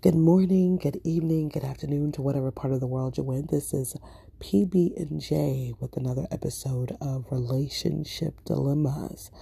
Good 0.00 0.14
morning, 0.14 0.76
good 0.76 1.00
evening, 1.02 1.48
good 1.48 1.64
afternoon 1.64 2.12
to 2.12 2.22
whatever 2.22 2.52
part 2.52 2.72
of 2.72 2.78
the 2.78 2.86
world 2.86 3.16
you're 3.16 3.34
in. 3.34 3.48
This 3.50 3.74
is 3.74 3.96
PB 4.38 4.96
and 4.96 5.20
J 5.20 5.74
with 5.80 5.96
another 5.96 6.24
episode 6.30 6.96
of 7.00 7.24
Relationship 7.32 8.34
Dilemmas. 8.44 9.32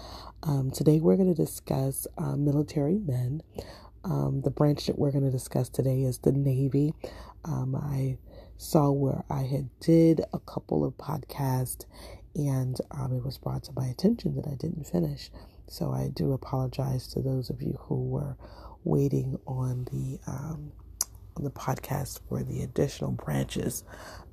Um, 0.42 0.70
today 0.70 0.98
we're 0.98 1.16
going 1.16 1.28
to 1.28 1.34
discuss 1.34 2.06
uh, 2.16 2.36
military 2.36 2.96
men. 2.96 3.42
Um, 4.02 4.40
the 4.46 4.50
branch 4.50 4.86
that 4.86 4.98
we're 4.98 5.12
going 5.12 5.26
to 5.26 5.30
discuss 5.30 5.68
today 5.68 6.00
is 6.00 6.20
the 6.20 6.32
Navy. 6.32 6.94
Um, 7.44 7.76
I 7.76 8.16
saw 8.56 8.90
where 8.90 9.24
I 9.28 9.42
had 9.42 9.68
did 9.80 10.22
a 10.32 10.38
couple 10.38 10.86
of 10.86 10.96
podcasts, 10.96 11.84
and 12.34 12.78
um, 12.92 13.14
it 13.14 13.22
was 13.22 13.36
brought 13.36 13.64
to 13.64 13.72
my 13.76 13.88
attention 13.88 14.36
that 14.36 14.46
I 14.46 14.54
didn't 14.54 14.86
finish. 14.86 15.30
So 15.68 15.92
I 15.92 16.08
do 16.08 16.32
apologize 16.32 17.08
to 17.08 17.20
those 17.20 17.50
of 17.50 17.60
you 17.60 17.78
who 17.82 18.08
were 18.08 18.36
waiting 18.86 19.38
on 19.46 19.86
the 19.90 20.18
um, 20.26 20.72
on 21.36 21.44
the 21.44 21.50
podcast 21.50 22.20
for 22.28 22.42
the 22.42 22.62
additional 22.62 23.10
branches 23.10 23.84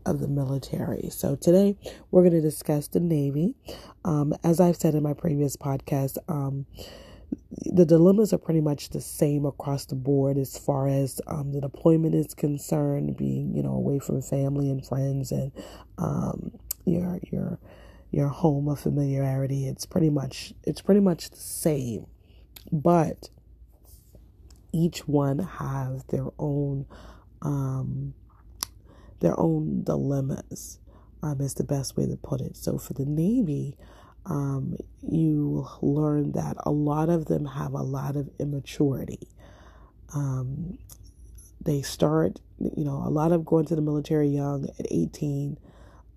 of 0.05 0.19
the 0.19 0.27
military. 0.27 1.09
So 1.09 1.35
today 1.35 1.77
we're 2.11 2.21
going 2.21 2.33
to 2.33 2.41
discuss 2.41 2.87
the 2.87 2.99
Navy. 2.99 3.55
Um, 4.05 4.33
as 4.43 4.59
I've 4.59 4.77
said 4.77 4.95
in 4.95 5.03
my 5.03 5.13
previous 5.13 5.57
podcast, 5.57 6.17
um, 6.27 6.65
the 7.65 7.85
dilemmas 7.85 8.31
are 8.31 8.37
pretty 8.37 8.61
much 8.61 8.89
the 8.89 9.01
same 9.01 9.45
across 9.45 9.85
the 9.85 9.95
board 9.95 10.37
as 10.37 10.57
far 10.57 10.87
as 10.87 11.19
um, 11.27 11.51
the 11.51 11.61
deployment 11.61 12.13
is 12.15 12.33
concerned, 12.33 13.17
being 13.17 13.55
you 13.55 13.63
know 13.63 13.73
away 13.73 13.99
from 13.99 14.21
family 14.21 14.69
and 14.69 14.85
friends 14.85 15.31
and 15.31 15.51
um, 15.97 16.51
your 16.85 17.19
your 17.31 17.59
your 18.11 18.27
home 18.27 18.67
of 18.67 18.79
familiarity. 18.79 19.67
It's 19.67 19.85
pretty 19.85 20.09
much 20.09 20.53
it's 20.63 20.81
pretty 20.81 21.01
much 21.01 21.31
the 21.31 21.37
same, 21.37 22.05
but 22.71 23.29
each 24.73 25.07
one 25.07 25.39
has 25.39 26.03
their 26.05 26.27
own 26.37 26.85
um, 27.41 28.13
their 29.19 29.39
own 29.39 29.83
dilemmas. 29.83 30.79
Um, 31.21 31.39
is 31.39 31.53
the 31.53 31.63
best 31.63 31.95
way 31.95 32.05
to 32.05 32.17
put 32.17 32.41
it. 32.41 32.57
So 32.57 32.77
for 32.77 32.91
the 32.91 33.05
Navy, 33.05 33.77
um, 34.25 34.75
you 35.01 35.65
learn 35.81 36.33
that 36.33 36.57
a 36.65 36.69
lot 36.69 37.07
of 37.07 37.25
them 37.25 37.45
have 37.45 37.71
a 37.71 37.81
lot 37.81 38.17
of 38.17 38.29
immaturity. 38.39 39.29
Um, 40.13 40.77
they 41.63 41.81
start, 41.81 42.41
you 42.59 42.83
know, 42.83 43.03
a 43.05 43.09
lot 43.09 43.31
of 43.31 43.45
going 43.45 43.65
to 43.67 43.75
the 43.75 43.81
military 43.81 44.27
young 44.27 44.67
at 44.79 44.85
18, 44.91 45.57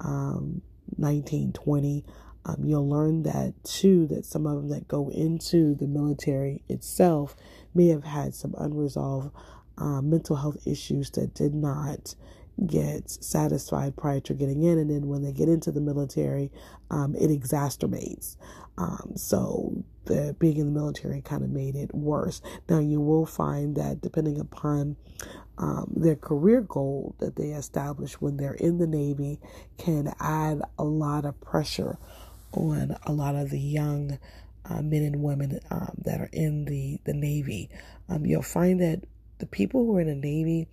um, 0.01 0.63
19, 0.99 1.53
20. 1.53 2.05
Um, 2.47 2.65
you'll 2.65 2.89
learn 2.89 3.25
that 3.25 3.55
too, 3.65 4.07
that 4.07 4.25
some 4.25 4.47
of 4.47 4.57
them 4.57 4.69
that 4.69 4.87
go 4.87 5.11
into 5.11 5.75
the 5.75 5.89
military 5.89 6.63
itself 6.69 7.35
may 7.75 7.89
have 7.89 8.05
had 8.05 8.35
some 8.35 8.55
unresolved 8.57 9.33
uh, 9.79 10.01
mental 10.01 10.37
health 10.37 10.57
issues 10.65 11.11
that 11.11 11.35
did 11.35 11.55
not 11.55 12.15
get 12.67 13.11
satisfied 13.11 13.97
prior 13.97 14.21
to 14.21 14.33
getting 14.33 14.63
in, 14.63 14.79
and 14.79 14.91
then 14.91 15.09
when 15.09 15.23
they 15.23 15.33
get 15.33 15.49
into 15.49 15.71
the 15.73 15.81
military, 15.81 16.51
um, 16.91 17.15
it 17.17 17.29
exacerbates. 17.29 18.37
Um, 18.79 19.13
so 19.17 19.85
the 20.05 20.37
being 20.39 20.59
in 20.59 20.67
the 20.67 20.73
military 20.73 21.21
kind 21.21 21.43
of 21.43 21.51
made 21.51 21.75
it 21.75 21.95
worse. 21.95 22.41
Now 22.69 22.79
you 22.79 23.01
will 23.01 23.27
find 23.27 23.77
that 23.77 24.01
depending 24.01 24.39
upon 24.39 24.97
um, 25.59 25.93
their 25.97 26.17
career 26.17 26.61
goal 26.61 27.15
that 27.19 27.37
they 27.37 27.49
establish 27.49 28.15
when 28.21 28.37
they're 28.37 28.55
in 28.55 28.79
the 28.79 28.87
Navy, 28.87 29.41
can 29.79 30.15
add 30.21 30.63
a 30.79 30.85
lot 30.85 31.25
of 31.25 31.41
pressure 31.41 31.99
on 32.57 32.97
a 33.05 33.13
lot 33.13 33.35
of 33.35 33.51
the 33.51 33.61
young 33.61 34.19
uh, 34.69 34.83
men 34.83 35.03
and 35.03 35.23
women 35.23 35.61
um, 35.71 35.97
that 36.05 36.21
are 36.21 36.31
in 36.33 36.65
the, 36.65 36.99
the 37.05 37.13
Navy. 37.13 37.71
Um, 38.09 38.27
you'll 38.27 38.43
find 38.43 38.81
that 38.81 39.03
the 39.39 39.47
people 39.47 39.85
who 39.85 39.97
are 39.97 40.01
in 40.01 40.09
the 40.09 40.15
Navy, 40.15 40.69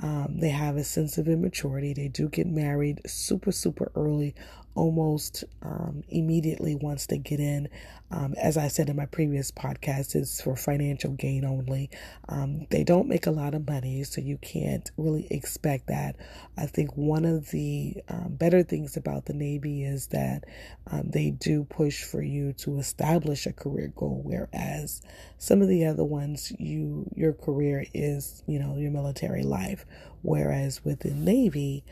um, 0.00 0.38
they 0.40 0.50
have 0.50 0.76
a 0.76 0.84
sense 0.84 1.18
of 1.18 1.28
immaturity. 1.28 1.92
They 1.92 2.08
do 2.08 2.28
get 2.28 2.46
married 2.46 3.00
super, 3.06 3.52
super 3.52 3.92
early, 3.94 4.34
almost 4.76 5.44
um, 5.62 6.04
immediately 6.08 6.74
once 6.76 7.06
they 7.06 7.18
get 7.18 7.40
in. 7.40 7.68
Um, 8.10 8.34
as 8.40 8.56
I 8.56 8.68
said 8.68 8.88
in 8.88 8.94
my 8.94 9.06
previous 9.06 9.50
podcast, 9.50 10.14
it's 10.14 10.40
for 10.40 10.54
financial 10.54 11.12
gain 11.12 11.44
only. 11.44 11.90
Um, 12.28 12.66
they 12.70 12.84
don't 12.84 13.08
make 13.08 13.26
a 13.26 13.32
lot 13.32 13.54
of 13.54 13.66
money, 13.66 14.04
so 14.04 14.20
you 14.20 14.38
can't 14.38 14.88
really 14.96 15.26
expect 15.30 15.88
that. 15.88 16.16
I 16.56 16.66
think 16.66 16.96
one 16.96 17.24
of 17.24 17.50
the 17.50 17.96
um, 18.08 18.36
better 18.36 18.62
things 18.62 18.96
about 18.96 19.24
the 19.24 19.34
Navy 19.34 19.82
is 19.82 20.08
that 20.08 20.44
um, 20.88 21.10
they 21.10 21.30
do 21.30 21.64
push 21.64 22.04
for 22.04 22.22
you 22.22 22.52
to 22.54 22.78
establish 22.78 23.46
a 23.46 23.52
career 23.52 23.92
goal, 23.96 24.20
whereas 24.24 25.02
some 25.38 25.60
of 25.60 25.68
the 25.68 25.84
other 25.86 26.04
ones, 26.04 26.52
you 26.58 27.10
your 27.16 27.32
career 27.32 27.84
is 27.92 28.42
you 28.46 28.58
know 28.58 28.76
your 28.76 28.92
military 28.92 29.42
life. 29.42 29.84
Whereas 30.22 30.84
with 30.84 31.00
the 31.00 31.14
Navy, 31.14 31.84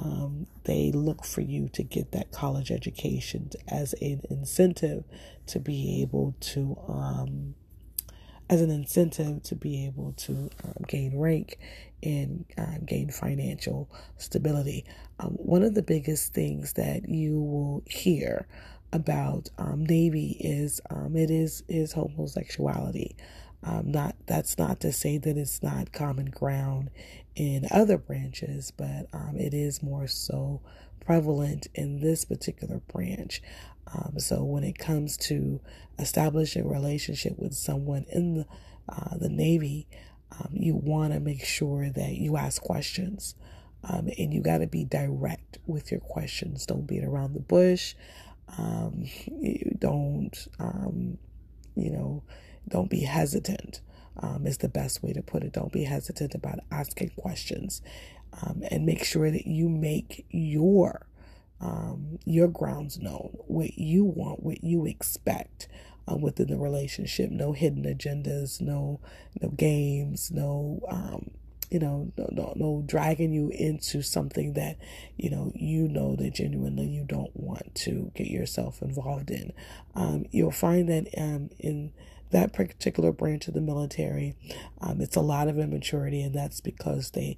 um, 0.00 0.46
they 0.64 0.92
look 0.92 1.24
for 1.24 1.40
you 1.40 1.68
to 1.70 1.82
get 1.82 2.12
that 2.12 2.32
college 2.32 2.70
education 2.70 3.50
as 3.68 3.92
an 3.94 4.22
incentive 4.30 5.04
to 5.46 5.58
be 5.58 6.00
able 6.02 6.34
to, 6.40 6.78
um, 6.88 7.54
as 8.48 8.60
an 8.60 8.70
incentive 8.70 9.42
to 9.44 9.54
be 9.54 9.86
able 9.86 10.12
to 10.12 10.50
um, 10.64 10.84
gain 10.88 11.18
rank 11.18 11.58
and 12.02 12.44
uh, 12.56 12.78
gain 12.84 13.10
financial 13.10 13.90
stability. 14.16 14.84
Um, 15.18 15.32
one 15.32 15.62
of 15.62 15.74
the 15.74 15.82
biggest 15.82 16.32
things 16.32 16.74
that 16.74 17.08
you 17.08 17.40
will 17.40 17.82
hear 17.86 18.46
about 18.92 19.50
um, 19.58 19.84
Navy 19.84 20.36
is 20.40 20.80
um, 20.90 21.16
it 21.16 21.30
is 21.30 21.62
is 21.68 21.92
homosexuality. 21.92 23.16
Um, 23.62 23.92
not 23.92 24.16
that's 24.26 24.56
not 24.56 24.80
to 24.80 24.92
say 24.92 25.18
that 25.18 25.36
it's 25.36 25.62
not 25.62 25.92
common 25.92 26.26
ground 26.26 26.90
in 27.34 27.66
other 27.70 27.98
branches, 27.98 28.72
but 28.76 29.06
um, 29.12 29.36
it 29.36 29.54
is 29.54 29.82
more 29.82 30.06
so 30.06 30.60
prevalent 31.04 31.66
in 31.74 32.00
this 32.00 32.24
particular 32.24 32.80
branch. 32.92 33.42
Um, 33.92 34.18
so 34.18 34.44
when 34.44 34.64
it 34.64 34.78
comes 34.78 35.16
to 35.18 35.60
establishing 35.98 36.64
a 36.64 36.68
relationship 36.68 37.38
with 37.38 37.54
someone 37.54 38.04
in 38.10 38.34
the 38.34 38.46
uh, 38.88 39.16
the 39.16 39.28
Navy, 39.28 39.86
um, 40.32 40.48
you 40.52 40.74
want 40.74 41.12
to 41.12 41.20
make 41.20 41.44
sure 41.44 41.90
that 41.90 42.14
you 42.16 42.36
ask 42.36 42.60
questions, 42.60 43.36
um, 43.84 44.08
and 44.18 44.34
you 44.34 44.40
got 44.40 44.58
to 44.58 44.66
be 44.66 44.84
direct 44.84 45.58
with 45.66 45.92
your 45.92 46.00
questions. 46.00 46.66
Don't 46.66 46.86
beat 46.86 47.04
around 47.04 47.34
the 47.34 47.40
bush. 47.40 47.94
Um, 48.58 49.04
you 49.26 49.76
don't, 49.78 50.36
you 51.76 51.90
know 51.90 52.22
don't 52.68 52.90
be 52.90 53.00
hesitant, 53.00 53.80
um, 54.20 54.46
is 54.46 54.58
the 54.58 54.68
best 54.68 55.02
way 55.02 55.12
to 55.12 55.22
put 55.22 55.42
it. 55.42 55.52
Don't 55.52 55.72
be 55.72 55.84
hesitant 55.84 56.34
about 56.34 56.60
asking 56.70 57.10
questions 57.16 57.82
um, 58.42 58.62
and 58.70 58.86
make 58.86 59.04
sure 59.04 59.30
that 59.30 59.46
you 59.46 59.68
make 59.68 60.26
your 60.30 61.06
um, 61.60 62.18
your 62.24 62.48
grounds 62.48 62.98
known, 62.98 63.36
what 63.46 63.76
you 63.76 64.04
want, 64.04 64.42
what 64.42 64.64
you 64.64 64.86
expect 64.86 65.68
uh, 66.10 66.16
within 66.16 66.48
the 66.48 66.56
relationship. 66.56 67.30
No 67.30 67.52
hidden 67.52 67.84
agendas, 67.84 68.60
no 68.60 69.00
no 69.42 69.50
games, 69.50 70.30
no 70.30 70.80
um, 70.88 71.30
you 71.70 71.78
know, 71.78 72.12
no, 72.18 72.28
no, 72.32 72.52
no 72.56 72.82
dragging 72.84 73.32
you 73.32 73.48
into 73.50 74.02
something 74.02 74.54
that, 74.54 74.76
you 75.16 75.30
know, 75.30 75.52
you 75.54 75.86
know 75.86 76.16
that 76.16 76.34
genuinely 76.34 76.86
you 76.86 77.04
don't 77.04 77.30
want 77.34 77.74
to 77.76 78.10
get 78.14 78.26
yourself 78.26 78.82
involved 78.82 79.30
in. 79.30 79.52
Um, 79.94 80.26
you'll 80.32 80.50
find 80.50 80.88
that 80.88 81.06
um, 81.16 81.50
in 81.60 81.92
that 82.30 82.52
particular 82.52 83.12
branch 83.12 83.48
of 83.48 83.54
the 83.54 83.60
military, 83.60 84.36
um, 84.80 85.00
it's 85.00 85.16
a 85.16 85.20
lot 85.20 85.48
of 85.48 85.58
immaturity, 85.58 86.22
and 86.22 86.34
that's 86.34 86.60
because 86.60 87.10
they 87.10 87.36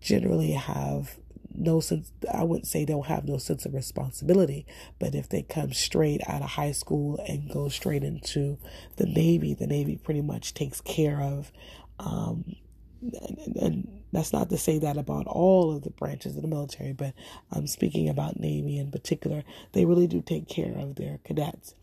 generally 0.00 0.52
have 0.52 1.16
no 1.58 1.80
sense 1.80 2.12
I 2.32 2.44
wouldn't 2.44 2.66
say 2.66 2.84
they'll 2.84 3.02
have 3.02 3.24
no 3.24 3.38
sense 3.38 3.64
of 3.64 3.72
responsibility, 3.72 4.66
but 4.98 5.14
if 5.14 5.28
they 5.28 5.42
come 5.42 5.72
straight 5.72 6.20
out 6.28 6.42
of 6.42 6.50
high 6.50 6.72
school 6.72 7.18
and 7.26 7.50
go 7.50 7.68
straight 7.68 8.04
into 8.04 8.58
the 8.96 9.06
Navy, 9.06 9.54
the 9.54 9.66
Navy 9.66 9.96
pretty 9.96 10.20
much 10.20 10.52
takes 10.52 10.82
care 10.82 11.20
of 11.20 11.50
um, 11.98 12.56
and, 13.02 13.56
and, 13.56 13.92
that's 14.12 14.32
not 14.32 14.48
to 14.48 14.56
say 14.56 14.78
that 14.78 14.96
about 14.96 15.26
all 15.26 15.76
of 15.76 15.82
the 15.82 15.90
branches 15.90 16.36
of 16.36 16.42
the 16.42 16.48
military, 16.48 16.94
but 16.94 17.12
I'm 17.52 17.66
speaking 17.66 18.08
about 18.08 18.40
Navy 18.40 18.78
in 18.78 18.90
particular. 18.90 19.42
They 19.72 19.84
really 19.84 20.06
do 20.06 20.22
take 20.22 20.48
care 20.48 20.72
of 20.78 20.94
their 20.94 21.18
cadets. 21.22 21.74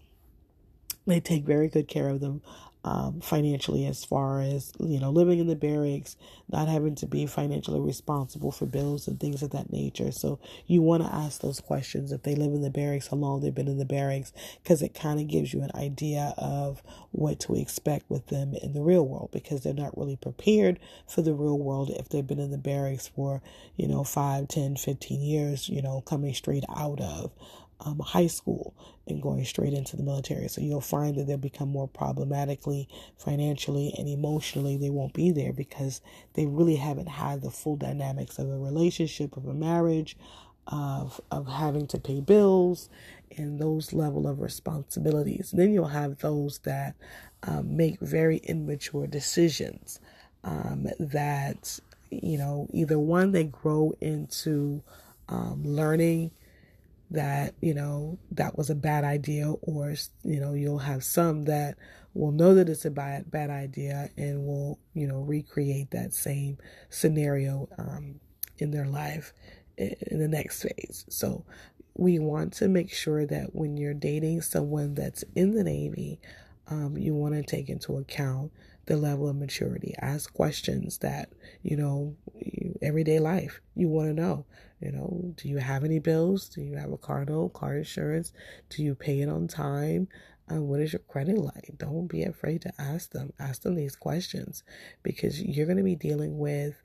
They 1.06 1.20
take 1.20 1.46
very 1.46 1.68
good 1.68 1.88
care 1.88 2.10
of 2.10 2.20
them 2.22 2.42
um, 2.86 3.22
financially 3.22 3.86
as 3.86 4.04
far 4.04 4.42
as 4.42 4.74
you 4.80 5.00
know 5.00 5.10
living 5.10 5.40
in 5.40 5.48
the 5.48 5.56
barracks 5.56 6.18
not 6.50 6.68
having 6.68 6.96
to 6.96 7.06
be 7.06 7.26
financially 7.26 7.80
responsible 7.80 8.52
for 8.52 8.66
bills 8.66 9.08
and 9.08 9.20
things 9.20 9.42
of 9.42 9.52
that 9.52 9.72
nature. 9.72 10.12
So 10.12 10.40
you 10.68 10.82
want 10.82 11.04
to 11.04 11.14
ask 11.14 11.42
those 11.42 11.62
questions. 11.62 12.12
If 12.12 12.24
they 12.24 12.36
live 12.36 12.54
in 12.54 12.62
the 12.62 12.70
barracks 12.70 13.08
how 13.08 13.18
long 13.18 13.40
they've 13.40 13.56
been 13.56 13.70
in 13.70 13.78
the 13.78 13.86
barracks 13.86 14.34
because 14.62 14.82
it 14.82 14.94
kind 14.94 15.20
of 15.20 15.28
gives 15.28 15.54
you 15.54 15.62
an 15.62 15.72
idea 15.76 16.34
of 16.38 16.84
what 17.12 17.40
to 17.42 17.56
expect 17.56 18.10
with 18.10 18.28
them 18.28 18.54
in 18.62 18.74
the 18.74 18.82
real 18.82 19.08
world 19.08 19.30
because 19.32 19.62
they're 19.64 19.74
not 19.74 19.98
really 19.98 20.18
prepared 20.18 20.80
for 21.08 21.22
the 21.22 21.34
real 21.34 21.58
world 21.58 21.90
if 21.90 22.10
they've 22.10 22.28
been 22.28 22.40
in 22.40 22.52
the 22.52 22.58
barracks 22.58 23.08
for 23.08 23.42
you 23.78 23.88
know 23.88 24.04
5 24.04 24.48
10 24.48 24.76
15 24.76 25.22
years 25.22 25.70
you 25.70 25.82
know 25.82 26.02
coming 26.02 26.34
straight 26.34 26.66
out 26.76 27.00
of 27.00 27.32
um, 27.82 28.00
high 28.00 28.28
school 28.28 28.74
and 29.08 29.22
going 29.22 29.44
straight 29.46 29.74
into 29.74 29.98
the 29.98 30.04
military. 30.04 30.48
So 30.48 30.62
you'll 30.62 30.82
find 30.82 31.16
that 31.18 31.28
they'll 31.28 31.38
become 31.38 31.70
more 31.70 31.88
problematically, 31.88 32.88
financially, 33.18 33.94
and 33.98 34.08
emotionally. 34.08 34.78
They 34.78 34.90
won't 34.90 35.14
be 35.14 35.32
there 35.32 35.54
because 35.54 36.02
they 36.34 36.46
really 36.46 36.76
haven't 36.76 37.10
had 37.10 37.42
the 37.42 37.52
full 37.52 37.76
dynamics 37.76 38.40
of 38.40 38.50
a 38.50 38.58
relationship, 38.58 39.36
of 39.38 39.48
a 39.48 39.54
marriage, 39.54 40.16
of 40.68 41.20
of 41.30 41.48
having 41.48 41.88
to 41.88 42.00
pay 42.00 42.22
bills 42.22 42.90
and 43.38 43.60
those 43.60 43.94
level 43.94 44.28
of 44.28 44.40
responsibilities. 44.40 45.52
And 45.52 45.62
then 45.62 45.74
you'll 45.74 45.88
have 45.88 46.20
those 46.20 46.60
that 46.60 46.96
um, 47.44 47.76
make 47.76 48.00
very 48.00 48.38
immature 48.38 49.08
decisions 49.08 50.00
um, 50.44 50.88
that 51.00 51.80
you 52.10 52.38
know 52.38 52.68
either 52.72 53.00
one 53.00 53.32
they 53.32 53.46
grow 53.46 53.94
into 54.00 54.82
um, 55.30 55.64
learning 55.66 56.32
that 57.14 57.54
you 57.62 57.74
know 57.74 58.18
that 58.32 58.58
was 58.58 58.70
a 58.70 58.76
bad 58.76 59.04
idea 59.04 59.52
or 59.62 59.96
you 60.24 60.40
know 60.40 60.54
you'll 60.54 60.80
have 60.80 61.04
some 61.04 61.44
that 61.44 61.78
will 62.14 62.32
know 62.32 62.56
that 62.56 62.70
it's 62.70 62.86
a 62.86 62.92
bad 62.92 63.30
bad 63.32 63.50
idea 63.50 64.10
and 64.18 64.46
will 64.46 64.80
you 64.94 65.08
know 65.08 65.22
recreate 65.22 65.92
that 65.92 66.14
same 66.14 66.58
scenario 66.90 67.70
um, 67.78 68.20
in 68.58 68.72
their 68.72 68.88
life 68.88 69.34
in 69.78 70.20
the 70.20 70.28
next 70.28 70.64
phase. 70.64 71.06
So 71.10 71.46
we 71.96 72.20
want 72.20 72.54
to 72.54 72.68
make 72.68 72.94
sure 72.94 73.26
that 73.26 73.56
when 73.56 73.78
you're 73.78 73.94
dating 73.94 74.42
someone 74.42 74.96
that's 74.96 75.24
in 75.36 75.56
the 75.56 75.64
navy 75.64 76.20
um, 76.68 76.98
you 76.98 77.14
want 77.14 77.36
to 77.36 77.44
take 77.44 77.70
into 77.70 77.98
account 77.98 78.52
the 78.86 78.98
level 78.98 79.30
of 79.30 79.36
maturity. 79.36 79.96
Ask 80.02 80.34
questions 80.34 81.00
that 81.00 81.30
you 81.62 81.78
know 81.78 82.16
everyday 82.82 83.20
life. 83.20 83.62
You 83.76 83.88
want 83.90 84.10
to 84.10 84.22
know 84.22 84.46
you 84.84 84.92
know, 84.92 85.34
do 85.38 85.48
you 85.48 85.58
have 85.58 85.84
any 85.84 86.00
bills? 86.00 86.50
Do 86.50 86.62
you 86.62 86.76
have 86.76 86.92
a 86.92 86.98
car 86.98 87.24
note, 87.26 87.54
car 87.54 87.78
insurance? 87.78 88.34
Do 88.70 88.84
you 88.84 88.96
pay 88.96 89.22
it 89.22 89.30
on 89.30 89.48
time? 89.48 90.10
Uh, 90.52 90.62
what 90.62 90.82
is 90.82 90.92
your 90.92 91.00
credit 91.08 91.38
like? 91.38 91.76
Don't 91.78 92.08
be 92.08 92.24
afraid 92.24 92.62
to 92.64 92.74
ask 92.78 93.12
them. 93.12 93.32
Ask 93.40 93.62
them 93.62 93.76
these 93.76 93.96
questions 93.96 94.64
because 95.02 95.42
you're 95.42 95.66
going 95.66 95.78
to 95.78 95.84
be 95.84 95.96
dealing 95.96 96.38
with 96.38 96.82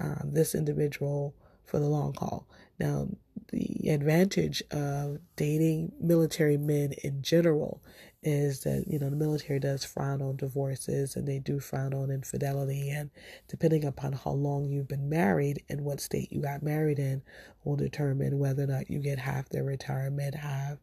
um, 0.00 0.30
this 0.32 0.54
individual 0.54 1.34
for 1.64 1.78
the 1.78 1.86
long 1.86 2.14
haul. 2.14 2.48
Now, 2.78 3.08
the 3.48 3.90
advantage 3.90 4.62
of 4.70 5.18
dating 5.36 5.92
military 6.00 6.56
men 6.56 6.92
in 7.04 7.22
general 7.22 7.82
is 8.22 8.60
that 8.60 8.84
you 8.86 8.98
know 8.98 9.10
the 9.10 9.16
military 9.16 9.58
does 9.58 9.84
frown 9.84 10.22
on 10.22 10.36
divorces 10.36 11.16
and 11.16 11.26
they 11.26 11.38
do 11.38 11.58
frown 11.58 11.92
on 11.92 12.10
infidelity. 12.10 12.90
And 12.90 13.10
depending 13.48 13.84
upon 13.84 14.12
how 14.12 14.32
long 14.32 14.68
you've 14.68 14.88
been 14.88 15.08
married 15.08 15.62
and 15.68 15.82
what 15.82 16.00
state 16.00 16.32
you 16.32 16.40
got 16.40 16.62
married 16.62 16.98
in 16.98 17.22
will 17.64 17.76
determine 17.76 18.38
whether 18.38 18.64
or 18.64 18.66
not 18.66 18.90
you 18.90 18.98
get 18.98 19.18
half 19.18 19.48
their 19.48 19.64
retirement 19.64 20.34
have 20.34 20.78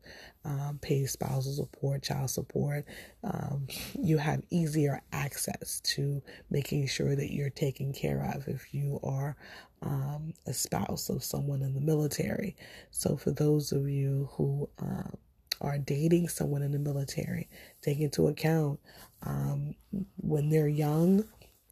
um, 0.46 0.80
paid 0.82 1.10
spousal 1.10 1.54
support 1.54 2.04
child 2.04 2.30
support. 2.30 2.86
Um, 3.24 3.68
you 4.00 4.18
have 4.18 4.42
easier 4.50 5.02
access 5.12 5.82
to 5.82 6.22
making 6.50 6.88
sure 6.88 7.16
that 7.16 7.34
you're 7.34 7.50
taken 7.50 7.94
care 7.94 8.32
of 8.36 8.48
if 8.48 8.74
you 8.74 9.00
are 9.04 9.36
um, 9.82 10.34
a 10.46 10.54
spouse 10.54 11.10
of 11.10 11.24
someone 11.24 11.62
in 11.62 11.74
the 11.74 11.82
military. 11.82 12.56
So 12.92 13.16
for 13.16 13.32
those 13.32 13.72
of 13.72 13.90
you 13.90 14.30
who 14.34 14.70
um, 14.80 15.18
are 15.62 15.78
dating 15.78 16.28
someone 16.30 16.62
in 16.62 16.72
the 16.72 16.80
military, 16.80 17.50
take 17.82 18.00
into 18.00 18.28
account 18.28 18.80
um, 19.24 19.76
when 20.18 20.50
they're 20.50 20.68
young 20.68 21.24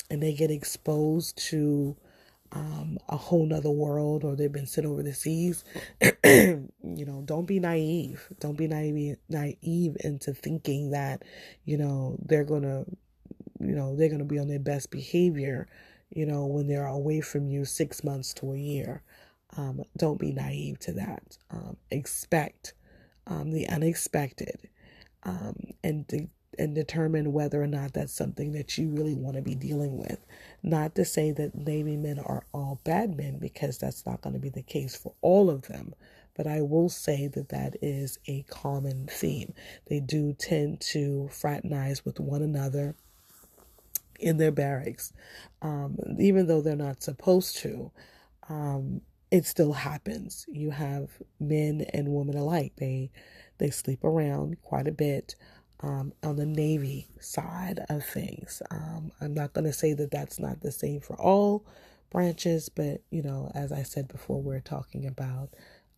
and 0.09 0.21
they 0.21 0.33
get 0.33 0.51
exposed 0.51 1.37
to 1.49 1.95
um, 2.51 2.97
a 3.09 3.17
whole 3.17 3.45
nother 3.45 3.69
world 3.69 4.23
or 4.23 4.35
they've 4.35 4.51
been 4.51 4.67
sent 4.67 4.87
over 4.87 5.03
the 5.03 5.13
seas, 5.13 5.63
you 6.23 6.69
know, 6.83 7.21
don't 7.25 7.45
be 7.45 7.59
naive. 7.59 8.27
Don't 8.39 8.57
be 8.57 8.67
naive, 8.67 9.17
naive 9.29 9.97
into 10.01 10.33
thinking 10.33 10.91
that, 10.91 11.23
you 11.65 11.77
know, 11.77 12.17
they're 12.25 12.45
going 12.45 12.63
to, 12.63 12.85
you 13.59 13.75
know, 13.75 13.95
they're 13.95 14.09
going 14.09 14.19
to 14.19 14.25
be 14.25 14.39
on 14.39 14.47
their 14.47 14.59
best 14.59 14.91
behavior, 14.91 15.67
you 16.09 16.25
know, 16.25 16.45
when 16.45 16.67
they're 16.67 16.87
away 16.87 17.21
from 17.21 17.47
you 17.49 17.65
six 17.65 18.03
months 18.03 18.33
to 18.35 18.53
a 18.53 18.57
year. 18.57 19.01
Um, 19.55 19.81
don't 19.97 20.19
be 20.19 20.31
naive 20.31 20.79
to 20.79 20.93
that. 20.93 21.37
Um, 21.51 21.77
expect 21.89 22.73
um, 23.27 23.51
the 23.51 23.67
unexpected, 23.67 24.69
um, 25.23 25.55
and 25.83 26.07
de- 26.07 26.29
and 26.59 26.73
determine 26.73 27.33
whether 27.33 27.61
or 27.61 27.67
not 27.67 27.93
that's 27.93 28.13
something 28.13 28.51
that 28.53 28.77
you 28.77 28.89
really 28.89 29.13
want 29.13 29.35
to 29.35 29.41
be 29.43 29.53
dealing 29.53 29.97
with. 29.97 30.25
Not 30.63 30.95
to 30.95 31.05
say 31.05 31.31
that 31.31 31.53
Navy 31.53 31.95
men 31.95 32.17
are 32.17 32.45
all 32.51 32.79
bad 32.83 33.15
men, 33.15 33.37
because 33.37 33.77
that's 33.77 34.05
not 34.05 34.21
going 34.21 34.33
to 34.33 34.39
be 34.39 34.49
the 34.49 34.63
case 34.63 34.95
for 34.95 35.13
all 35.21 35.49
of 35.49 35.63
them. 35.67 35.93
But 36.35 36.47
I 36.47 36.61
will 36.61 36.89
say 36.89 37.27
that 37.27 37.49
that 37.49 37.75
is 37.81 38.19
a 38.27 38.43
common 38.43 39.07
theme. 39.07 39.53
They 39.87 39.99
do 39.99 40.33
tend 40.33 40.81
to 40.81 41.29
fraternize 41.31 42.05
with 42.05 42.19
one 42.19 42.41
another 42.41 42.95
in 44.19 44.37
their 44.37 44.51
barracks, 44.51 45.13
um, 45.61 45.97
even 46.19 46.47
though 46.47 46.61
they're 46.61 46.75
not 46.75 47.03
supposed 47.03 47.57
to. 47.57 47.91
Um, 48.49 49.01
it 49.31 49.45
still 49.45 49.73
happens. 49.73 50.45
You 50.47 50.71
have 50.71 51.09
men 51.39 51.85
and 51.93 52.09
women 52.09 52.37
alike. 52.37 52.73
They 52.77 53.11
they 53.57 53.69
sleep 53.69 54.03
around 54.03 54.61
quite 54.61 54.87
a 54.87 54.91
bit 54.91 55.35
um, 55.81 56.13
on 56.23 56.35
the 56.35 56.45
Navy 56.45 57.07
side 57.19 57.79
of 57.89 58.05
things. 58.05 58.61
Um, 58.71 59.11
I'm 59.19 59.33
not 59.33 59.53
going 59.53 59.65
to 59.65 59.73
say 59.73 59.93
that 59.93 60.11
that's 60.11 60.39
not 60.39 60.61
the 60.61 60.71
same 60.71 61.01
for 61.01 61.19
all 61.19 61.65
branches, 62.11 62.69
but 62.69 63.01
you 63.09 63.21
know, 63.21 63.51
as 63.55 63.71
I 63.71 63.83
said 63.83 64.07
before, 64.07 64.41
we're 64.41 64.59
talking 64.59 65.05
about 65.05 65.49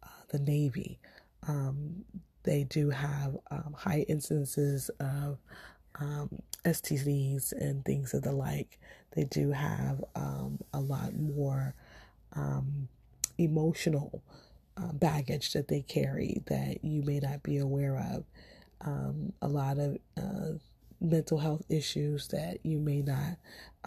uh, 0.04 0.08
the 0.30 0.40
Navy. 0.40 1.00
Um, 1.48 2.06
they 2.44 2.64
do 2.64 2.90
have 2.90 3.38
um, 3.52 3.76
high 3.78 4.06
incidences 4.10 4.90
of 5.00 5.38
um, 6.00 6.30
STDs 6.66 7.52
and 7.52 7.84
things 7.86 8.14
of 8.14 8.24
the 8.24 8.32
like. 8.32 8.80
They 9.16 9.26
do 9.26 9.52
have 9.52 10.04
um, 10.16 10.60
a 10.74 10.80
lot 10.80 11.14
more 11.16 11.76
emotional 13.40 14.24
uh, 14.78 14.92
baggage 14.94 15.54
that 15.54 15.68
they 15.68 15.82
carry 15.82 16.42
that 16.48 16.84
you 16.84 17.04
may 17.04 17.20
not 17.20 17.44
be 17.44 17.58
aware 17.58 17.98
of. 17.98 18.24
Um, 18.82 19.34
a 19.42 19.48
lot 19.48 19.78
of 19.78 19.98
uh, 20.18 20.58
mental 21.02 21.38
health 21.38 21.64
issues 21.70 22.28
that 22.30 22.60
you 22.64 22.80
may 22.80 23.02
not 23.02 23.38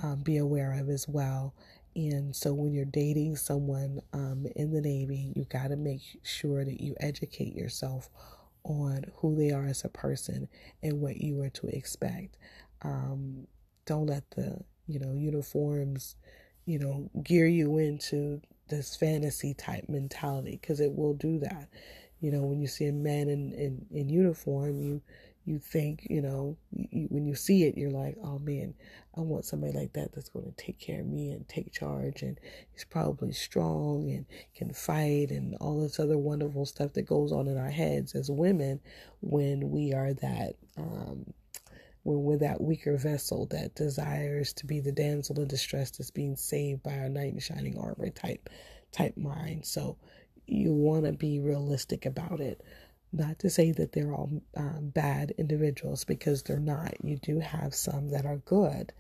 um, 0.03 0.21
be 0.23 0.37
aware 0.37 0.73
of 0.79 0.89
as 0.89 1.09
well. 1.09 1.55
And 1.95 2.35
so, 2.35 2.55
when 2.55 2.73
you're 2.73 2.85
dating 2.87 3.37
someone 3.37 4.01
um, 4.15 4.47
in 4.57 4.73
the 4.73 4.81
Navy, 4.81 5.33
you 5.37 5.45
got 5.45 5.69
to 5.69 5.77
make 5.77 6.01
sure 6.23 6.65
that 6.65 6.81
you 6.81 6.95
educate 7.01 7.55
yourself 7.55 8.09
on 8.65 9.05
who 9.17 9.35
they 9.37 9.51
are 9.51 9.67
as 9.67 9.85
a 9.85 9.89
person 9.89 10.49
and 10.83 11.01
what 11.01 11.19
you 11.19 11.41
are 11.43 11.51
to 11.51 11.67
expect. 11.69 12.39
Um, 12.83 13.47
don't 13.87 14.07
let 14.07 14.31
the 14.33 14.61
you 14.87 15.01
know 15.01 15.13
uniforms, 15.15 16.17
you 16.65 16.79
know, 16.79 17.11
gear 17.23 17.47
you 17.47 17.79
into 17.79 18.41
this 18.73 18.97
fantasy 18.97 19.55
type 19.55 19.85
mentality 19.89 20.59
because 20.61 20.81
it 20.81 20.95
will 20.95 21.15
do 21.15 21.39
that. 21.41 21.69
You 22.21 22.31
know, 22.31 22.43
when 22.43 22.61
you 22.61 22.67
see 22.67 22.87
a 22.87 22.93
man 22.93 23.29
in, 23.29 23.53
in, 23.53 23.87
in 23.91 24.09
uniform, 24.09 24.81
you 24.81 25.03
you 25.45 25.59
think, 25.59 26.07
you 26.09 26.23
know, 26.23 26.57
you, 26.71 27.09
when 27.11 27.27
you 27.27 27.35
see 27.35 27.65
it, 27.65 27.77
you're 27.77 27.91
like, 27.91 28.17
oh 28.23 28.39
man, 28.39 28.75
I 29.17 29.21
want 29.23 29.45
somebody 29.45 29.73
like 29.73 29.93
that 29.95 30.13
that's 30.13 30.29
going 30.29 30.45
to 30.45 30.53
take 30.53 30.79
care 30.79 31.01
of 31.01 31.07
me 31.07 31.33
and 31.33 31.49
take 31.49 31.73
charge. 31.73 32.23
And 32.23 32.39
he's 32.73 32.85
probably 32.85 33.33
strong 33.33 34.09
and 34.09 34.25
can 34.55 34.73
fight 34.73 35.31
and 35.31 35.57
all 35.57 35.81
this 35.81 35.99
other 35.99 36.17
wonderful 36.17 36.65
stuff 36.65 36.93
that 36.93 37.09
goes 37.09 37.33
on 37.33 37.49
in 37.49 37.59
our 37.59 37.71
heads 37.71 38.15
as 38.15 38.31
women 38.31 38.81
when 39.21 39.71
we 39.71 39.93
are 39.93 40.15
that 40.15 40.55
um, 40.77 41.35
we're 42.05 42.39
that 42.39 42.61
weaker 42.61 42.97
vessel 42.97 43.47
that 43.47 43.75
desires 43.75 44.53
to 44.55 44.67
be 44.67 44.81
the 44.81 44.93
damsel 44.93 45.41
in 45.41 45.47
distress 45.47 45.91
that's 45.91 46.11
being 46.11 46.37
saved 46.37 46.83
by 46.83 46.99
our 46.99 47.09
knight 47.09 47.33
in 47.33 47.39
shining 47.39 47.79
armor 47.79 48.11
type 48.11 48.49
type 48.91 49.17
mind. 49.17 49.65
So 49.65 49.97
you 50.47 50.73
want 50.73 51.05
to 51.05 51.13
be 51.13 51.39
realistic 51.41 52.05
about 52.05 52.41
it. 52.41 52.61
Not 53.13 53.39
to 53.41 53.51
say 53.51 53.73
that 53.73 53.93
they're 53.93 54.13
all 54.13 54.31
um, 54.57 54.91
bad 54.95 55.33
individuals 55.37 56.05
because 56.05 56.43
they're 56.43 56.59
not. 56.59 56.95
You 57.05 57.19
do 57.19 57.41
have 57.41 57.75
some 57.75 58.09
that 58.11 58.25
are 58.25 58.39
good 58.39 58.93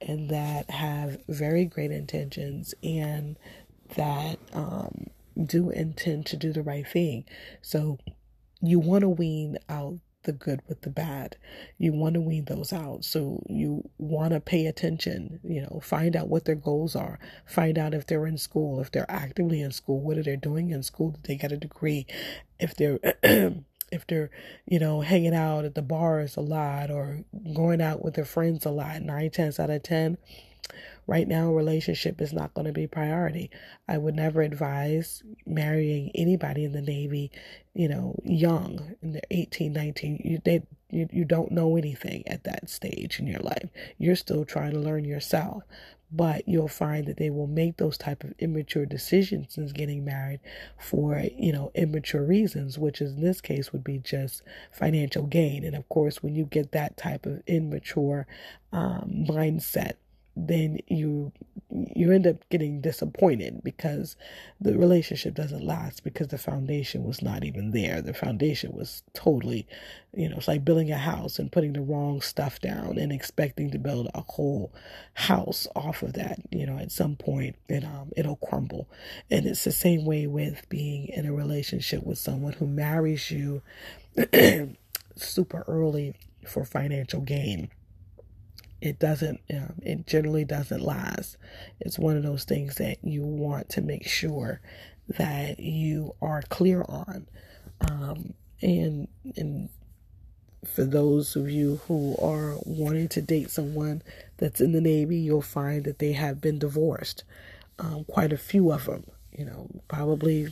and 0.00 0.30
that 0.30 0.70
have 0.70 1.18
very 1.28 1.64
great 1.66 1.90
intentions 1.90 2.74
and 2.82 3.38
that 3.96 4.38
um, 4.52 5.08
do 5.44 5.70
intend 5.70 6.26
to 6.26 6.36
do 6.36 6.52
the 6.52 6.62
right 6.62 6.86
thing. 6.86 7.24
So 7.60 7.98
you 8.60 8.78
want 8.78 9.02
to 9.02 9.08
wean 9.08 9.58
out 9.68 9.98
the 10.24 10.32
good 10.32 10.60
with 10.68 10.82
the 10.82 10.90
bad. 10.90 11.36
You 11.78 11.92
want 11.92 12.14
to 12.14 12.20
weed 12.20 12.46
those 12.46 12.72
out. 12.72 13.04
So 13.04 13.42
you 13.48 13.88
want 13.98 14.32
to 14.32 14.40
pay 14.40 14.66
attention, 14.66 15.40
you 15.42 15.62
know, 15.62 15.80
find 15.82 16.16
out 16.16 16.28
what 16.28 16.44
their 16.44 16.54
goals 16.54 16.96
are, 16.96 17.18
find 17.46 17.78
out 17.78 17.94
if 17.94 18.06
they're 18.06 18.26
in 18.26 18.38
school, 18.38 18.80
if 18.80 18.90
they're 18.90 19.10
actively 19.10 19.60
in 19.60 19.72
school, 19.72 20.00
what 20.00 20.18
are 20.18 20.22
they 20.22 20.36
doing 20.36 20.70
in 20.70 20.82
school? 20.82 21.10
Did 21.12 21.24
they 21.24 21.36
get 21.36 21.52
a 21.52 21.56
degree? 21.56 22.06
If 22.58 22.74
they're 22.76 22.98
if 23.90 24.06
they're, 24.06 24.30
you 24.66 24.78
know, 24.78 25.00
hanging 25.00 25.34
out 25.34 25.64
at 25.64 25.74
the 25.74 25.82
bars 25.82 26.36
a 26.36 26.40
lot 26.40 26.90
or 26.90 27.24
going 27.54 27.80
out 27.80 28.04
with 28.04 28.14
their 28.14 28.24
friends 28.24 28.66
a 28.66 28.70
lot, 28.70 29.02
nine 29.02 29.30
tenths 29.30 29.58
out 29.58 29.70
of 29.70 29.82
ten, 29.82 30.18
right 31.08 31.26
now, 31.26 31.52
relationship 31.52 32.20
is 32.20 32.32
not 32.32 32.54
going 32.54 32.66
to 32.66 32.72
be 32.72 32.86
priority. 32.86 33.50
I 33.88 33.98
would 33.98 34.14
never 34.14 34.42
advise 34.42 35.24
marrying 35.46 36.12
anybody 36.14 36.64
in 36.64 36.72
the 36.72 36.82
Navy, 36.82 37.32
you 37.74 37.88
know, 37.88 38.14
young, 38.22 38.94
in 39.02 39.12
the 39.12 39.22
18, 39.30 39.72
19. 39.72 40.20
You, 40.22 40.40
they, 40.44 40.62
you, 40.90 41.08
you 41.10 41.24
don't 41.24 41.50
know 41.50 41.76
anything 41.76 42.28
at 42.28 42.44
that 42.44 42.68
stage 42.68 43.18
in 43.18 43.26
your 43.26 43.40
life. 43.40 43.70
You're 43.96 44.16
still 44.16 44.44
trying 44.44 44.72
to 44.72 44.78
learn 44.78 45.04
yourself 45.04 45.64
but 46.10 46.48
you'll 46.48 46.68
find 46.68 47.06
that 47.06 47.18
they 47.18 47.30
will 47.30 47.46
make 47.46 47.76
those 47.76 47.98
type 47.98 48.24
of 48.24 48.32
immature 48.38 48.86
decisions 48.86 49.54
since 49.54 49.72
getting 49.72 50.04
married 50.04 50.40
for 50.78 51.22
you 51.36 51.52
know 51.52 51.70
immature 51.74 52.24
reasons 52.24 52.78
which 52.78 53.00
in 53.00 53.20
this 53.20 53.40
case 53.40 53.72
would 53.72 53.84
be 53.84 53.98
just 53.98 54.42
financial 54.72 55.24
gain 55.24 55.64
and 55.64 55.76
of 55.76 55.86
course 55.88 56.22
when 56.22 56.34
you 56.34 56.44
get 56.44 56.72
that 56.72 56.96
type 56.96 57.26
of 57.26 57.42
immature 57.46 58.26
um, 58.72 59.26
mindset 59.28 59.94
then 60.46 60.78
you 60.86 61.32
you 61.70 62.12
end 62.12 62.26
up 62.26 62.48
getting 62.48 62.80
disappointed 62.80 63.62
because 63.62 64.16
the 64.60 64.78
relationship 64.78 65.34
doesn't 65.34 65.64
last 65.64 66.02
because 66.02 66.28
the 66.28 66.38
foundation 66.38 67.04
was 67.04 67.20
not 67.20 67.44
even 67.44 67.72
there. 67.72 68.00
The 68.00 68.14
foundation 68.14 68.72
was 68.72 69.02
totally, 69.12 69.66
you 70.14 70.28
know, 70.28 70.36
it's 70.36 70.48
like 70.48 70.64
building 70.64 70.90
a 70.90 70.96
house 70.96 71.38
and 71.38 71.52
putting 71.52 71.74
the 71.74 71.82
wrong 71.82 72.20
stuff 72.20 72.60
down 72.60 72.96
and 72.98 73.12
expecting 73.12 73.70
to 73.72 73.78
build 73.78 74.08
a 74.14 74.22
whole 74.22 74.72
house 75.14 75.66
off 75.76 76.02
of 76.02 76.14
that. 76.14 76.38
You 76.50 76.66
know, 76.66 76.78
at 76.78 76.92
some 76.92 77.16
point 77.16 77.56
it 77.68 77.84
um 77.84 78.12
it'll 78.16 78.36
crumble. 78.36 78.88
And 79.30 79.44
it's 79.44 79.64
the 79.64 79.72
same 79.72 80.04
way 80.04 80.26
with 80.26 80.68
being 80.68 81.08
in 81.08 81.26
a 81.26 81.32
relationship 81.32 82.04
with 82.04 82.18
someone 82.18 82.54
who 82.54 82.66
marries 82.66 83.30
you 83.30 83.62
super 85.16 85.64
early 85.66 86.14
for 86.46 86.64
financial 86.64 87.20
gain 87.20 87.70
it 88.80 88.98
doesn't 88.98 89.40
um, 89.52 89.74
it 89.82 90.06
generally 90.06 90.44
doesn't 90.44 90.80
last. 90.80 91.36
It's 91.80 91.98
one 91.98 92.16
of 92.16 92.22
those 92.22 92.44
things 92.44 92.76
that 92.76 92.98
you 93.02 93.22
want 93.22 93.68
to 93.70 93.80
make 93.80 94.06
sure 94.06 94.60
that 95.08 95.58
you 95.58 96.14
are 96.20 96.42
clear 96.42 96.84
on. 96.88 97.26
Um, 97.80 98.34
and 98.60 99.08
and 99.36 99.68
for 100.64 100.84
those 100.84 101.36
of 101.36 101.48
you 101.48 101.80
who 101.86 102.16
are 102.20 102.56
wanting 102.64 103.08
to 103.08 103.22
date 103.22 103.50
someone 103.50 104.02
that's 104.38 104.60
in 104.60 104.72
the 104.72 104.80
navy 104.80 105.16
you'll 105.16 105.40
find 105.40 105.84
that 105.84 106.00
they 106.00 106.12
have 106.12 106.40
been 106.40 106.58
divorced 106.58 107.22
um, 107.78 108.04
quite 108.04 108.32
a 108.32 108.38
few 108.38 108.72
of 108.72 108.86
them 108.86 109.04
you 109.36 109.44
know 109.44 109.68
probably 109.86 110.48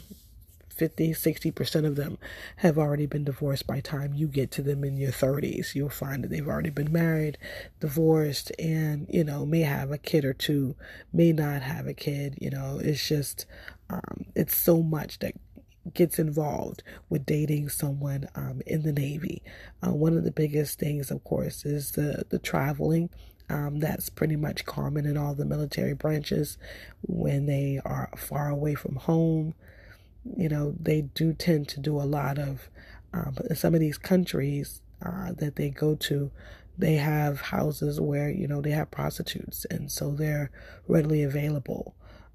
50, 0.76 1.12
60% 1.12 1.86
of 1.86 1.96
them 1.96 2.18
have 2.56 2.78
already 2.78 3.06
been 3.06 3.24
divorced 3.24 3.66
by 3.66 3.80
time 3.80 4.14
you 4.14 4.28
get 4.28 4.50
to 4.52 4.62
them 4.62 4.84
in 4.84 4.96
your 4.96 5.10
30s. 5.10 5.74
You'll 5.74 5.88
find 5.88 6.22
that 6.22 6.28
they've 6.28 6.46
already 6.46 6.70
been 6.70 6.92
married, 6.92 7.38
divorced, 7.80 8.52
and, 8.58 9.06
you 9.08 9.24
know, 9.24 9.46
may 9.46 9.62
have 9.62 9.90
a 9.90 9.98
kid 9.98 10.24
or 10.24 10.34
two, 10.34 10.76
may 11.12 11.32
not 11.32 11.62
have 11.62 11.86
a 11.86 11.94
kid. 11.94 12.38
You 12.40 12.50
know, 12.50 12.78
it's 12.82 13.08
just, 13.08 13.46
um, 13.88 14.26
it's 14.34 14.56
so 14.56 14.82
much 14.82 15.18
that 15.20 15.34
gets 15.94 16.18
involved 16.18 16.82
with 17.08 17.24
dating 17.24 17.68
someone 17.68 18.28
um, 18.34 18.60
in 18.66 18.82
the 18.82 18.92
Navy. 18.92 19.42
Uh, 19.84 19.92
one 19.92 20.16
of 20.16 20.24
the 20.24 20.32
biggest 20.32 20.78
things, 20.78 21.10
of 21.10 21.24
course, 21.24 21.64
is 21.64 21.92
the, 21.92 22.24
the 22.28 22.38
traveling. 22.38 23.08
Um, 23.48 23.78
that's 23.78 24.08
pretty 24.08 24.36
much 24.36 24.66
common 24.66 25.06
in 25.06 25.16
all 25.16 25.34
the 25.34 25.44
military 25.44 25.94
branches 25.94 26.58
when 27.02 27.46
they 27.46 27.80
are 27.84 28.10
far 28.16 28.48
away 28.48 28.74
from 28.74 28.96
home 28.96 29.54
you 30.36 30.48
know, 30.48 30.74
they 30.80 31.02
do 31.02 31.32
tend 31.32 31.68
to 31.68 31.80
do 31.80 31.96
a 32.00 32.04
lot 32.04 32.38
of, 32.38 32.68
um, 33.12 33.36
some 33.54 33.74
of 33.74 33.80
these 33.80 33.98
countries 33.98 34.82
uh, 35.04 35.32
that 35.32 35.56
they 35.56 35.70
go 35.70 35.94
to, 35.94 36.30
they 36.78 36.94
have 36.94 37.40
houses 37.40 38.00
where, 38.00 38.28
you 38.30 38.46
know, 38.46 38.60
they 38.60 38.70
have 38.70 38.90
prostitutes, 38.90 39.64
and 39.70 39.90
so 39.90 40.10
they're 40.10 40.50
readily 40.88 41.22
available. 41.22 41.94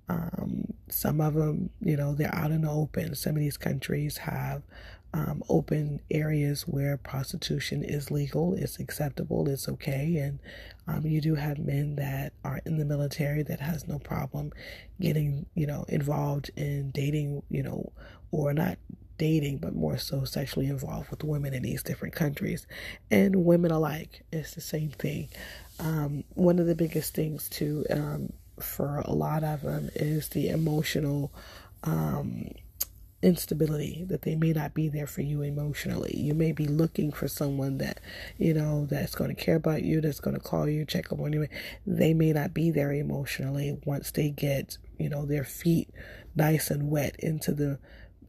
Um, 0.10 0.74
some 0.90 1.22
of 1.22 1.36
them, 1.36 1.70
you 1.80 1.96
know, 1.96 2.14
they're 2.14 2.34
out 2.36 2.52
in 2.52 2.62
the 2.62 2.70
open. 2.70 3.16
Some 3.16 3.34
of 3.36 3.40
these 3.40 3.58
countries 3.58 4.18
have 4.18 4.64
um, 5.14 5.44
open 5.50 6.00
areas 6.10 6.64
where 6.64 6.96
prostitution 6.98 7.84
is 7.84 8.12
legal, 8.12 8.54
it's 8.54 8.80
acceptable, 8.80 9.50
it's 9.50 9.68
okay. 9.68 10.18
And 10.18 10.40
um, 10.88 11.06
you 11.06 11.20
do 11.20 11.36
have 11.36 11.60
men 11.60 11.96
that 11.96 12.34
are 12.44 12.62
in 12.66 12.78
the 12.78 12.86
military 12.86 13.44
that 13.44 13.60
has 13.60 13.88
no 13.88 14.00
problem 14.00 14.52
getting, 15.00 15.46
you 15.54 15.68
know, 15.68 15.86
involved 15.90 16.50
in 16.56 16.92
dating, 16.92 17.44
you 17.50 17.64
know, 17.64 17.92
or 18.32 18.54
not 18.54 18.78
dating, 19.18 19.58
but 19.58 19.76
more 19.76 19.98
so 19.98 20.24
sexually 20.24 20.68
involved 20.68 21.12
with 21.12 21.24
women 21.24 21.54
in 21.54 21.64
these 21.64 21.84
different 21.84 22.16
countries. 22.16 22.66
And 23.12 23.46
women 23.46 23.72
alike, 23.72 24.24
it's 24.32 24.56
the 24.56 24.62
same 24.62 24.90
thing. 24.90 25.30
Um, 25.80 26.24
one 26.34 26.58
of 26.58 26.68
the 26.68 26.76
biggest 26.76 27.14
things, 27.14 27.50
too, 27.50 27.86
um, 27.90 28.34
for 28.60 29.00
a 29.00 29.14
lot 29.14 29.44
of 29.44 29.62
them 29.62 29.90
is 29.96 30.30
the 30.30 30.50
emotional 30.50 31.34
um, 31.84 32.52
instability 33.22 34.04
that 34.08 34.24
they 34.24 34.36
may 34.36 34.52
not 34.52 34.74
be 34.74 34.90
there 34.90 35.08
for 35.08 35.22
you 35.22 35.42
emotionally. 35.42 36.16
You 36.18 36.34
may 36.34 36.52
be 36.52 36.66
looking 36.66 37.12
for 37.12 37.28
someone 37.28 37.78
that, 37.78 38.00
you 38.38 38.54
know, 38.54 38.86
that's 38.86 39.16
going 39.16 39.34
to 39.34 39.42
care 39.42 39.56
about 39.56 39.84
you, 39.84 40.02
that's 40.02 40.20
going 40.20 40.36
to 40.36 40.42
call 40.42 40.68
you, 40.68 40.86
check 40.86 41.12
up 41.12 41.20
on 41.20 41.34
you. 41.34 41.48
They 41.86 42.14
may 42.14 42.34
not 42.34 42.54
be 42.54 42.72
there 42.72 42.92
emotionally 42.92 43.80
once 43.86 44.12
they 44.12 44.30
get, 44.30 44.78
you 44.98 45.10
know, 45.10 45.26
their 45.26 45.44
feet 45.44 45.90
nice 46.36 46.72
and 46.72 46.90
wet 46.90 47.16
into 47.20 47.54
the 47.54 47.80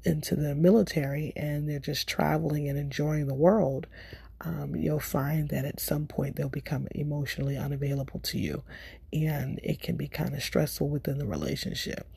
into 0.05 0.35
the 0.35 0.55
military 0.55 1.33
and 1.37 1.69
they're 1.69 1.79
just 1.79 2.09
traveling 2.09 2.69
and 2.69 2.77
enjoying 2.77 3.29
the 3.29 3.35
world 3.35 3.87
um, 4.45 4.75
you'll 4.75 5.01
find 5.01 5.49
that 5.51 5.65
at 5.65 5.79
some 5.79 6.07
point 6.07 6.37
they'll 6.37 6.49
become 6.49 6.89
emotionally 6.93 7.57
unavailable 7.57 8.21
to 8.21 8.39
you. 8.39 8.63
And 9.13 9.61
it 9.63 9.81
can 9.81 9.97
be 9.97 10.09
kind 10.09 10.35
of 10.35 10.43
stressful 10.43 10.89
within 10.89 11.19
the 11.19 11.27
relationship. 11.27 12.09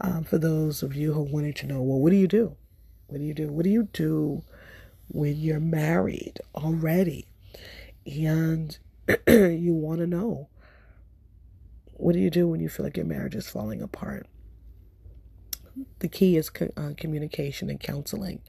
Um, 0.00 0.24
for 0.24 0.38
those 0.38 0.82
of 0.82 0.94
you 0.94 1.12
who 1.12 1.22
wanted 1.22 1.56
to 1.56 1.66
know, 1.66 1.82
well, 1.82 1.98
what 1.98 2.10
do 2.10 2.16
you 2.16 2.28
do? 2.28 2.56
What 3.08 3.18
do 3.18 3.24
you 3.24 3.34
do? 3.34 3.48
What 3.48 3.64
do 3.64 3.70
you 3.70 3.88
do 3.92 4.42
when 5.08 5.36
you're 5.36 5.60
married 5.60 6.38
already 6.54 7.26
and 8.06 8.78
you 9.28 9.74
want 9.74 10.00
to 10.00 10.06
know? 10.06 10.48
What 11.92 12.14
do 12.14 12.18
you 12.18 12.30
do 12.30 12.48
when 12.48 12.60
you 12.60 12.68
feel 12.68 12.84
like 12.84 12.96
your 12.96 13.06
marriage 13.06 13.34
is 13.34 13.48
falling 13.48 13.82
apart? 13.82 14.26
The 15.98 16.08
key 16.08 16.36
is 16.36 16.50
co- 16.50 16.72
uh, 16.76 16.92
communication 16.96 17.68
and 17.68 17.78
counseling 17.78 18.40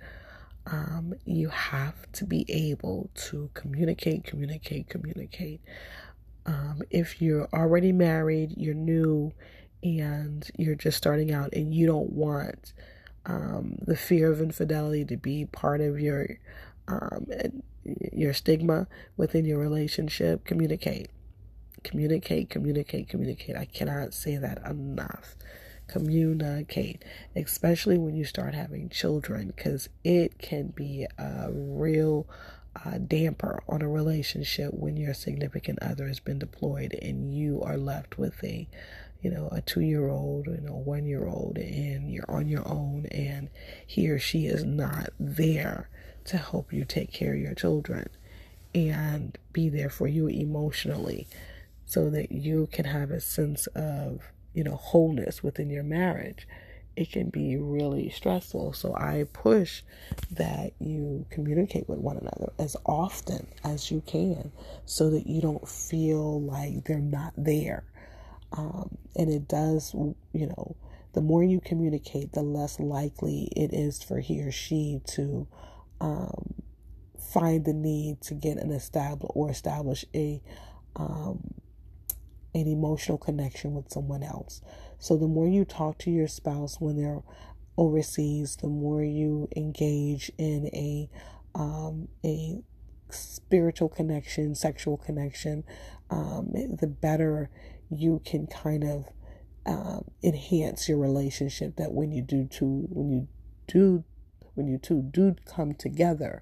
um, 0.67 1.13
you 1.25 1.49
have 1.49 2.11
to 2.13 2.25
be 2.25 2.45
able 2.49 3.09
to 3.15 3.49
communicate, 3.53 4.23
communicate, 4.23 4.89
communicate. 4.89 5.61
Um, 6.45 6.81
if 6.89 7.21
you're 7.21 7.47
already 7.53 7.91
married, 7.91 8.53
you're 8.57 8.73
new, 8.73 9.31
and 9.83 10.49
you're 10.57 10.75
just 10.75 10.97
starting 10.97 11.31
out, 11.31 11.53
and 11.53 11.73
you 11.73 11.85
don't 11.85 12.11
want 12.11 12.73
um, 13.25 13.75
the 13.81 13.95
fear 13.95 14.31
of 14.31 14.41
infidelity 14.41 15.05
to 15.05 15.17
be 15.17 15.45
part 15.45 15.81
of 15.81 15.99
your 15.99 16.27
um, 16.87 17.27
your 17.83 18.33
stigma 18.33 18.87
within 19.17 19.45
your 19.45 19.59
relationship, 19.59 20.45
communicate, 20.45 21.09
communicate, 21.83 22.49
communicate, 22.49 23.09
communicate. 23.09 23.55
I 23.55 23.65
cannot 23.65 24.13
say 24.13 24.37
that 24.37 24.59
enough 24.67 25.35
communicate, 25.87 27.03
especially 27.35 27.97
when 27.97 28.15
you 28.15 28.25
start 28.25 28.53
having 28.53 28.89
children, 28.89 29.53
because 29.55 29.89
it 30.03 30.39
can 30.39 30.67
be 30.67 31.05
a 31.17 31.49
real 31.51 32.27
uh, 32.83 32.97
damper 32.97 33.63
on 33.67 33.81
a 33.81 33.87
relationship 33.87 34.73
when 34.73 34.97
your 34.97 35.13
significant 35.13 35.79
other 35.81 36.07
has 36.07 36.19
been 36.19 36.39
deployed 36.39 36.93
and 37.01 37.33
you 37.33 37.61
are 37.61 37.77
left 37.77 38.17
with 38.17 38.43
a 38.43 38.67
you 39.21 39.29
know 39.29 39.47
a 39.51 39.61
two 39.61 39.81
year 39.81 40.09
old 40.09 40.45
you 40.47 40.59
know 40.61 40.75
one 40.75 41.05
year 41.05 41.25
old 41.25 41.57
and 41.57 42.11
you're 42.11 42.29
on 42.29 42.47
your 42.47 42.67
own 42.67 43.05
and 43.11 43.49
he 43.87 44.09
or 44.09 44.19
she 44.19 44.45
is 44.45 44.63
not 44.63 45.09
there 45.19 45.89
to 46.25 46.37
help 46.37 46.73
you 46.73 46.83
take 46.83 47.11
care 47.11 47.33
of 47.33 47.39
your 47.39 47.55
children 47.55 48.07
and 48.73 49.37
be 49.53 49.69
there 49.69 49.89
for 49.89 50.07
you 50.07 50.27
emotionally 50.27 51.27
so 51.85 52.09
that 52.09 52.31
you 52.31 52.67
can 52.71 52.85
have 52.85 53.09
a 53.09 53.21
sense 53.21 53.67
of 53.67 54.21
you 54.55 54.63
know, 54.63 54.75
wholeness 54.75 55.43
within 55.43 55.69
your 55.69 55.83
marriage, 55.83 56.47
it 56.95 57.11
can 57.11 57.29
be 57.29 57.57
really 57.57 58.09
stressful. 58.09 58.73
So 58.73 58.95
I 58.95 59.27
push 59.33 59.83
that 60.31 60.71
you 60.79 61.25
communicate 61.29 61.89
with 61.89 61.99
one 61.99 62.17
another 62.17 62.53
as 62.57 62.77
often 62.85 63.47
as 63.63 63.91
you 63.91 64.01
can 64.05 64.51
so 64.85 65.09
that 65.09 65.27
you 65.27 65.41
don't 65.41 65.67
feel 65.67 66.41
like 66.41 66.85
they're 66.85 66.99
not 66.99 67.33
there. 67.37 67.83
Um, 68.53 68.97
and 69.17 69.29
it 69.29 69.47
does, 69.47 69.93
you 69.93 70.47
know, 70.47 70.75
the 71.11 71.21
more 71.21 71.43
you 71.43 71.59
communicate, 71.59 72.31
the 72.31 72.41
less 72.41 72.79
likely 72.79 73.49
it 73.55 73.73
is 73.73 74.01
for 74.01 74.19
he 74.19 74.41
or 74.41 74.51
she 74.51 75.01
to 75.07 75.47
um, 75.99 76.53
find 77.19 77.65
the 77.65 77.73
need 77.73 78.21
to 78.21 78.33
get 78.33 78.57
an 78.57 78.71
established 78.71 79.31
or 79.35 79.49
establish 79.49 80.05
a 80.13 80.41
um, 80.95 81.53
an 82.55 82.67
emotional 82.67 83.17
connection 83.17 83.73
with 83.73 83.91
someone 83.91 84.23
else. 84.23 84.61
So 84.97 85.17
the 85.17 85.27
more 85.27 85.47
you 85.47 85.65
talk 85.65 85.99
to 85.99 86.09
your 86.09 86.27
spouse 86.27 86.79
when 86.79 86.95
they're 86.95 87.21
overseas, 87.77 88.55
the 88.55 88.67
more 88.67 89.03
you 89.03 89.49
engage 89.55 90.31
in 90.37 90.69
a 90.73 91.09
um, 91.53 92.07
a 92.23 92.61
spiritual 93.09 93.89
connection, 93.89 94.55
sexual 94.55 94.97
connection, 94.97 95.63
um, 96.09 96.51
the 96.53 96.87
better 96.87 97.49
you 97.89 98.21
can 98.25 98.47
kind 98.47 98.83
of 98.83 99.05
um, 99.65 100.05
enhance 100.23 100.87
your 100.87 100.97
relationship. 100.97 101.75
That 101.75 101.91
when 101.91 102.11
you 102.11 102.21
do 102.21 102.45
two, 102.45 102.87
when 102.89 103.09
you 103.09 103.27
do, 103.67 104.03
when 104.53 104.67
you 104.67 104.77
two 104.77 105.01
do 105.01 105.35
come 105.45 105.73
together, 105.73 106.41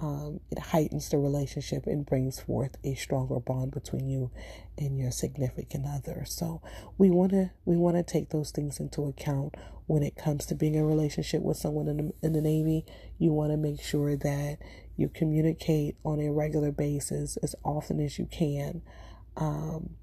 um, 0.00 0.38
it 0.50 0.58
heightens 0.58 1.08
the 1.08 1.18
relationship 1.18 1.86
and 1.86 2.06
brings 2.06 2.38
forth 2.38 2.76
a 2.84 2.94
stronger 2.94 3.40
bond 3.40 3.72
between 3.72 4.08
you 4.08 4.30
and 4.76 4.96
your 4.96 5.10
significant 5.10 5.86
other. 5.86 6.24
So 6.24 6.62
we 6.96 7.10
want 7.10 7.32
to 7.32 7.50
we 7.64 7.76
want 7.76 7.96
to 7.96 8.04
take 8.04 8.30
those 8.30 8.52
things 8.52 8.78
into 8.78 9.04
account 9.06 9.56
when 9.86 10.04
it 10.04 10.14
comes 10.14 10.46
to 10.46 10.54
being 10.54 10.76
in 10.76 10.82
a 10.82 10.86
relationship 10.86 11.42
with 11.42 11.56
someone 11.56 11.88
in 11.88 11.96
the, 11.96 12.12
in 12.22 12.32
the 12.32 12.40
Navy. 12.40 12.86
You 13.18 13.32
want 13.32 13.50
to 13.50 13.56
make 13.56 13.82
sure 13.82 14.16
that 14.16 14.58
you 14.96 15.08
communicate 15.08 15.96
on 16.04 16.20
a 16.20 16.30
regular 16.30 16.70
basis 16.70 17.36
as 17.38 17.56
often 17.64 17.98
as 17.98 18.20
you 18.20 18.26
can. 18.26 18.82
Um, 19.36 19.96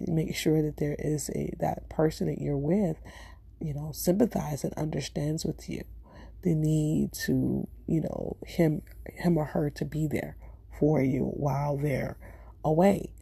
make 0.00 0.36
sure 0.36 0.62
that 0.62 0.76
there 0.76 0.96
is 0.98 1.30
a 1.30 1.52
that 1.58 1.88
person 1.88 2.28
that 2.28 2.40
you're 2.40 2.56
with, 2.56 2.96
you 3.60 3.74
know, 3.74 3.90
sympathize 3.92 4.62
and 4.62 4.72
understands 4.74 5.44
with 5.44 5.68
you 5.68 5.82
the 6.46 6.54
need 6.54 7.12
to, 7.12 7.66
you 7.88 8.00
know, 8.00 8.36
him 8.46 8.80
him 9.04 9.36
or 9.36 9.46
her 9.46 9.68
to 9.68 9.84
be 9.84 10.06
there 10.06 10.36
for 10.78 11.02
you 11.02 11.24
while 11.24 11.76
they're 11.76 12.16
away. 12.64 13.12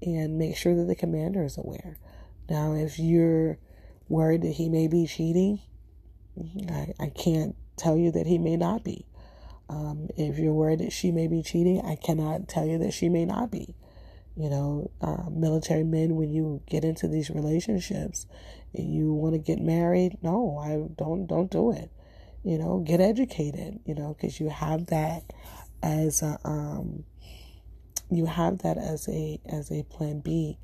And 0.00 0.38
make 0.38 0.56
sure 0.56 0.74
that 0.74 0.84
the 0.84 0.96
commander 0.96 1.44
is 1.44 1.58
aware. 1.58 1.98
Now, 2.48 2.72
if 2.72 2.98
you're 2.98 3.58
worried 4.08 4.42
that 4.42 4.54
he 4.54 4.70
may 4.70 4.88
be 4.88 5.06
cheating, 5.06 5.60
I, 6.70 6.94
I 6.98 7.10
can't 7.10 7.54
tell 7.76 7.96
you 7.96 8.10
that 8.12 8.26
he 8.26 8.38
may 8.38 8.56
not 8.56 8.82
be. 8.82 9.06
Um, 9.68 10.08
if 10.16 10.38
you're 10.38 10.54
worried 10.54 10.80
that 10.80 10.92
she 10.92 11.12
may 11.12 11.28
be 11.28 11.42
cheating, 11.42 11.82
I 11.84 11.96
cannot 11.96 12.48
tell 12.48 12.66
you 12.66 12.78
that 12.78 12.94
she 12.94 13.10
may 13.10 13.26
not 13.26 13.50
be. 13.50 13.76
You 14.34 14.48
know, 14.48 14.90
uh, 15.02 15.28
military 15.30 15.84
men, 15.84 16.16
when 16.16 16.30
you 16.30 16.62
get 16.66 16.84
into 16.84 17.06
these 17.06 17.28
relationships, 17.28 18.26
you 18.72 19.12
want 19.12 19.34
to 19.34 19.38
get 19.38 19.60
married, 19.60 20.16
no, 20.22 20.56
I 20.58 20.88
don't. 20.96 21.26
Don't 21.26 21.50
do 21.50 21.70
it 21.70 21.90
you 22.44 22.58
know 22.58 22.78
get 22.86 23.00
educated 23.00 23.78
you 23.84 23.94
know 23.94 24.14
because 24.14 24.40
you 24.40 24.48
have 24.48 24.86
that 24.86 25.22
as 25.82 26.22
a 26.22 26.38
um 26.44 27.04
you 28.10 28.26
have 28.26 28.58
that 28.58 28.76
as 28.76 29.08
a 29.08 29.40
as 29.46 29.70
a 29.70 29.82
plan 29.84 30.20
b 30.20 30.58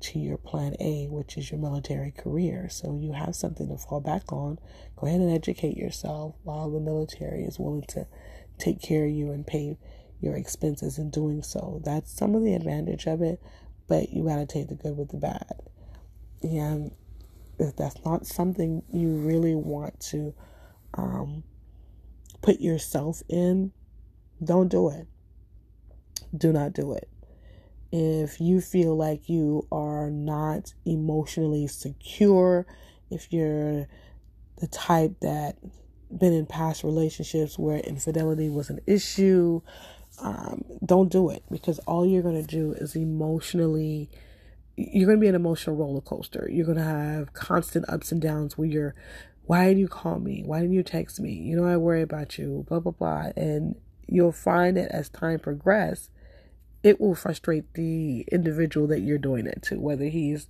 to 0.00 0.18
your 0.18 0.36
plan 0.36 0.74
a 0.80 1.06
which 1.08 1.36
is 1.36 1.50
your 1.50 1.60
military 1.60 2.10
career. 2.10 2.68
So 2.68 2.98
you 3.00 3.12
have 3.12 3.36
something 3.36 3.68
to 3.68 3.76
fall 3.76 4.00
back 4.00 4.32
on. 4.32 4.58
Go 4.96 5.06
ahead 5.06 5.20
and 5.20 5.30
educate 5.30 5.76
yourself 5.76 6.34
while 6.42 6.68
the 6.70 6.80
military 6.80 7.44
is 7.44 7.58
willing 7.58 7.84
to 7.90 8.08
take 8.58 8.82
care 8.82 9.04
of 9.04 9.12
you 9.12 9.30
and 9.30 9.46
pay 9.46 9.78
your 10.20 10.34
expenses 10.34 10.98
in 10.98 11.10
doing 11.10 11.42
so. 11.42 11.80
That's 11.84 12.12
some 12.12 12.34
of 12.34 12.42
the 12.42 12.54
advantage 12.54 13.06
of 13.06 13.22
it 13.22 13.40
but 13.88 14.10
you 14.10 14.24
got 14.24 14.36
to 14.36 14.46
take 14.46 14.68
the 14.68 14.74
good 14.74 14.96
with 14.96 15.10
the 15.10 15.18
bad. 15.18 15.60
And 16.42 16.92
if 17.58 17.76
that's 17.76 18.02
not 18.04 18.26
something 18.26 18.82
you 18.92 19.08
really 19.16 19.54
want 19.54 20.00
to 20.10 20.34
um, 20.94 21.42
put 22.40 22.60
yourself 22.60 23.22
in, 23.28 23.72
don't 24.42 24.68
do 24.68 24.88
it. 24.90 25.06
Do 26.36 26.52
not 26.52 26.72
do 26.72 26.92
it. 26.92 27.08
If 27.90 28.40
you 28.40 28.60
feel 28.60 28.96
like 28.96 29.28
you 29.28 29.66
are 29.70 30.10
not 30.10 30.72
emotionally 30.86 31.66
secure, 31.66 32.66
if 33.10 33.32
you're 33.32 33.86
the 34.58 34.66
type 34.68 35.20
that 35.20 35.56
been 36.10 36.32
in 36.32 36.46
past 36.46 36.84
relationships 36.84 37.58
where 37.58 37.78
infidelity 37.78 38.48
was 38.48 38.70
an 38.70 38.80
issue, 38.86 39.60
um, 40.20 40.64
don't 40.84 41.10
do 41.10 41.30
it 41.30 41.42
because 41.50 41.78
all 41.80 42.06
you're 42.06 42.22
going 42.22 42.40
to 42.40 42.46
do 42.46 42.72
is 42.72 42.96
emotionally 42.96 44.10
you're 44.76 45.06
going 45.06 45.18
to 45.18 45.20
be 45.20 45.28
an 45.28 45.34
emotional 45.34 45.76
roller 45.76 46.00
coaster. 46.00 46.48
You're 46.50 46.66
going 46.66 46.78
to 46.78 46.84
have 46.84 47.34
constant 47.34 47.88
ups 47.88 48.10
and 48.10 48.20
downs 48.20 48.56
where 48.56 48.68
you're 48.68 48.94
why 49.44 49.66
didn't 49.66 49.80
you 49.80 49.88
call 49.88 50.18
me? 50.18 50.42
Why 50.44 50.60
didn't 50.60 50.74
you 50.74 50.82
text 50.82 51.20
me? 51.20 51.32
You 51.32 51.56
know, 51.56 51.64
I 51.64 51.76
worry 51.76 52.02
about 52.02 52.38
you, 52.38 52.64
blah, 52.68 52.80
blah, 52.80 52.92
blah. 52.92 53.30
And 53.36 53.74
you'll 54.06 54.32
find 54.32 54.76
that 54.76 54.90
as 54.92 55.08
time 55.08 55.40
progresses, 55.40 56.10
it 56.82 57.00
will 57.00 57.14
frustrate 57.14 57.74
the 57.74 58.22
individual 58.32 58.86
that 58.88 59.00
you're 59.00 59.18
doing 59.18 59.46
it 59.46 59.62
to, 59.62 59.78
whether 59.78 60.06
he's 60.06 60.48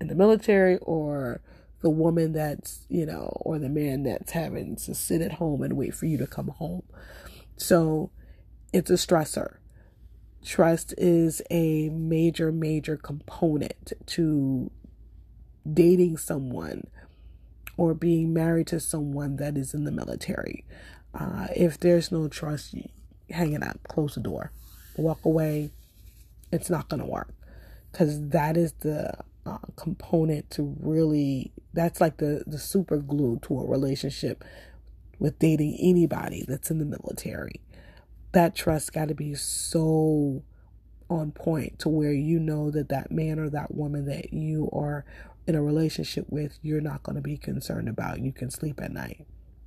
in 0.00 0.08
the 0.08 0.14
military 0.14 0.78
or 0.78 1.40
the 1.80 1.90
woman 1.90 2.32
that's, 2.32 2.86
you 2.88 3.04
know, 3.04 3.36
or 3.40 3.58
the 3.58 3.68
man 3.68 4.02
that's 4.02 4.32
having 4.32 4.76
to 4.76 4.94
sit 4.94 5.20
at 5.20 5.32
home 5.34 5.62
and 5.62 5.76
wait 5.76 5.94
for 5.94 6.06
you 6.06 6.16
to 6.18 6.26
come 6.26 6.48
home. 6.48 6.82
So 7.56 8.10
it's 8.72 8.90
a 8.90 8.94
stressor. 8.94 9.56
Trust 10.44 10.94
is 10.96 11.42
a 11.50 11.88
major, 11.90 12.52
major 12.52 12.96
component 12.96 13.92
to 14.06 14.70
dating 15.70 16.16
someone 16.16 16.86
or 17.76 17.94
being 17.94 18.32
married 18.32 18.66
to 18.68 18.80
someone 18.80 19.36
that 19.36 19.56
is 19.56 19.74
in 19.74 19.84
the 19.84 19.92
military. 19.92 20.64
Uh, 21.14 21.48
if 21.54 21.78
there's 21.78 22.10
no 22.12 22.28
trust, 22.28 22.74
hang 23.30 23.52
it 23.52 23.62
up, 23.62 23.78
close 23.88 24.14
the 24.14 24.20
door, 24.20 24.52
walk 24.96 25.24
away. 25.24 25.70
It's 26.52 26.70
not 26.70 26.88
going 26.88 27.00
to 27.00 27.06
work 27.06 27.34
because 27.90 28.28
that 28.28 28.56
is 28.56 28.72
the 28.80 29.12
uh, 29.44 29.58
component 29.76 30.50
to 30.50 30.76
really, 30.80 31.52
that's 31.72 32.00
like 32.00 32.18
the, 32.18 32.44
the 32.46 32.58
super 32.58 32.98
glue 32.98 33.38
to 33.42 33.60
a 33.60 33.66
relationship 33.66 34.44
with 35.18 35.38
dating 35.38 35.78
anybody 35.80 36.44
that's 36.46 36.70
in 36.70 36.78
the 36.78 36.84
military. 36.84 37.60
That 38.32 38.54
trust 38.54 38.92
got 38.92 39.08
to 39.08 39.14
be 39.14 39.34
so 39.34 40.42
on 41.08 41.32
point 41.32 41.78
to 41.78 41.88
where 41.88 42.12
you 42.12 42.38
know 42.38 42.70
that 42.70 42.88
that 42.88 43.10
man 43.10 43.38
or 43.38 43.48
that 43.50 43.74
woman 43.74 44.06
that 44.06 44.32
you 44.32 44.68
are 44.72 45.04
in 45.46 45.54
a 45.54 45.62
relationship 45.62 46.26
with, 46.28 46.58
you're 46.62 46.80
not 46.80 47.02
going 47.02 47.16
to 47.16 47.22
be 47.22 47.36
concerned 47.36 47.88
about. 47.88 48.20
You 48.20 48.32
can 48.32 48.50
sleep 48.50 48.80
at 48.82 48.92
night. 48.92 49.26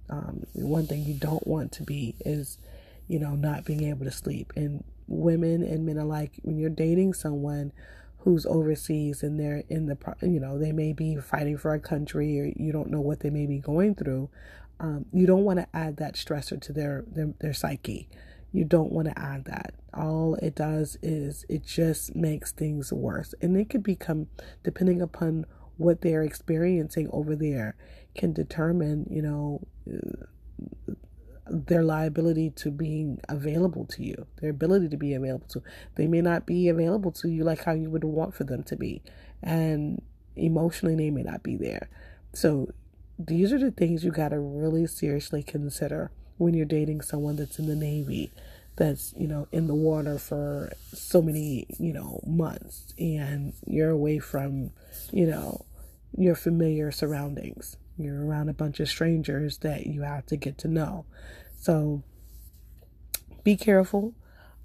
Um, 0.10 0.44
one 0.54 0.88
thing 0.88 1.04
you 1.04 1.14
don't 1.14 1.46
want 1.46 1.72
to 1.74 1.84
be 1.84 2.16
is, 2.22 2.58
you 3.08 3.20
know, 3.20 3.36
not 3.36 3.66
being 3.66 3.84
able 3.84 4.06
to 4.06 4.12
sleep. 4.12 4.52
And 4.56 4.84
women 5.08 5.64
and 5.64 5.86
men 5.86 5.98
alike, 5.98 6.34
when 6.42 6.58
you're 6.58 6.70
dating 6.70 7.14
someone 7.14 7.72
who's 8.20 8.46
overseas 8.46 9.24
and 9.24 9.40
they're 9.40 9.64
in 9.70 9.86
the, 9.86 9.98
you 10.22 10.40
know, 10.40 10.58
they 10.58 10.72
may 10.72 10.92
be 10.92 11.16
fighting 11.16 11.58
for 11.58 11.74
a 11.74 11.80
country 11.80 12.40
or 12.40 12.52
you 12.56 12.72
don't 12.72 12.90
know 12.90 13.00
what 13.00 13.22
they 13.22 13.30
may 13.30 13.46
be 13.46 13.60
going 13.60 13.96
through, 13.96 14.30
um, 14.80 15.06
you 15.14 15.26
don't 15.26 15.44
want 15.44 15.60
to 15.60 15.68
add 15.74 15.98
that 15.98 16.16
stressor 16.16 16.60
to 16.62 16.74
their, 16.74 17.04
their, 17.08 17.34
their 17.40 17.54
psyche. 17.54 18.10
You 18.52 18.66
don't 18.66 18.92
want 18.92 19.08
to 19.08 19.20
add 19.20 19.46
that. 19.46 19.76
All 19.94 20.36
it 20.36 20.56
does 20.56 20.98
is 21.02 21.46
it 21.50 21.64
just 21.64 22.16
makes 22.16 22.52
things 22.52 22.92
worse. 22.92 23.34
And 23.42 23.56
it 23.56 23.70
could 23.70 23.84
become, 23.84 24.28
depending 24.64 25.02
upon 25.02 25.46
what 25.80 26.02
they're 26.02 26.24
experiencing 26.24 27.10
over 27.12 27.36
there 27.36 27.76
can 28.16 28.34
determine, 28.34 29.08
you 29.10 29.22
know, 29.22 29.62
uh, 29.92 30.26
their 31.50 31.84
liability 31.84 32.52
to 32.52 32.70
being 32.70 33.20
available 33.28 33.86
to 33.86 34.04
you, 34.04 34.28
their 34.42 34.52
ability 34.52 34.90
to 34.90 34.98
be 34.98 35.14
available 35.14 35.48
to. 35.48 35.64
They 35.96 36.06
may 36.06 36.22
not 36.22 36.46
be 36.46 36.70
available 36.70 37.12
to 37.14 37.30
you 37.30 37.44
like 37.44 37.64
how 37.64 37.74
you 37.74 37.90
would 37.90 38.04
want 38.04 38.36
for 38.36 38.44
them 38.44 38.64
to 38.64 38.76
be. 38.76 39.02
And 39.42 40.02
emotionally, 40.36 40.96
they 40.96 41.10
may 41.10 41.24
not 41.24 41.42
be 41.44 41.56
there. 41.56 41.90
So, 42.34 42.70
these 43.18 43.52
are 43.52 43.60
the 43.60 43.72
things 43.72 44.04
you 44.04 44.12
got 44.12 44.30
to 44.30 44.40
really 44.40 44.86
seriously 44.86 45.44
consider 45.44 46.12
when 46.38 46.54
you're 46.54 46.66
dating 46.66 47.02
someone 47.02 47.36
that's 47.36 47.60
in 47.60 47.68
the 47.68 47.76
Navy, 47.76 48.32
that's, 48.78 49.14
you 49.18 49.28
know, 49.28 49.48
in 49.52 49.68
the 49.68 49.76
water 49.76 50.18
for 50.18 50.72
so 50.94 51.22
many, 51.22 51.68
you 51.78 51.92
know, 51.92 52.22
months, 52.26 52.94
and 52.98 53.54
you're 53.66 53.90
away 53.90 54.20
from, 54.20 54.72
you 55.12 55.26
know, 55.26 55.66
your 56.18 56.36
familiar 56.36 56.92
surroundings. 56.92 57.78
You're 57.98 58.26
around 58.26 58.50
a 58.50 58.54
bunch 58.54 58.80
of 58.80 58.88
strangers 58.88 59.58
that 59.60 59.86
you 59.86 60.02
have 60.02 60.26
to 60.28 60.38
get 60.38 60.58
to 60.60 60.68
know. 60.68 61.06
So 61.58 62.04
be 63.44 63.56
careful. 63.58 64.14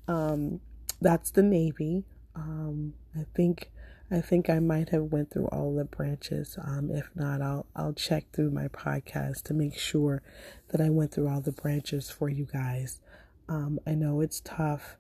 Um, 0.06 0.60
that's 1.00 1.30
the 1.30 1.42
Navy. 1.42 2.04
Um, 2.34 2.94
I 3.16 3.24
think 3.34 3.70
I 4.10 4.20
think 4.20 4.50
I 4.50 4.60
might 4.60 4.90
have 4.90 5.04
went 5.04 5.30
through 5.30 5.46
all 5.46 5.74
the 5.74 5.84
branches. 5.84 6.56
Um, 6.62 6.90
if 6.90 7.10
not, 7.14 7.40
I'll 7.40 7.66
I'll 7.74 7.92
check 7.92 8.26
through 8.32 8.50
my 8.50 8.68
podcast 8.68 9.42
to 9.44 9.54
make 9.54 9.78
sure 9.78 10.22
that 10.68 10.80
I 10.80 10.90
went 10.90 11.12
through 11.12 11.28
all 11.28 11.40
the 11.40 11.52
branches 11.52 12.10
for 12.10 12.28
you 12.28 12.46
guys. 12.52 13.00
Um, 13.48 13.80
I 13.86 13.94
know 13.94 14.20
it's 14.20 14.40
tough. 14.40 14.96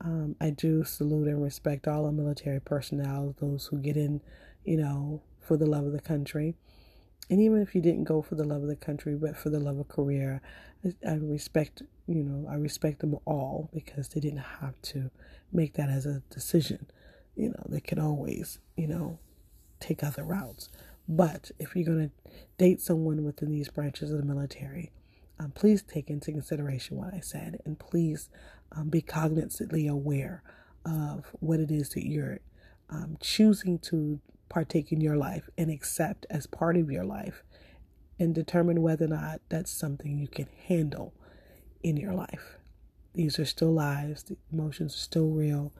Um, 0.00 0.36
I 0.40 0.50
do 0.50 0.84
salute 0.84 1.28
and 1.28 1.42
respect 1.42 1.88
all 1.88 2.04
the 2.06 2.12
military 2.12 2.60
personnel, 2.60 3.34
those 3.40 3.66
who 3.66 3.78
get 3.78 3.96
in, 3.96 4.20
you 4.64 4.76
know, 4.76 5.22
for 5.46 5.56
the 5.56 5.66
love 5.66 5.84
of 5.84 5.92
the 5.92 6.00
country. 6.00 6.54
And 7.28 7.40
even 7.40 7.60
if 7.60 7.74
you 7.74 7.80
didn't 7.80 8.04
go 8.04 8.22
for 8.22 8.34
the 8.34 8.44
love 8.44 8.62
of 8.62 8.68
the 8.68 8.76
country, 8.76 9.14
but 9.14 9.36
for 9.36 9.50
the 9.50 9.58
love 9.60 9.78
of 9.78 9.88
career, 9.88 10.40
I, 10.84 10.94
I 11.08 11.14
respect, 11.14 11.82
you 12.06 12.22
know, 12.22 12.48
I 12.48 12.54
respect 12.54 13.00
them 13.00 13.16
all 13.24 13.70
because 13.72 14.08
they 14.08 14.20
didn't 14.20 14.44
have 14.60 14.80
to 14.82 15.10
make 15.52 15.74
that 15.74 15.88
as 15.88 16.06
a 16.06 16.22
decision. 16.30 16.86
You 17.34 17.50
know, 17.50 17.64
they 17.68 17.80
could 17.80 17.98
always, 17.98 18.58
you 18.76 18.86
know, 18.86 19.18
take 19.80 20.02
other 20.02 20.24
routes. 20.24 20.68
But 21.08 21.50
if 21.58 21.74
you're 21.74 21.84
going 21.84 22.10
to 22.10 22.30
date 22.58 22.80
someone 22.80 23.24
within 23.24 23.50
these 23.50 23.68
branches 23.68 24.10
of 24.10 24.18
the 24.18 24.24
military, 24.24 24.90
um, 25.38 25.50
please 25.52 25.82
take 25.82 26.10
into 26.10 26.32
consideration 26.32 26.96
what 26.96 27.14
I 27.14 27.20
said 27.20 27.60
and 27.64 27.78
please 27.78 28.30
um, 28.72 28.88
be 28.88 29.02
cognizantly 29.02 29.88
aware 29.88 30.42
of 30.84 31.26
what 31.40 31.60
it 31.60 31.70
is 31.70 31.90
that 31.90 32.06
you're 32.06 32.38
um, 32.88 33.16
choosing 33.20 33.78
to 33.80 34.20
partake 34.48 34.92
in 34.92 35.00
your 35.00 35.16
life 35.16 35.48
and 35.56 35.70
accept 35.70 36.26
as 36.30 36.46
part 36.46 36.76
of 36.76 36.90
your 36.90 37.04
life 37.04 37.42
and 38.18 38.34
determine 38.34 38.82
whether 38.82 39.04
or 39.04 39.08
not 39.08 39.40
that's 39.48 39.70
something 39.70 40.18
you 40.18 40.28
can 40.28 40.48
handle 40.66 41.12
in 41.82 41.96
your 41.96 42.14
life. 42.14 42.56
These 43.14 43.38
are 43.38 43.44
still 43.44 43.72
lives, 43.72 44.24
the 44.24 44.36
emotions 44.52 44.94
are 44.94 44.98
still 44.98 45.28
real, 45.28 45.72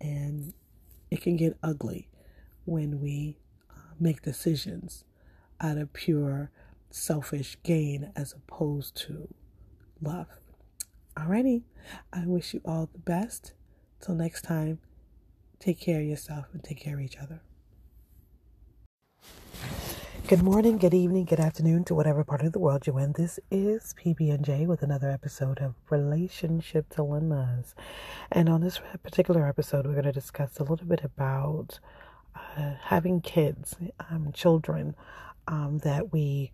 and 0.00 0.52
it 1.10 1.20
can 1.20 1.36
get 1.36 1.56
ugly 1.62 2.08
when 2.64 3.00
we 3.00 3.38
uh, 3.70 3.94
make 3.98 4.22
decisions 4.22 5.04
out 5.60 5.78
of 5.78 5.92
pure 5.92 6.50
selfish 6.90 7.56
gain 7.62 8.12
as 8.16 8.32
opposed 8.32 8.96
to 8.96 9.28
love. 10.00 10.26
Alrighty, 11.16 11.62
I 12.12 12.26
wish 12.26 12.54
you 12.54 12.60
all 12.64 12.88
the 12.92 12.98
best. 12.98 13.52
Till 14.00 14.14
next 14.14 14.42
time, 14.42 14.78
take 15.58 15.80
care 15.80 16.00
of 16.00 16.06
yourself 16.06 16.46
and 16.52 16.62
take 16.62 16.78
care 16.80 16.94
of 16.94 17.00
each 17.00 17.16
other. 17.16 17.40
Good 20.28 20.42
morning, 20.42 20.76
good 20.76 20.92
evening, 20.92 21.24
good 21.24 21.40
afternoon 21.40 21.84
to 21.84 21.94
whatever 21.94 22.22
part 22.22 22.42
of 22.42 22.52
the 22.52 22.58
world 22.58 22.86
you're 22.86 23.00
in. 23.00 23.12
This 23.12 23.40
is 23.50 23.94
PB&J 23.98 24.66
with 24.66 24.82
another 24.82 25.08
episode 25.10 25.58
of 25.58 25.72
Relationship 25.88 26.94
Dilemmas. 26.94 27.74
And 28.30 28.50
on 28.50 28.60
this 28.60 28.78
particular 29.02 29.46
episode, 29.46 29.86
we're 29.86 29.92
going 29.92 30.04
to 30.04 30.12
discuss 30.12 30.58
a 30.58 30.64
little 30.64 30.86
bit 30.86 31.02
about 31.02 31.80
uh, 32.36 32.74
having 32.78 33.22
kids, 33.22 33.76
um, 34.10 34.30
children 34.34 34.94
um, 35.46 35.78
that 35.78 36.12
we 36.12 36.52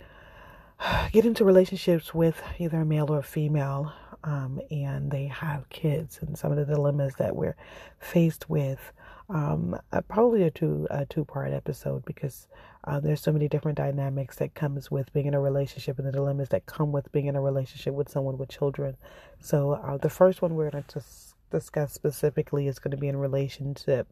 get 1.10 1.26
into 1.26 1.44
relationships 1.44 2.14
with 2.14 2.40
either 2.60 2.82
a 2.82 2.86
male 2.86 3.12
or 3.12 3.18
a 3.18 3.24
female, 3.24 3.92
um, 4.22 4.60
and 4.70 5.10
they 5.10 5.26
have 5.26 5.68
kids, 5.68 6.20
and 6.22 6.38
some 6.38 6.52
of 6.52 6.58
the 6.58 6.64
dilemmas 6.64 7.14
that 7.18 7.34
we're 7.34 7.56
faced 7.98 8.48
with. 8.48 8.92
Um, 9.30 9.78
uh, 9.90 10.02
probably 10.02 10.42
a 10.42 10.50
two 10.50 10.86
a 10.90 11.06
two 11.06 11.24
part 11.24 11.52
episode 11.52 12.04
because 12.04 12.46
uh, 12.84 13.00
there's 13.00 13.22
so 13.22 13.32
many 13.32 13.48
different 13.48 13.78
dynamics 13.78 14.36
that 14.36 14.54
comes 14.54 14.90
with 14.90 15.12
being 15.14 15.26
in 15.26 15.34
a 15.34 15.40
relationship 15.40 15.98
and 15.98 16.06
the 16.06 16.12
dilemmas 16.12 16.50
that 16.50 16.66
come 16.66 16.92
with 16.92 17.10
being 17.10 17.26
in 17.26 17.36
a 17.36 17.40
relationship 17.40 17.94
with 17.94 18.10
someone 18.10 18.36
with 18.36 18.50
children. 18.50 18.96
So 19.40 19.72
uh, 19.72 19.96
the 19.96 20.10
first 20.10 20.42
one 20.42 20.54
we're 20.54 20.70
going 20.70 20.84
to 20.84 21.02
discuss 21.50 21.92
specifically 21.94 22.68
is 22.68 22.78
going 22.78 22.90
to 22.90 22.98
be 22.98 23.08
in 23.08 23.16
relationship, 23.16 24.08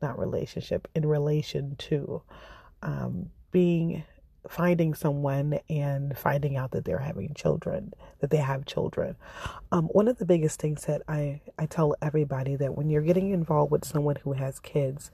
not 0.00 0.18
relationship, 0.18 0.88
in 0.94 1.04
relation 1.04 1.76
to 1.76 2.22
um, 2.82 3.30
being 3.50 4.04
finding 4.48 4.94
someone 4.94 5.58
and 5.68 6.16
finding 6.16 6.56
out 6.56 6.70
that 6.72 6.84
they're 6.84 6.98
having 6.98 7.34
children, 7.34 7.92
that 8.20 8.30
they 8.30 8.36
have 8.38 8.66
children. 8.66 9.16
Um, 9.72 9.86
one 9.86 10.08
of 10.08 10.18
the 10.18 10.26
biggest 10.26 10.60
things 10.60 10.84
that 10.86 11.02
I, 11.08 11.40
I 11.58 11.66
tell 11.66 11.94
everybody 12.02 12.56
that 12.56 12.74
when 12.74 12.90
you're 12.90 13.02
getting 13.02 13.30
involved 13.30 13.72
with 13.72 13.84
someone 13.84 14.16
who 14.16 14.32
has 14.32 14.58
kids, 14.60 15.10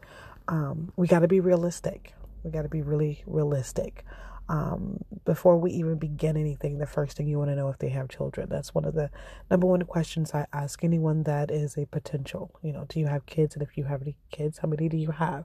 um, 0.49 0.93
we 0.97 1.07
got 1.07 1.21
to 1.21 1.29
be 1.29 1.41
realistic. 1.41 2.15
We 2.43 2.51
got 2.51 2.63
to 2.63 2.69
be 2.69 2.83
really 2.83 3.23
realistic. 3.27 4.05
Um, 4.49 4.99
before 5.25 5.57
we 5.57 5.71
even 5.73 5.97
begin 5.97 6.37
anything, 6.37 6.79
the 6.79 6.87
first 6.87 7.17
thing 7.17 7.29
you 7.29 7.39
want 7.39 7.51
to 7.51 7.57
know 7.57 7.69
if 7.69 7.79
they 7.79 7.89
have 7.91 8.09
children. 8.09 8.49
That's 8.51 8.75
one 8.75 8.85
of 8.85 8.95
the 8.95 9.11
number 9.51 9.67
one 9.67 9.83
questions 9.83 10.35
I 10.35 10.47
ask 10.53 10.83
anyone 10.83 11.23
that 11.23 11.51
is 11.51 11.79
a 11.79 11.87
potential. 11.87 12.51
You 12.61 12.73
know, 12.73 12.85
do 12.89 13.01
you 13.01 13.07
have 13.07 13.25
kids? 13.25 13.55
And 13.55 13.63
if 13.63 13.79
you 13.79 13.85
have 13.85 14.03
any 14.03 14.17
kids, 14.31 14.59
how 14.59 14.69
many 14.69 14.89
do 14.89 14.97
you 14.97 15.13
have? 15.13 15.45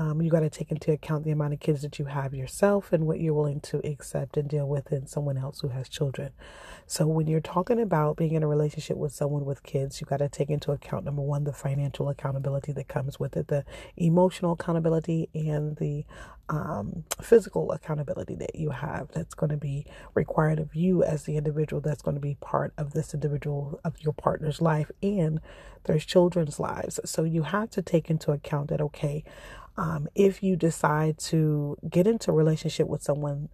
Um, 0.00 0.22
you 0.22 0.30
got 0.30 0.40
to 0.40 0.48
take 0.48 0.70
into 0.70 0.92
account 0.92 1.24
the 1.24 1.30
amount 1.30 1.52
of 1.52 1.60
kids 1.60 1.82
that 1.82 1.98
you 1.98 2.06
have 2.06 2.32
yourself 2.32 2.90
and 2.90 3.06
what 3.06 3.20
you're 3.20 3.34
willing 3.34 3.60
to 3.60 3.86
accept 3.86 4.38
and 4.38 4.48
deal 4.48 4.66
with 4.66 4.90
in 4.92 5.06
someone 5.06 5.36
else 5.36 5.60
who 5.60 5.68
has 5.68 5.90
children. 5.90 6.30
So, 6.86 7.06
when 7.06 7.26
you're 7.26 7.42
talking 7.42 7.78
about 7.78 8.16
being 8.16 8.32
in 8.32 8.42
a 8.42 8.48
relationship 8.48 8.96
with 8.96 9.12
someone 9.12 9.44
with 9.44 9.62
kids, 9.62 10.00
you 10.00 10.06
got 10.06 10.16
to 10.16 10.30
take 10.30 10.48
into 10.48 10.72
account 10.72 11.04
number 11.04 11.20
one, 11.20 11.44
the 11.44 11.52
financial 11.52 12.08
accountability 12.08 12.72
that 12.72 12.88
comes 12.88 13.20
with 13.20 13.36
it, 13.36 13.48
the 13.48 13.62
emotional 13.98 14.52
accountability, 14.52 15.28
and 15.34 15.76
the 15.76 16.06
um, 16.48 17.04
physical 17.20 17.70
accountability 17.70 18.34
that 18.36 18.56
you 18.56 18.70
have 18.70 19.08
that's 19.12 19.34
going 19.34 19.50
to 19.50 19.58
be 19.58 19.84
required 20.14 20.58
of 20.58 20.74
you 20.74 21.04
as 21.04 21.24
the 21.24 21.36
individual 21.36 21.82
that's 21.82 22.02
going 22.02 22.16
to 22.16 22.22
be 22.22 22.38
part 22.40 22.72
of 22.78 22.94
this 22.94 23.12
individual 23.12 23.78
of 23.84 24.00
your 24.00 24.14
partner's 24.14 24.62
life 24.62 24.90
and 25.02 25.42
their 25.84 25.98
children's 25.98 26.58
lives. 26.58 26.98
So, 27.04 27.22
you 27.22 27.42
have 27.42 27.68
to 27.72 27.82
take 27.82 28.08
into 28.08 28.32
account 28.32 28.70
that, 28.70 28.80
okay, 28.80 29.24
um, 29.76 30.08
if 30.14 30.42
you 30.42 30.56
decide 30.56 31.18
to 31.18 31.76
get 31.88 32.06
into 32.06 32.30
a 32.30 32.34
relationship 32.34 32.88
with 32.88 33.02
someone 33.02 33.48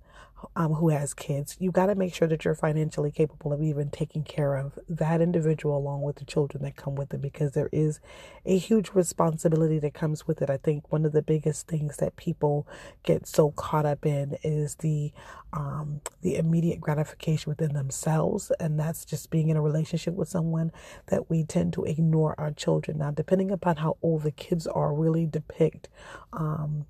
um, 0.54 0.74
who 0.74 0.90
has 0.90 1.14
kids, 1.14 1.56
you 1.58 1.70
got 1.70 1.86
to 1.86 1.94
make 1.94 2.14
sure 2.14 2.28
that 2.28 2.44
you're 2.44 2.54
financially 2.54 3.10
capable 3.10 3.52
of 3.52 3.62
even 3.62 3.90
taking 3.90 4.22
care 4.22 4.56
of 4.56 4.78
that 4.88 5.20
individual 5.20 5.76
along 5.76 6.02
with 6.02 6.16
the 6.16 6.24
children 6.24 6.62
that 6.62 6.76
come 6.76 6.94
with 6.94 7.12
it 7.12 7.22
because 7.22 7.52
there 7.52 7.70
is 7.72 8.00
a 8.44 8.58
huge 8.58 8.90
responsibility 8.92 9.78
that 9.78 9.94
comes 9.94 10.26
with 10.26 10.42
it. 10.42 10.50
I 10.50 10.56
think 10.56 10.90
one 10.92 11.04
of 11.04 11.12
the 11.12 11.22
biggest 11.22 11.66
things 11.66 11.96
that 11.98 12.16
people 12.16 12.66
get 13.02 13.26
so 13.26 13.50
caught 13.52 13.86
up 13.86 14.06
in 14.06 14.36
is 14.42 14.76
the 14.76 15.12
um, 15.52 16.02
the 16.20 16.36
immediate 16.36 16.80
gratification 16.80 17.48
within 17.48 17.72
themselves, 17.72 18.52
and 18.60 18.78
that's 18.78 19.06
just 19.06 19.30
being 19.30 19.48
in 19.48 19.56
a 19.56 19.62
relationship 19.62 20.12
with 20.14 20.28
someone 20.28 20.70
that 21.06 21.30
we 21.30 21.44
tend 21.44 21.72
to 21.74 21.84
ignore 21.84 22.34
our 22.38 22.50
children. 22.50 22.98
Now, 22.98 23.10
depending 23.10 23.50
upon 23.50 23.76
how 23.76 23.96
old 24.02 24.22
the 24.24 24.32
kids 24.32 24.66
are, 24.66 24.92
really 24.92 25.24
depict 25.24 25.88
um, 26.32 26.84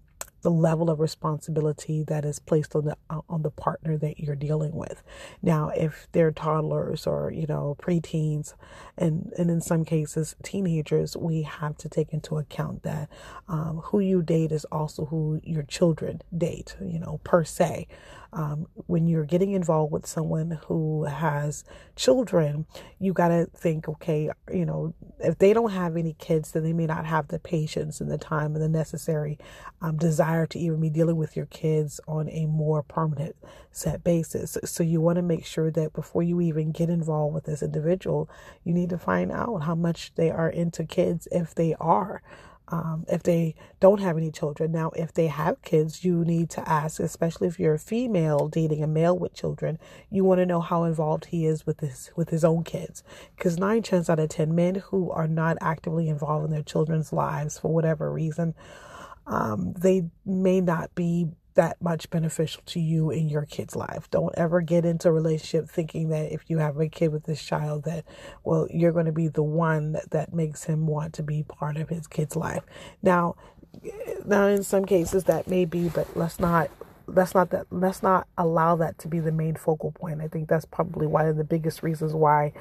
the 0.46 0.50
level 0.52 0.88
of 0.90 1.00
responsibility 1.00 2.04
that 2.04 2.24
is 2.24 2.38
placed 2.38 2.76
on 2.76 2.84
the 2.84 2.96
on 3.28 3.42
the 3.42 3.50
partner 3.50 3.98
that 3.98 4.20
you're 4.20 4.36
dealing 4.36 4.76
with. 4.76 5.02
Now, 5.42 5.70
if 5.70 6.06
they're 6.12 6.30
toddlers 6.30 7.04
or 7.04 7.32
you 7.32 7.48
know 7.48 7.76
preteens, 7.80 8.54
and 8.96 9.32
and 9.36 9.50
in 9.50 9.60
some 9.60 9.84
cases 9.84 10.36
teenagers, 10.44 11.16
we 11.16 11.42
have 11.42 11.76
to 11.78 11.88
take 11.88 12.12
into 12.12 12.38
account 12.38 12.84
that 12.84 13.08
um, 13.48 13.80
who 13.86 13.98
you 13.98 14.22
date 14.22 14.52
is 14.52 14.64
also 14.66 15.06
who 15.06 15.40
your 15.42 15.64
children 15.64 16.22
date. 16.38 16.76
You 16.80 17.00
know, 17.00 17.18
per 17.24 17.42
se 17.42 17.88
um, 18.32 18.66
when 18.86 19.06
you're 19.06 19.24
getting 19.24 19.52
involved 19.52 19.92
with 19.92 20.06
someone 20.06 20.58
who 20.66 21.04
has 21.04 21.64
children, 21.94 22.66
you 22.98 23.12
got 23.12 23.28
to 23.28 23.46
think, 23.54 23.88
okay, 23.88 24.30
you 24.52 24.64
know, 24.64 24.94
if 25.20 25.38
they 25.38 25.52
don't 25.52 25.70
have 25.70 25.96
any 25.96 26.14
kids, 26.18 26.52
then 26.52 26.62
they 26.62 26.72
may 26.72 26.86
not 26.86 27.06
have 27.06 27.28
the 27.28 27.38
patience 27.38 28.00
and 28.00 28.10
the 28.10 28.18
time 28.18 28.54
and 28.54 28.62
the 28.62 28.68
necessary 28.68 29.38
um, 29.80 29.96
desire 29.96 30.46
to 30.46 30.58
even 30.58 30.80
be 30.80 30.90
dealing 30.90 31.16
with 31.16 31.36
your 31.36 31.46
kids 31.46 32.00
on 32.06 32.28
a 32.30 32.46
more 32.46 32.82
permanent 32.82 33.36
set 33.70 34.02
basis. 34.04 34.58
So 34.64 34.82
you 34.82 35.00
want 35.00 35.16
to 35.16 35.22
make 35.22 35.44
sure 35.44 35.70
that 35.70 35.92
before 35.92 36.22
you 36.22 36.40
even 36.40 36.72
get 36.72 36.90
involved 36.90 37.34
with 37.34 37.44
this 37.44 37.62
individual, 37.62 38.28
you 38.64 38.72
need 38.72 38.90
to 38.90 38.98
find 38.98 39.30
out 39.30 39.64
how 39.64 39.74
much 39.74 40.14
they 40.14 40.30
are 40.30 40.48
into 40.48 40.84
kids 40.84 41.28
if 41.30 41.54
they 41.54 41.74
are 41.80 42.22
um, 42.68 43.04
if 43.08 43.22
they 43.22 43.54
don't 43.78 44.00
have 44.00 44.16
any 44.16 44.30
children. 44.30 44.72
Now, 44.72 44.90
if 44.96 45.12
they 45.12 45.28
have 45.28 45.62
kids, 45.62 46.04
you 46.04 46.24
need 46.24 46.50
to 46.50 46.68
ask, 46.68 46.98
especially 46.98 47.48
if 47.48 47.60
you're 47.60 47.74
a 47.74 47.78
female 47.78 48.48
dating 48.48 48.82
a 48.82 48.86
male 48.86 49.16
with 49.16 49.34
children, 49.34 49.78
you 50.10 50.24
want 50.24 50.40
to 50.40 50.46
know 50.46 50.60
how 50.60 50.84
involved 50.84 51.26
he 51.26 51.46
is 51.46 51.66
with 51.66 51.80
his 51.80 52.10
with 52.16 52.30
his 52.30 52.44
own 52.44 52.64
kids. 52.64 53.02
Because 53.36 53.58
nine 53.58 53.82
chances 53.82 54.10
out 54.10 54.18
of 54.18 54.28
ten, 54.30 54.54
men 54.54 54.76
who 54.76 55.10
are 55.10 55.28
not 55.28 55.56
actively 55.60 56.08
involved 56.08 56.44
in 56.46 56.50
their 56.50 56.62
children's 56.62 57.12
lives 57.12 57.58
for 57.58 57.72
whatever 57.72 58.10
reason, 58.10 58.54
um, 59.26 59.72
they 59.74 60.10
may 60.24 60.60
not 60.60 60.94
be 60.94 61.28
that 61.56 61.80
much 61.82 62.08
beneficial 62.10 62.62
to 62.66 62.80
you 62.80 63.10
in 63.10 63.28
your 63.28 63.44
kid's 63.44 63.76
life. 63.76 64.08
Don't 64.10 64.34
ever 64.36 64.60
get 64.60 64.84
into 64.84 65.08
a 65.08 65.12
relationship 65.12 65.68
thinking 65.68 66.08
that 66.10 66.32
if 66.32 66.48
you 66.48 66.58
have 66.58 66.78
a 66.78 66.88
kid 66.88 67.08
with 67.12 67.24
this 67.24 67.42
child 67.42 67.84
that 67.84 68.04
well 68.44 68.68
you're 68.70 68.92
going 68.92 69.06
to 69.06 69.12
be 69.12 69.28
the 69.28 69.42
one 69.42 69.92
that, 69.92 70.10
that 70.10 70.34
makes 70.34 70.64
him 70.64 70.86
want 70.86 71.14
to 71.14 71.22
be 71.22 71.42
part 71.42 71.76
of 71.76 71.88
his 71.88 72.06
kid's 72.06 72.36
life. 72.36 72.62
Now 73.02 73.36
now 74.24 74.46
in 74.46 74.62
some 74.62 74.84
cases 74.84 75.24
that 75.24 75.48
may 75.48 75.64
be 75.64 75.88
but 75.88 76.16
let's 76.16 76.40
not 76.40 76.70
let's 77.06 77.34
not 77.34 77.50
that 77.50 77.66
let's 77.70 78.02
not 78.02 78.26
allow 78.38 78.76
that 78.76 78.98
to 78.98 79.08
be 79.08 79.20
the 79.20 79.32
main 79.32 79.56
focal 79.56 79.92
point. 79.92 80.20
I 80.20 80.28
think 80.28 80.48
that's 80.48 80.64
probably 80.64 81.06
one 81.06 81.26
of 81.26 81.36
the 81.36 81.44
biggest 81.44 81.82
reasons 81.82 82.14
why 82.14 82.52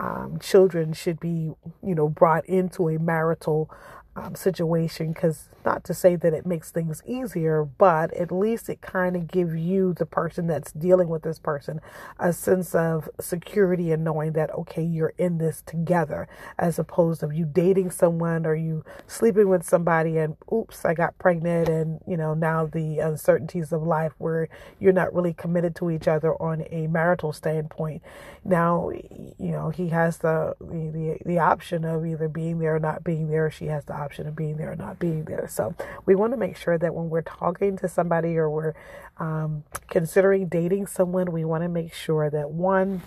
um, 0.00 0.38
children 0.40 0.94
should 0.94 1.20
be, 1.20 1.52
you 1.82 1.94
know, 1.94 2.08
brought 2.08 2.46
into 2.46 2.88
a 2.88 2.98
marital 2.98 3.70
um, 4.16 4.34
situation 4.34 5.12
because 5.12 5.48
not 5.64 5.84
to 5.84 5.94
say 5.94 6.16
that 6.16 6.34
it 6.34 6.46
makes 6.46 6.70
things 6.70 7.02
easier 7.06 7.64
but 7.64 8.12
at 8.14 8.32
least 8.32 8.68
it 8.68 8.80
kind 8.80 9.16
of 9.16 9.28
gives 9.28 9.54
you 9.56 9.94
the 9.94 10.06
person 10.06 10.46
that's 10.46 10.72
dealing 10.72 11.08
with 11.08 11.22
this 11.22 11.38
person 11.38 11.80
a 12.18 12.32
sense 12.32 12.74
of 12.74 13.08
security 13.20 13.92
and 13.92 14.02
knowing 14.04 14.32
that 14.32 14.50
okay 14.50 14.82
you're 14.82 15.14
in 15.18 15.38
this 15.38 15.62
together 15.66 16.28
as 16.58 16.78
opposed 16.78 17.20
to 17.20 17.30
you 17.30 17.44
dating 17.44 17.90
someone 17.90 18.46
or 18.46 18.54
you 18.54 18.84
sleeping 19.06 19.48
with 19.48 19.62
somebody 19.62 20.18
and 20.18 20.36
oops 20.52 20.84
i 20.84 20.94
got 20.94 21.16
pregnant 21.18 21.68
and 21.68 22.00
you 22.06 22.16
know 22.16 22.34
now 22.34 22.66
the 22.66 22.98
uncertainties 22.98 23.72
of 23.72 23.82
life 23.82 24.12
where 24.18 24.48
you're 24.78 24.92
not 24.92 25.14
really 25.14 25.32
committed 25.32 25.74
to 25.76 25.90
each 25.90 26.08
other 26.08 26.34
on 26.42 26.64
a 26.70 26.86
marital 26.86 27.32
standpoint. 27.32 28.02
Now 28.44 28.90
you 28.90 29.50
know 29.52 29.70
he 29.70 29.88
has 29.88 30.18
the 30.18 30.54
the, 30.60 31.18
the 31.24 31.38
option 31.38 31.84
of 31.84 32.06
either 32.06 32.28
being 32.28 32.58
there 32.58 32.76
or 32.76 32.80
not 32.80 33.04
being 33.04 33.28
there. 33.30 33.50
She 33.50 33.66
has 33.66 33.84
the 33.84 33.94
option 34.00 34.26
of 34.26 34.34
being 34.34 34.56
there 34.56 34.72
or 34.72 34.76
not 34.76 34.98
being 34.98 35.24
there. 35.24 35.46
So 35.48 35.74
we 36.06 36.14
want 36.14 36.32
to 36.32 36.36
make 36.36 36.56
sure 36.56 36.78
that 36.78 36.94
when 36.94 37.10
we're 37.10 37.22
talking 37.22 37.76
to 37.78 37.88
somebody 37.88 38.36
or 38.36 38.48
we're 38.48 38.74
um, 39.18 39.64
considering 39.88 40.48
dating 40.48 40.86
someone, 40.86 41.30
we 41.32 41.44
want 41.44 41.62
to 41.62 41.68
make 41.68 41.92
sure 41.94 42.30
that 42.30 42.50
one, 42.50 43.02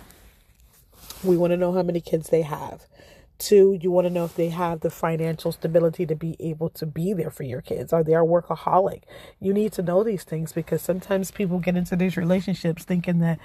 we 1.24 1.36
want 1.38 1.52
to 1.52 1.58
know 1.58 1.74
how 1.74 1.84
many 1.84 2.02
kids 2.02 2.30
they 2.30 2.44
have. 2.44 2.82
Two, 3.40 3.78
you 3.82 3.92
want 3.92 4.06
to 4.06 4.14
know 4.14 4.24
if 4.24 4.36
they 4.36 4.50
have 4.50 4.82
the 4.82 4.90
financial 4.90 5.52
stability 5.52 6.06
to 6.06 6.16
be 6.16 6.38
able 6.40 6.70
to 6.70 6.86
be 6.86 7.14
there 7.14 7.32
for 7.32 7.44
your 7.44 7.62
kids. 7.62 7.92
Are 7.92 8.04
they 8.04 8.14
a 8.14 8.18
workaholic? 8.18 9.02
You 9.42 9.54
need 9.54 9.74
to 9.74 9.82
know 9.82 10.04
these 10.04 10.24
things 10.24 10.54
because 10.54 10.82
sometimes 10.82 11.32
people 11.32 11.60
get 11.60 11.76
into 11.76 11.96
these 11.98 12.16
relationships 12.16 12.86
thinking 12.86 13.20
that, 13.20 13.40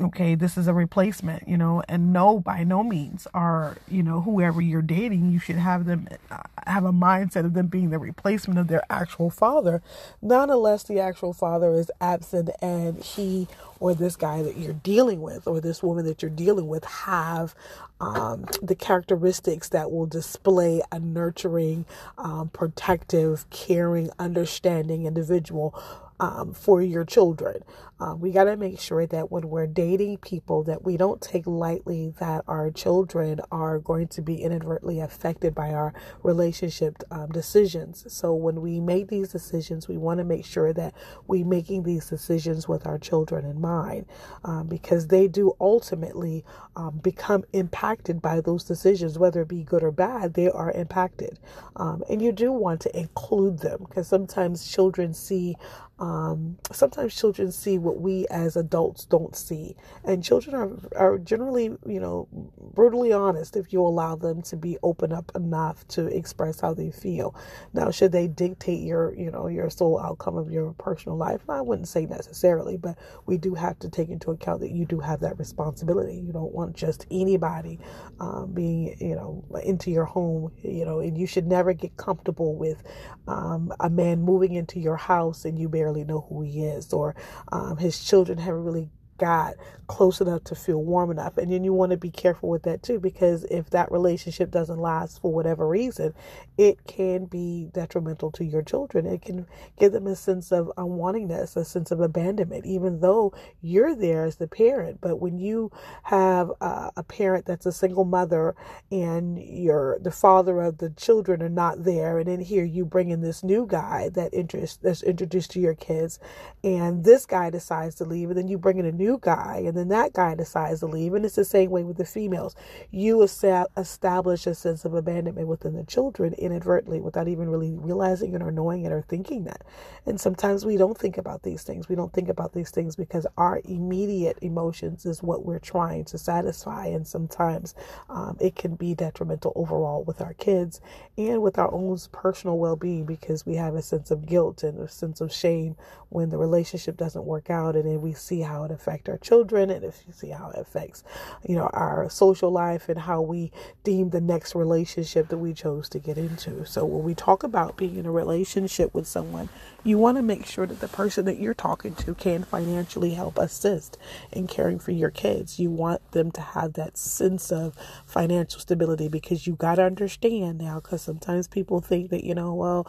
okay, 0.00 0.36
this 0.36 0.56
is 0.56 0.68
a 0.68 0.74
replacement, 0.74 1.48
you 1.48 1.56
know, 1.56 1.82
and 1.88 2.12
no, 2.12 2.38
by 2.38 2.62
no 2.62 2.84
means 2.84 3.26
are, 3.34 3.76
you 3.88 4.02
know, 4.04 4.20
whoever 4.20 4.60
you're 4.60 4.82
dating, 4.82 5.32
you 5.32 5.40
should 5.40 5.56
have 5.56 5.86
them 5.86 6.06
uh, 6.30 6.42
have 6.66 6.84
a 6.84 6.92
mindset 6.92 7.44
of 7.44 7.54
them 7.54 7.68
being 7.68 7.90
the 7.90 7.98
replacement 7.98 8.58
of 8.58 8.68
their 8.68 8.82
actual 8.90 9.30
father, 9.30 9.82
not 10.22 10.50
unless 10.50 10.84
the 10.84 11.00
actual 11.00 11.32
father 11.32 11.74
is 11.74 11.90
absent 12.00 12.50
and 12.62 13.02
he 13.02 13.48
or 13.80 13.94
this 13.94 14.16
guy 14.16 14.42
that 14.42 14.56
you're 14.56 14.72
dealing 14.72 15.20
with 15.20 15.46
or 15.46 15.60
this 15.60 15.82
woman 15.82 16.04
that 16.06 16.22
you're 16.22 16.30
dealing 16.30 16.68
with 16.68 16.84
have 16.84 17.54
um, 18.00 18.46
the 18.62 18.74
characteristics 18.74 19.68
that 19.70 19.90
will 19.90 20.06
display 20.06 20.82
a 20.92 20.98
nurturing, 20.98 21.84
um, 22.18 22.48
protective, 22.50 23.48
caring, 23.50 24.10
understanding 24.18 25.06
individual 25.06 25.74
um, 26.20 26.52
for 26.52 26.82
your 26.82 27.04
children. 27.04 27.62
Uh, 28.00 28.14
we 28.14 28.32
got 28.32 28.44
to 28.44 28.56
make 28.56 28.80
sure 28.80 29.06
that 29.06 29.30
when 29.30 29.48
we're 29.48 29.66
dating 29.66 30.18
people 30.18 30.64
that 30.64 30.84
we 30.84 30.96
don't 30.96 31.20
take 31.22 31.46
lightly 31.46 32.12
that 32.18 32.44
our 32.48 32.70
children 32.70 33.40
are 33.52 33.78
going 33.78 34.08
to 34.08 34.20
be 34.20 34.36
inadvertently 34.42 35.00
affected 35.00 35.54
by 35.54 35.70
our 35.70 35.94
relationship 36.22 37.02
um, 37.10 37.30
decisions. 37.30 38.04
So 38.08 38.34
when 38.34 38.60
we 38.60 38.80
make 38.80 39.08
these 39.08 39.28
decisions, 39.28 39.88
we 39.88 39.96
want 39.96 40.18
to 40.18 40.24
make 40.24 40.44
sure 40.44 40.72
that 40.72 40.94
we're 41.26 41.46
making 41.46 41.84
these 41.84 42.08
decisions 42.08 42.68
with 42.68 42.86
our 42.86 42.98
children 42.98 43.44
in 43.44 43.60
mind 43.60 44.06
um, 44.44 44.66
because 44.66 45.06
they 45.08 45.28
do 45.28 45.54
ultimately 45.60 46.44
um, 46.76 46.98
become 46.98 47.44
impacted 47.52 48.20
by 48.20 48.40
those 48.40 48.64
decisions, 48.64 49.18
whether 49.18 49.42
it 49.42 49.48
be 49.48 49.62
good 49.62 49.82
or 49.82 49.92
bad, 49.92 50.34
they 50.34 50.50
are 50.50 50.72
impacted. 50.72 51.38
Um, 51.76 52.02
and 52.10 52.20
you 52.20 52.32
do 52.32 52.52
want 52.52 52.80
to 52.82 52.98
include 52.98 53.60
them 53.60 53.84
because 53.88 54.08
sometimes 54.08 54.66
children 54.66 55.14
see 55.14 55.56
um, 55.98 56.58
sometimes 56.72 57.14
children 57.14 57.52
see 57.52 57.78
what 57.78 58.00
we 58.00 58.26
as 58.28 58.56
adults 58.56 59.04
don't 59.04 59.36
see. 59.36 59.76
And 60.04 60.24
children 60.24 60.54
are, 60.56 60.70
are 60.96 61.18
generally, 61.18 61.76
you 61.86 62.00
know, 62.00 62.28
brutally 62.74 63.12
honest 63.12 63.56
if 63.56 63.72
you 63.72 63.80
allow 63.80 64.16
them 64.16 64.42
to 64.42 64.56
be 64.56 64.76
open 64.82 65.12
up 65.12 65.30
enough 65.34 65.86
to 65.88 66.06
express 66.06 66.60
how 66.60 66.74
they 66.74 66.90
feel. 66.90 67.34
Now, 67.72 67.90
should 67.90 68.12
they 68.12 68.26
dictate 68.26 68.80
your, 68.82 69.14
you 69.14 69.30
know, 69.30 69.46
your 69.46 69.70
sole 69.70 70.00
outcome 70.00 70.36
of 70.36 70.50
your 70.50 70.72
personal 70.72 71.16
life? 71.16 71.48
I 71.48 71.60
wouldn't 71.60 71.88
say 71.88 72.06
necessarily, 72.06 72.76
but 72.76 72.98
we 73.26 73.38
do 73.38 73.54
have 73.54 73.78
to 73.80 73.88
take 73.88 74.08
into 74.08 74.32
account 74.32 74.60
that 74.60 74.72
you 74.72 74.86
do 74.86 74.98
have 74.98 75.20
that 75.20 75.38
responsibility. 75.38 76.16
You 76.16 76.32
don't 76.32 76.52
want 76.52 76.74
just 76.74 77.06
anybody 77.10 77.78
um, 78.18 78.52
being, 78.52 78.96
you 79.00 79.14
know, 79.14 79.44
into 79.64 79.90
your 79.92 80.04
home, 80.06 80.50
you 80.62 80.84
know, 80.84 80.98
and 80.98 81.16
you 81.16 81.26
should 81.26 81.46
never 81.46 81.72
get 81.72 81.96
comfortable 81.96 82.56
with 82.56 82.82
um, 83.28 83.72
a 83.80 83.88
man 83.88 84.22
moving 84.22 84.54
into 84.54 84.80
your 84.80 84.96
house 84.96 85.44
and 85.44 85.58
you 85.58 85.68
barely 85.84 86.04
know 86.04 86.24
who 86.28 86.40
he 86.40 86.64
is, 86.64 86.92
or 86.94 87.14
um, 87.52 87.76
his 87.76 88.02
children 88.02 88.38
haven't 88.38 88.64
really 88.64 88.88
got 89.18 89.54
close 89.86 90.20
enough 90.20 90.42
to 90.44 90.54
feel 90.54 90.82
warm 90.82 91.10
enough. 91.10 91.36
And 91.36 91.52
then 91.52 91.62
you 91.62 91.72
want 91.72 91.90
to 91.90 91.98
be 91.98 92.10
careful 92.10 92.48
with 92.48 92.62
that 92.62 92.82
too, 92.82 92.98
because 92.98 93.44
if 93.44 93.68
that 93.70 93.92
relationship 93.92 94.50
doesn't 94.50 94.78
last 94.78 95.20
for 95.20 95.30
whatever 95.30 95.68
reason, 95.68 96.14
it 96.56 96.86
can 96.86 97.26
be 97.26 97.68
detrimental 97.72 98.30
to 98.32 98.44
your 98.44 98.62
children. 98.62 99.04
It 99.04 99.20
can 99.20 99.46
give 99.78 99.92
them 99.92 100.06
a 100.06 100.16
sense 100.16 100.52
of 100.52 100.72
unwantingness, 100.78 101.54
a 101.56 101.66
sense 101.66 101.90
of 101.90 102.00
abandonment, 102.00 102.64
even 102.64 103.00
though 103.00 103.34
you're 103.60 103.94
there 103.94 104.24
as 104.24 104.36
the 104.36 104.48
parent. 104.48 105.00
But 105.02 105.20
when 105.20 105.38
you 105.38 105.70
have 106.04 106.50
uh, 106.62 106.90
a 106.96 107.02
parent 107.02 107.44
that's 107.44 107.66
a 107.66 107.72
single 107.72 108.04
mother 108.04 108.54
and 108.90 109.38
you're 109.38 109.98
the 109.98 110.10
father 110.10 110.62
of 110.62 110.78
the 110.78 110.90
children 110.90 111.42
are 111.42 111.48
not 111.50 111.84
there, 111.84 112.18
and 112.18 112.28
then 112.28 112.40
here 112.40 112.64
you 112.64 112.86
bring 112.86 113.10
in 113.10 113.20
this 113.20 113.44
new 113.44 113.66
guy 113.66 114.08
that 114.14 114.32
interest 114.32 114.82
that's 114.82 115.02
introduced 115.02 115.50
to 115.50 115.60
your 115.60 115.74
kids, 115.74 116.18
and 116.62 117.04
this 117.04 117.26
guy 117.26 117.50
decides 117.50 117.96
to 117.96 118.04
leave, 118.04 118.30
and 118.30 118.38
then 118.38 118.48
you 118.48 118.56
bring 118.56 118.78
in 118.78 118.86
a 118.86 118.92
new 118.92 119.03
new 119.04 119.18
guy 119.20 119.62
and 119.66 119.76
then 119.76 119.88
that 119.88 120.12
guy 120.12 120.34
decides 120.34 120.80
to 120.80 120.86
leave. 120.86 121.14
And 121.14 121.24
it's 121.24 121.36
the 121.36 121.44
same 121.44 121.70
way 121.70 121.84
with 121.84 121.96
the 121.96 122.04
females. 122.04 122.56
You 122.90 123.22
establish 123.22 124.46
a 124.46 124.54
sense 124.54 124.84
of 124.84 124.94
abandonment 124.94 125.48
within 125.48 125.74
the 125.74 125.84
children 125.84 126.34
inadvertently 126.34 127.00
without 127.00 127.28
even 127.28 127.48
really 127.48 127.74
realizing 127.74 128.34
it 128.34 128.42
or 128.42 128.50
knowing 128.50 128.84
it 128.84 128.92
or 128.92 129.02
thinking 129.02 129.44
that. 129.44 129.62
And 130.06 130.20
sometimes 130.20 130.64
we 130.64 130.76
don't 130.76 130.96
think 130.98 131.18
about 131.18 131.42
these 131.42 131.62
things. 131.62 131.88
We 131.88 131.96
don't 131.96 132.12
think 132.12 132.28
about 132.28 132.52
these 132.52 132.70
things 132.70 132.96
because 132.96 133.26
our 133.36 133.60
immediate 133.64 134.38
emotions 134.42 135.06
is 135.06 135.22
what 135.22 135.44
we're 135.44 135.58
trying 135.58 136.04
to 136.06 136.18
satisfy. 136.18 136.86
And 136.86 137.06
sometimes 137.06 137.74
um, 138.08 138.36
it 138.40 138.56
can 138.56 138.74
be 138.74 138.94
detrimental 138.94 139.52
overall 139.54 140.04
with 140.04 140.20
our 140.20 140.34
kids 140.34 140.80
and 141.16 141.42
with 141.42 141.58
our 141.58 141.72
own 141.72 141.98
personal 142.12 142.58
well 142.58 142.76
being 142.76 143.04
because 143.04 143.44
we 143.46 143.54
have 143.56 143.74
a 143.74 143.82
sense 143.82 144.10
of 144.10 144.26
guilt 144.26 144.62
and 144.62 144.80
a 144.80 144.88
sense 144.88 145.20
of 145.20 145.32
shame 145.32 145.76
when 146.08 146.30
the 146.30 146.38
relationship 146.38 146.96
doesn't 146.96 147.24
work 147.24 147.50
out 147.50 147.74
and 147.76 147.84
then 147.84 148.00
we 148.00 148.12
see 148.12 148.40
how 148.40 148.64
it 148.64 148.70
affects 148.70 148.93
affect 148.94 149.08
our 149.08 149.18
children 149.18 149.70
and 149.70 149.84
if 149.84 150.04
you 150.06 150.12
see 150.12 150.30
how 150.30 150.50
it 150.50 150.58
affects, 150.58 151.02
you 151.46 151.56
know, 151.56 151.68
our 151.72 152.08
social 152.08 152.50
life 152.50 152.88
and 152.88 153.00
how 153.00 153.20
we 153.20 153.50
deem 153.82 154.10
the 154.10 154.20
next 154.20 154.54
relationship 154.54 155.28
that 155.28 155.38
we 155.38 155.52
chose 155.52 155.88
to 155.88 155.98
get 155.98 156.16
into. 156.16 156.64
So 156.64 156.84
when 156.84 157.02
we 157.02 157.14
talk 157.14 157.42
about 157.42 157.76
being 157.76 157.96
in 157.96 158.06
a 158.06 158.12
relationship 158.12 158.94
with 158.94 159.06
someone, 159.06 159.48
you 159.82 159.98
want 159.98 160.16
to 160.16 160.22
make 160.22 160.46
sure 160.46 160.66
that 160.66 160.80
the 160.80 160.88
person 160.88 161.24
that 161.26 161.38
you're 161.38 161.54
talking 161.54 161.94
to 161.96 162.14
can 162.14 162.44
financially 162.44 163.14
help 163.14 163.36
assist 163.36 163.98
in 164.32 164.46
caring 164.46 164.78
for 164.78 164.92
your 164.92 165.10
kids. 165.10 165.58
You 165.58 165.70
want 165.70 166.12
them 166.12 166.30
to 166.32 166.40
have 166.40 166.74
that 166.74 166.96
sense 166.96 167.50
of 167.50 167.74
financial 168.06 168.60
stability 168.60 169.08
because 169.08 169.46
you 169.46 169.54
got 169.54 169.76
to 169.76 169.82
understand 169.82 170.58
now 170.58 170.80
because 170.80 171.02
sometimes 171.02 171.48
people 171.48 171.80
think 171.80 172.10
that, 172.10 172.24
you 172.24 172.34
know, 172.34 172.54
well, 172.54 172.86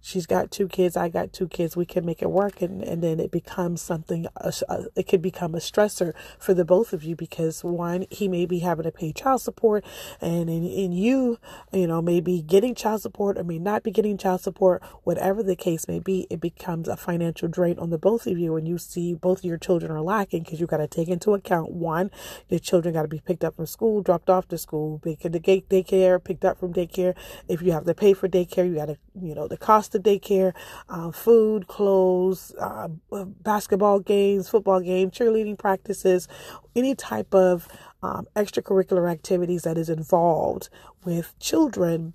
she's 0.00 0.26
got 0.26 0.50
two 0.50 0.68
kids 0.68 0.96
i 0.96 1.08
got 1.08 1.32
two 1.32 1.48
kids 1.48 1.76
we 1.76 1.86
can 1.86 2.04
make 2.04 2.22
it 2.22 2.30
work. 2.30 2.62
And, 2.62 2.82
and 2.82 3.02
then 3.02 3.20
it 3.20 3.30
becomes 3.30 3.82
something 3.82 4.26
uh, 4.36 4.52
it 4.96 5.08
could 5.08 5.22
become 5.22 5.54
a 5.54 5.58
stressor 5.58 6.12
for 6.38 6.54
the 6.54 6.64
both 6.64 6.92
of 6.92 7.02
you 7.02 7.16
because 7.16 7.62
one 7.64 8.06
he 8.10 8.28
may 8.28 8.46
be 8.46 8.60
having 8.60 8.84
to 8.84 8.90
pay 8.90 9.12
child 9.12 9.42
support 9.42 9.84
and 10.20 10.48
in, 10.48 10.64
in 10.64 10.92
you 10.92 11.38
you 11.72 11.86
know 11.86 12.00
maybe 12.00 12.42
getting 12.42 12.74
child 12.74 13.02
support 13.02 13.38
or 13.38 13.44
may 13.44 13.58
not 13.58 13.82
be 13.82 13.90
getting 13.90 14.16
child 14.16 14.40
support. 14.40 14.82
Whatever 15.04 15.42
the 15.42 15.56
case 15.56 15.88
may 15.88 15.98
be 15.98 16.26
it 16.30 16.40
becomes 16.40 16.88
a 16.88 16.96
financial 16.96 17.48
drain 17.48 17.78
on 17.78 17.90
the 17.90 17.98
both 17.98 18.26
of 18.26 18.38
you 18.38 18.56
and 18.56 18.66
you 18.68 18.78
see 18.78 19.14
both 19.14 19.38
of 19.40 19.44
your 19.44 19.58
children 19.58 19.90
are 19.90 20.02
lacking 20.02 20.42
because 20.42 20.60
you 20.60 20.66
got 20.66 20.78
to 20.78 20.88
take 20.88 21.08
into 21.08 21.34
account 21.34 21.72
one 21.72 22.10
your 22.48 22.60
children 22.60 22.94
got 22.94 23.02
to 23.02 23.08
be 23.08 23.20
picked 23.20 23.44
up 23.44 23.56
from 23.56 23.66
school 23.66 24.02
dropped 24.02 24.30
off 24.30 24.48
to 24.48 24.58
school 24.58 24.98
picked 24.98 25.30
the 25.30 25.40
daycare 25.40 26.22
picked 26.22 26.44
up 26.44 26.58
from 26.58 26.72
daycare. 26.72 27.14
If 27.48 27.62
you 27.62 27.72
have 27.72 27.84
to 27.84 27.94
pay 27.94 28.12
for 28.12 28.28
daycare 28.28 28.68
you 28.68 28.76
got 28.76 28.86
to 28.86 28.96
you 29.20 29.34
know 29.34 29.48
the 29.48 29.56
cost 29.56 29.89
the 29.90 29.98
daycare, 29.98 30.54
uh, 30.88 31.10
food, 31.10 31.66
clothes, 31.66 32.54
uh, 32.58 32.88
basketball 33.42 34.00
games, 34.00 34.48
football 34.48 34.80
games, 34.80 35.12
cheerleading 35.12 35.58
practices, 35.58 36.28
any 36.74 36.94
type 36.94 37.34
of 37.34 37.68
um, 38.02 38.26
extracurricular 38.36 39.10
activities 39.10 39.62
that 39.62 39.76
is 39.76 39.88
involved 39.88 40.68
with 41.04 41.38
children 41.38 42.14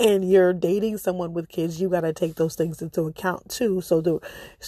and 0.00 0.30
you're 0.30 0.52
dating 0.52 0.98
someone 0.98 1.34
with 1.34 1.48
kids, 1.48 1.80
you 1.80 1.88
got 1.88 2.02
to 2.02 2.12
take 2.12 2.36
those 2.36 2.54
things 2.54 2.82
into 2.82 3.02
account 3.02 3.48
too. 3.50 3.80
So, 3.80 4.00
the, 4.00 4.20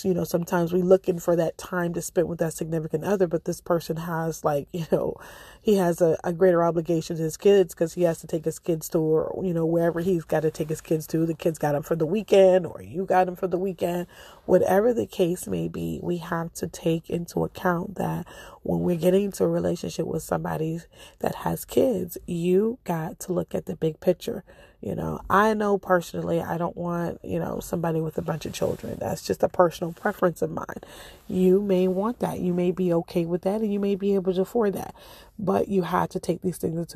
you 0.05 0.15
know, 0.15 0.25
sometimes 0.25 0.73
we're 0.73 0.85
looking 0.85 1.19
for 1.19 1.37
that 1.37 1.59
time 1.59 1.95
to 1.95 2.03
spend 2.03 2.29
with 2.29 2.39
that 2.41 2.55
significant 2.55 3.05
other, 3.05 3.27
but 3.27 3.45
this 3.45 3.61
person 3.61 3.99
has 3.99 4.45
like, 4.45 4.69
you 4.73 4.87
know, 4.93 5.17
he 5.63 5.77
has 5.77 6.01
a, 6.01 6.19
a 6.25 6.33
greater 6.33 6.65
obligation 6.65 7.17
to 7.17 7.23
his 7.23 7.37
kids 7.37 7.75
because 7.75 7.95
he 7.95 8.03
has 8.03 8.21
to 8.21 8.27
take 8.27 8.45
his 8.45 8.59
kids 8.59 8.89
to, 8.91 8.99
or, 8.99 9.45
you 9.45 9.55
know, 9.55 9.67
wherever 9.67 10.01
he's 10.01 10.25
got 10.25 10.41
to 10.41 10.51
take 10.51 10.71
his 10.71 10.81
kids 10.81 11.07
to. 11.09 11.27
The 11.27 11.35
kids 11.35 11.59
got 11.59 11.75
him 11.75 11.83
for 11.83 11.97
the 11.97 12.07
weekend, 12.07 12.67
or 12.67 12.83
you 12.83 13.05
got 13.05 13.29
him 13.29 13.37
for 13.37 13.49
the 13.49 13.59
weekend. 13.59 14.07
Whatever 14.47 14.95
the 14.95 15.07
case 15.07 15.47
may 15.47 15.69
be, 15.69 16.01
we 16.03 16.19
have 16.19 16.53
to 16.55 16.69
take 16.69 17.11
into 17.11 17.45
account 17.45 17.97
that 17.97 18.27
when 18.63 18.81
we're 18.81 18.97
getting 18.97 19.25
into 19.25 19.45
a 19.45 19.49
relationship 19.49 20.07
with 20.07 20.23
somebody 20.23 20.81
that 21.21 21.37
has 21.37 21.65
kids, 21.65 22.19
you 22.27 22.79
got 22.85 23.19
to 23.21 23.33
look 23.33 23.55
at 23.55 23.67
the 23.67 23.77
big 23.77 24.01
picture. 24.01 24.45
You 24.81 24.95
know, 24.95 25.21
I 25.29 25.55
know 25.55 25.77
personally 25.79 26.41
I 26.41 26.57
don't 26.57 26.77
want, 26.77 27.21
you 27.25 27.41
know, 27.41 27.61
somebody 27.61 28.01
with 28.01 28.17
a 28.19 28.23
bunch 28.23 28.47
of 28.47 28.53
children. 28.53 28.97
That's 29.01 29.23
just 29.27 29.43
a 29.43 29.49
personal 29.49 29.93
preference 29.93 30.41
of 30.41 30.53
mine. 30.53 30.83
You 31.27 31.61
may 31.61 31.89
want 31.89 32.21
that. 32.21 32.41
You 32.41 32.55
may 32.55 32.71
be 32.71 32.93
okay 32.95 33.25
with 33.27 33.43
that 33.43 33.61
and 33.61 33.73
you 33.73 33.81
may 33.81 33.97
be 33.97 34.15
able 34.15 34.35
to 34.35 34.43
afford 34.43 34.75
that 34.75 34.95
but 35.39 35.69
you 35.69 35.83
had 35.83 36.11
to 36.11 36.19
take 36.19 36.43
these 36.43 36.59
things 36.59 36.93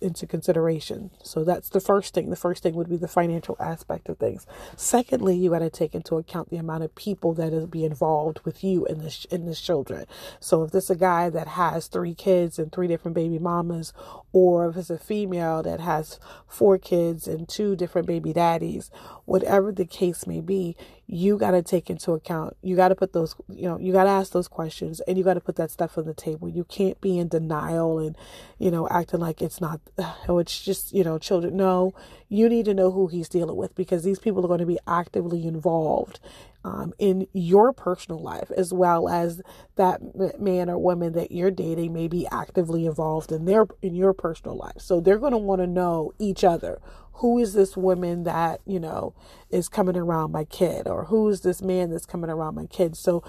into, 0.00 0.26
consideration. 0.26 1.10
So 1.22 1.44
that's 1.44 1.68
the 1.68 1.80
first 1.80 2.12
thing. 2.12 2.30
The 2.30 2.36
first 2.36 2.62
thing 2.62 2.74
would 2.74 2.88
be 2.88 2.96
the 2.96 3.06
financial 3.06 3.56
aspect 3.60 4.08
of 4.08 4.18
things. 4.18 4.46
Secondly, 4.76 5.36
you 5.36 5.50
got 5.50 5.60
to 5.60 5.70
take 5.70 5.94
into 5.94 6.16
account 6.16 6.50
the 6.50 6.56
amount 6.56 6.82
of 6.82 6.94
people 6.96 7.34
that 7.34 7.52
will 7.52 7.66
be 7.66 7.84
involved 7.84 8.40
with 8.44 8.64
you 8.64 8.84
in 8.86 8.98
this 8.98 9.26
in 9.26 9.46
this 9.46 9.60
children. 9.60 10.06
So 10.40 10.64
if 10.64 10.72
this 10.72 10.84
is 10.84 10.90
a 10.90 10.96
guy 10.96 11.30
that 11.30 11.48
has 11.48 11.86
three 11.86 12.14
kids 12.14 12.58
and 12.58 12.72
three 12.72 12.88
different 12.88 13.14
baby 13.14 13.38
mamas, 13.38 13.92
or 14.32 14.68
if 14.68 14.76
it's 14.76 14.90
a 14.90 14.98
female 14.98 15.62
that 15.62 15.80
has 15.80 16.18
four 16.48 16.78
kids 16.78 17.28
and 17.28 17.48
two 17.48 17.76
different 17.76 18.08
baby 18.08 18.32
daddies, 18.32 18.90
whatever 19.24 19.70
the 19.70 19.86
case 19.86 20.26
may 20.26 20.40
be, 20.40 20.76
you 21.10 21.38
got 21.38 21.52
to 21.52 21.62
take 21.62 21.88
into 21.88 22.12
account, 22.12 22.54
you 22.60 22.76
got 22.76 22.88
to 22.88 22.94
put 22.94 23.14
those, 23.14 23.34
you 23.48 23.66
know, 23.66 23.78
you 23.78 23.94
got 23.94 24.04
to 24.04 24.10
ask 24.10 24.32
those 24.32 24.46
questions 24.46 25.00
and 25.00 25.16
you 25.16 25.24
got 25.24 25.34
to 25.34 25.40
put 25.40 25.56
that 25.56 25.70
stuff 25.70 25.96
on 25.96 26.04
the 26.04 26.12
table. 26.12 26.50
You 26.50 26.64
can't 26.64 27.00
be 27.00 27.18
in 27.18 27.28
denial 27.28 27.98
and, 27.98 28.14
you 28.58 28.70
know, 28.70 28.86
acting 28.90 29.20
like 29.20 29.40
it's 29.40 29.58
not, 29.58 29.80
oh, 30.28 30.38
it's 30.38 30.62
just, 30.62 30.92
you 30.92 31.02
know, 31.02 31.18
children. 31.18 31.56
No, 31.56 31.94
you 32.28 32.46
need 32.46 32.66
to 32.66 32.74
know 32.74 32.90
who 32.90 33.06
he's 33.06 33.30
dealing 33.30 33.56
with 33.56 33.74
because 33.74 34.04
these 34.04 34.18
people 34.18 34.44
are 34.44 34.48
going 34.48 34.60
to 34.60 34.66
be 34.66 34.78
actively 34.86 35.46
involved 35.46 36.20
um, 36.62 36.92
in 36.98 37.26
your 37.32 37.72
personal 37.72 38.20
life 38.20 38.50
as 38.54 38.72
well 38.72 39.08
as 39.08 39.40
that 39.76 40.00
man 40.38 40.68
or 40.68 40.76
woman 40.78 41.12
that 41.12 41.32
you're 41.32 41.50
dating 41.50 41.94
may 41.94 42.08
be 42.08 42.26
actively 42.30 42.84
involved 42.84 43.32
in 43.32 43.46
their 43.46 43.66
in 43.80 43.94
your 43.94 44.12
personal 44.12 44.56
life 44.56 44.78
so 44.78 45.00
they're 45.00 45.18
going 45.18 45.32
to 45.32 45.38
want 45.38 45.60
to 45.60 45.66
know 45.66 46.12
each 46.18 46.44
other 46.44 46.80
who 47.18 47.38
is 47.38 47.52
this 47.54 47.76
woman 47.76 48.24
that 48.24 48.60
you 48.66 48.80
know 48.80 49.14
is 49.50 49.68
coming 49.68 49.96
around 49.96 50.32
my 50.32 50.44
kid 50.44 50.86
or 50.88 51.06
who 51.06 51.28
is 51.28 51.42
this 51.42 51.62
man 51.62 51.90
that's 51.90 52.06
coming 52.06 52.30
around 52.30 52.54
my 52.54 52.66
kid 52.66 52.96
so 52.96 53.22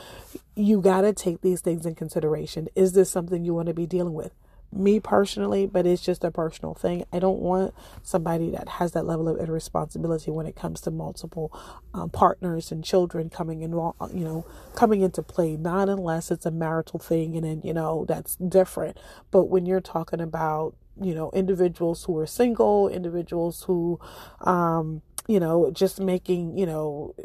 you 0.56 0.82
got 0.82 1.02
to 1.02 1.14
take 1.14 1.42
these 1.42 1.62
things 1.62 1.86
in 1.86 1.96
consideration 1.96 2.68
is 2.76 2.94
this 2.94 3.10
something 3.10 3.46
you 3.46 3.54
want 3.54 3.68
to 3.68 3.74
be 3.74 3.86
dealing 3.86 4.14
with 4.14 4.34
me 4.72 5.00
personally, 5.00 5.66
but 5.66 5.86
it's 5.86 6.02
just 6.02 6.24
a 6.24 6.32
personal 6.32 6.74
thing. 6.74 7.04
I 7.12 7.20
don't 7.20 7.40
want 7.40 7.74
somebody 8.04 8.52
that 8.52 8.70
has 8.70 8.92
that 8.92 9.06
level 9.06 9.28
of 9.28 9.40
irresponsibility 9.40 10.32
when 10.32 10.46
it 10.46 10.56
comes 10.56 10.82
to 10.82 10.92
multiple 10.92 11.52
um, 11.94 12.10
partners 12.10 12.72
and 12.72 12.84
children 12.84 13.30
coming 13.30 13.62
in, 13.62 13.72
you 13.72 14.24
know, 14.26 14.46
coming 14.76 15.02
into 15.02 15.24
play. 15.24 15.58
Not 15.58 15.90
unless 15.90 16.32
it's 16.32 16.46
a 16.46 16.52
marital 16.52 17.00
thing, 17.00 17.36
and 17.36 17.46
then 17.46 17.62
you 17.64 17.74
know 17.74 18.06
that's 18.08 18.36
different. 18.36 18.98
But 19.32 19.46
when 19.46 19.66
you're 19.66 19.82
talking 19.82 20.22
about 20.22 20.76
you 21.02 21.14
know 21.16 21.32
individuals 21.32 22.04
who 22.06 22.18
are 22.18 22.28
single, 22.28 22.88
individuals 22.90 23.64
who, 23.64 24.00
um, 24.42 25.02
you 25.28 25.40
know, 25.40 25.72
just 25.72 26.00
making 26.00 26.58
you 26.58 26.66
know 26.66 27.16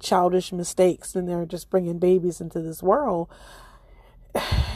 childish 0.00 0.52
mistakes 0.52 1.14
and 1.14 1.28
they're 1.28 1.46
just 1.46 1.70
bringing 1.70 1.98
babies 1.98 2.40
into 2.40 2.60
this 2.60 2.82
world 2.82 3.28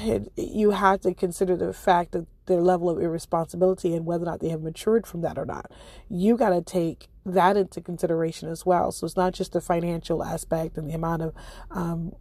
it, 0.03 0.33
you 0.37 0.71
have 0.71 1.01
to 1.01 1.15
consider 1.15 1.57
the 1.57 1.73
fact 1.73 2.13
that 2.13 2.27
their 2.47 2.61
level 2.61 2.89
of 2.89 3.01
irresponsibility 3.01 3.95
and 3.95 4.07
whether 4.07 4.23
or 4.23 4.27
not 4.27 4.41
they 4.41 4.49
have 4.49 4.63
matured 4.63 5.07
from 5.07 5.21
that 5.23 5.37
or 5.37 5.45
not. 5.45 5.71
You 6.09 6.37
got 6.37 6.51
to 6.51 6.63
take 6.63 7.09
that 7.27 7.57
into 7.57 7.81
consideration 7.81 8.49
as 8.49 8.65
well. 8.65 8.91
So 8.93 9.05
it's 9.05 9.17
not 9.17 9.35
just 9.35 9.53
the 9.53 9.61
financial 9.61 10.23
aspect 10.25 10.79
and 10.79 10.89
the 10.89 10.95
amount 10.95 11.23
of 11.23 11.35
um, 11.71 12.15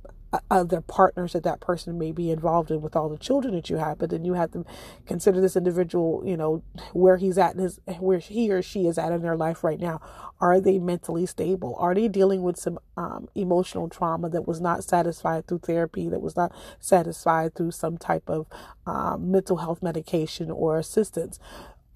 other 0.51 0.81
partners 0.81 1.33
that 1.33 1.43
that 1.43 1.59
person 1.59 1.97
may 1.97 2.11
be 2.11 2.31
involved 2.31 2.71
in 2.71 2.81
with 2.81 2.95
all 2.95 3.09
the 3.09 3.17
children 3.17 3.55
that 3.55 3.69
you 3.69 3.77
have 3.77 3.97
but 3.97 4.09
then 4.09 4.25
you 4.25 4.33
have 4.33 4.51
to 4.51 4.65
consider 5.05 5.39
this 5.41 5.55
individual 5.55 6.21
you 6.25 6.37
know 6.37 6.61
where 6.93 7.17
he's 7.17 7.37
at 7.37 7.55
in 7.55 7.61
his 7.61 7.79
where 7.99 8.19
he 8.19 8.51
or 8.51 8.61
she 8.61 8.87
is 8.87 8.97
at 8.97 9.11
in 9.11 9.21
their 9.21 9.37
life 9.37 9.63
right 9.63 9.79
now. 9.79 10.01
Are 10.39 10.59
they 10.59 10.77
mentally 10.79 11.25
stable? 11.25 11.75
Are 11.79 11.95
they 11.95 12.07
dealing 12.07 12.43
with 12.43 12.57
some 12.57 12.79
um, 12.95 13.27
emotional 13.35 13.89
trauma 13.89 14.29
that 14.29 14.47
was 14.47 14.61
not 14.61 14.83
satisfied 14.83 15.47
through 15.47 15.59
therapy 15.59 16.09
that 16.09 16.21
was 16.21 16.35
not 16.35 16.51
satisfied 16.79 17.55
through 17.55 17.71
some 17.71 17.97
type 17.97 18.29
of 18.29 18.47
um, 18.85 19.31
mental 19.31 19.57
health 19.57 19.81
medication 19.81 20.51
or 20.51 20.77
assistance 20.77 21.39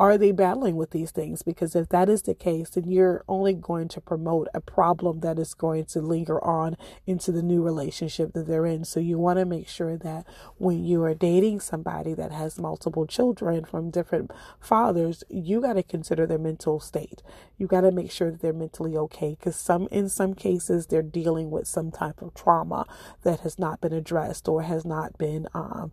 are 0.02 0.18
they 0.18 0.32
battling 0.32 0.78
with 0.78 0.90
these 0.90 1.12
things? 1.12 1.44
Because 1.44 1.76
if 1.76 1.90
that 1.90 2.10
is 2.10 2.24
the 2.24 2.34
case, 2.34 2.72
then 2.72 2.90
you're 2.90 3.24
only 3.28 3.54
going 3.54 3.88
to 3.90 4.02
promote 4.02 4.48
a 4.52 4.60
problem 4.60 5.20
that 5.20 5.38
is 5.38 5.54
going 5.54 5.86
to 5.86 6.02
linger 6.02 6.44
on 6.44 6.76
into 7.06 7.32
the 7.32 7.44
new 7.44 7.62
relationship 7.62 8.34
that 8.34 8.48
they're 8.48 8.66
in. 8.66 8.84
So 8.84 9.00
you 9.00 9.20
want 9.20 9.38
to 9.38 9.46
make 9.46 9.68
sure 9.68 9.98
that 9.98 10.26
when 10.58 10.84
you 10.84 11.04
are 11.04 11.14
dating 11.14 11.60
somebody 11.60 12.16
that 12.16 12.32
has 12.32 12.58
multiple 12.58 13.06
children 13.06 13.64
from 13.64 13.92
different 13.92 14.32
fathers, 14.60 15.24
you 15.30 15.62
got 15.62 15.74
to 15.74 15.84
consider 15.84 16.26
their 16.26 16.40
mental 16.40 16.80
state. 16.80 17.22
You 17.60 17.68
got 17.68 17.82
to 17.82 17.92
make 17.92 18.10
sure 18.10 18.32
that 18.32 18.42
they're 18.42 18.54
mentally 18.54 18.98
okay 18.98 19.38
because 19.40 19.56
some 19.56 19.88
in 19.92 20.10
some 20.10 20.34
cases 20.34 20.88
they're 20.88 21.04
dealing 21.04 21.52
with 21.52 21.68
some 21.68 21.92
type 21.92 22.24
of 22.24 22.34
trauma 22.34 22.88
that 23.22 23.42
has 23.42 23.60
not 23.60 23.80
been 23.82 23.94
addressed 23.94 24.48
or 24.48 24.64
has 24.64 24.84
not 24.84 25.20
been 25.20 25.48
um, 25.54 25.92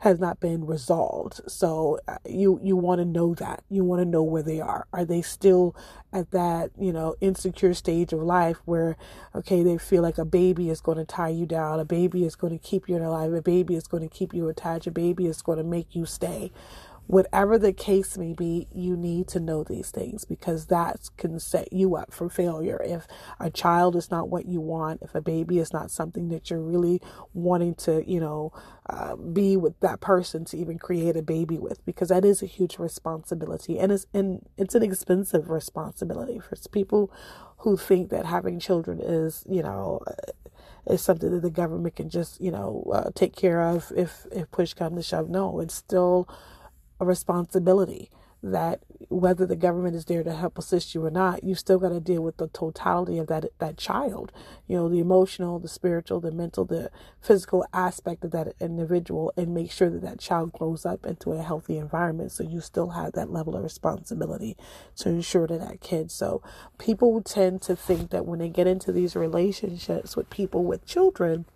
has 0.00 0.20
not 0.20 0.40
been 0.40 0.66
resolved. 0.66 1.40
So 1.48 1.98
uh, 2.06 2.18
you 2.28 2.60
you 2.62 2.76
want 2.76 2.98
to 3.00 3.06
know 3.06 3.34
that 3.34 3.45
You 3.68 3.84
want 3.84 4.00
to 4.00 4.04
know 4.04 4.22
where 4.22 4.42
they 4.42 4.60
are. 4.60 4.86
Are 4.92 5.04
they 5.04 5.22
still 5.22 5.74
at 6.12 6.30
that, 6.30 6.70
you 6.78 6.92
know, 6.92 7.14
insecure 7.20 7.74
stage 7.74 8.12
of 8.12 8.20
life 8.20 8.58
where, 8.64 8.96
okay, 9.34 9.62
they 9.62 9.78
feel 9.78 10.02
like 10.02 10.18
a 10.18 10.24
baby 10.24 10.70
is 10.70 10.80
going 10.80 10.98
to 10.98 11.04
tie 11.04 11.28
you 11.28 11.46
down, 11.46 11.80
a 11.80 11.84
baby 11.84 12.24
is 12.24 12.36
going 12.36 12.56
to 12.56 12.64
keep 12.64 12.88
you 12.88 12.96
in 12.96 13.02
alive, 13.02 13.32
a 13.32 13.42
baby 13.42 13.74
is 13.74 13.86
going 13.86 14.02
to 14.02 14.08
keep 14.08 14.32
you 14.32 14.48
attached, 14.48 14.86
a 14.86 14.90
baby 14.90 15.26
is 15.26 15.42
going 15.42 15.58
to 15.58 15.64
make 15.64 15.94
you 15.94 16.06
stay 16.06 16.52
whatever 17.06 17.58
the 17.58 17.72
case 17.72 18.18
may 18.18 18.32
be, 18.32 18.68
you 18.74 18.96
need 18.96 19.28
to 19.28 19.40
know 19.40 19.64
these 19.64 19.90
things 19.90 20.24
because 20.24 20.66
that 20.66 21.10
can 21.16 21.40
set 21.40 21.72
you 21.72 21.96
up 21.96 22.12
for 22.12 22.28
failure. 22.28 22.80
If 22.84 23.06
a 23.40 23.50
child 23.50 23.96
is 23.96 24.10
not 24.10 24.28
what 24.28 24.46
you 24.46 24.60
want, 24.60 25.02
if 25.02 25.14
a 25.14 25.20
baby 25.20 25.58
is 25.58 25.72
not 25.72 25.90
something 25.90 26.28
that 26.30 26.50
you're 26.50 26.62
really 26.62 27.00
wanting 27.34 27.74
to, 27.76 28.04
you 28.10 28.20
know, 28.20 28.52
uh, 28.88 29.16
be 29.16 29.56
with 29.56 29.78
that 29.80 30.00
person 30.00 30.44
to 30.46 30.56
even 30.58 30.78
create 30.78 31.16
a 31.16 31.22
baby 31.22 31.58
with, 31.58 31.84
because 31.86 32.08
that 32.08 32.24
is 32.24 32.42
a 32.42 32.46
huge 32.46 32.78
responsibility 32.78 33.78
and 33.78 33.92
it's 33.92 34.06
and 34.14 34.46
it's 34.56 34.74
an 34.74 34.82
expensive 34.82 35.50
responsibility 35.50 36.38
for 36.40 36.56
people 36.72 37.12
who 37.58 37.76
think 37.76 38.10
that 38.10 38.26
having 38.26 38.58
children 38.60 39.00
is, 39.00 39.44
you 39.48 39.62
know. 39.62 40.00
Uh, 40.06 40.14
is 40.88 41.02
something 41.02 41.30
that 41.30 41.42
the 41.42 41.50
government 41.50 41.96
can 41.96 42.08
just, 42.10 42.40
you 42.40 42.50
know, 42.50 42.84
uh, 42.94 43.10
take 43.14 43.36
care 43.36 43.60
of 43.62 43.92
if 43.96 44.26
if 44.32 44.50
push 44.50 44.74
comes 44.74 44.96
to 44.96 45.02
shove. 45.02 45.28
No, 45.28 45.60
it's 45.60 45.74
still 45.74 46.28
a 47.00 47.04
responsibility 47.04 48.10
that 48.42 48.80
whether 49.08 49.46
the 49.46 49.56
government 49.56 49.96
is 49.96 50.04
there 50.04 50.22
to 50.22 50.34
help 50.34 50.58
assist 50.58 50.94
you 50.94 51.04
or 51.04 51.10
not, 51.10 51.42
you 51.42 51.54
still 51.54 51.78
got 51.78 51.88
to 51.88 52.00
deal 52.00 52.22
with 52.22 52.36
the 52.36 52.48
totality 52.48 53.18
of 53.18 53.26
that 53.26 53.46
that 53.58 53.76
child. 53.76 54.30
You 54.66 54.76
know, 54.76 54.88
the 54.88 55.00
emotional, 55.00 55.58
the 55.58 55.68
spiritual, 55.68 56.20
the 56.20 56.30
mental, 56.30 56.64
the 56.64 56.90
physical 57.20 57.64
aspect 57.72 58.24
of 58.24 58.30
that 58.32 58.54
individual, 58.60 59.32
and 59.36 59.54
make 59.54 59.72
sure 59.72 59.90
that 59.90 60.02
that 60.02 60.20
child 60.20 60.52
grows 60.52 60.84
up 60.84 61.06
into 61.06 61.32
a 61.32 61.42
healthy 61.42 61.78
environment. 61.78 62.32
So 62.32 62.44
you 62.44 62.60
still 62.60 62.90
have 62.90 63.12
that 63.12 63.30
level 63.30 63.56
of 63.56 63.64
responsibility 63.64 64.56
to 64.96 65.08
ensure 65.08 65.46
to 65.46 65.58
that 65.58 65.80
kid. 65.80 66.10
So 66.10 66.42
people 66.78 67.20
tend 67.22 67.62
to 67.62 67.74
think 67.74 68.10
that 68.10 68.26
when 68.26 68.38
they 68.38 68.48
get 68.48 68.66
into 68.66 68.92
these 68.92 69.16
relationships 69.16 70.16
with 70.16 70.30
people 70.30 70.64
with 70.64 70.86
children 70.86 71.46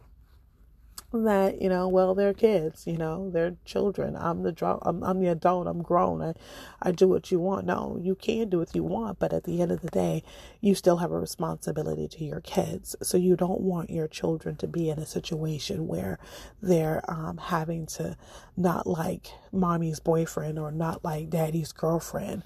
that 1.12 1.60
you 1.60 1.68
know 1.68 1.88
well 1.88 2.14
they're 2.14 2.34
kids 2.34 2.86
you 2.86 2.96
know 2.96 3.30
they're 3.30 3.56
children. 3.64 4.16
I'm 4.16 4.42
the 4.42 4.52
dro- 4.52 4.80
I'm, 4.82 5.02
I'm 5.02 5.20
the 5.20 5.28
adult 5.28 5.66
i'm 5.66 5.82
grown 5.82 6.22
I, 6.22 6.34
I 6.82 6.92
do 6.92 7.08
what 7.08 7.30
you 7.30 7.40
want. 7.40 7.66
No 7.66 7.98
you 8.00 8.14
can 8.14 8.48
do 8.48 8.58
what 8.58 8.74
you 8.74 8.84
want 8.84 9.18
but 9.18 9.32
at 9.32 9.44
the 9.44 9.60
end 9.60 9.72
of 9.72 9.80
the 9.82 9.88
day 9.90 10.22
you 10.60 10.74
still 10.74 10.98
have 10.98 11.10
a 11.12 11.18
responsibility 11.18 12.08
to 12.08 12.24
your 12.24 12.40
kids. 12.40 12.96
So 13.02 13.16
you 13.16 13.36
don't 13.36 13.60
want 13.60 13.90
your 13.90 14.08
children 14.08 14.56
to 14.56 14.66
be 14.68 14.90
in 14.90 14.98
a 14.98 15.06
situation 15.06 15.86
where 15.88 16.18
they're 16.62 17.02
um, 17.08 17.38
having 17.38 17.86
to 17.86 18.16
not 18.56 18.86
like 18.86 19.28
mommy's 19.52 20.00
boyfriend 20.00 20.58
or 20.58 20.70
not 20.70 21.04
like 21.04 21.30
daddy's 21.30 21.72
girlfriend 21.72 22.42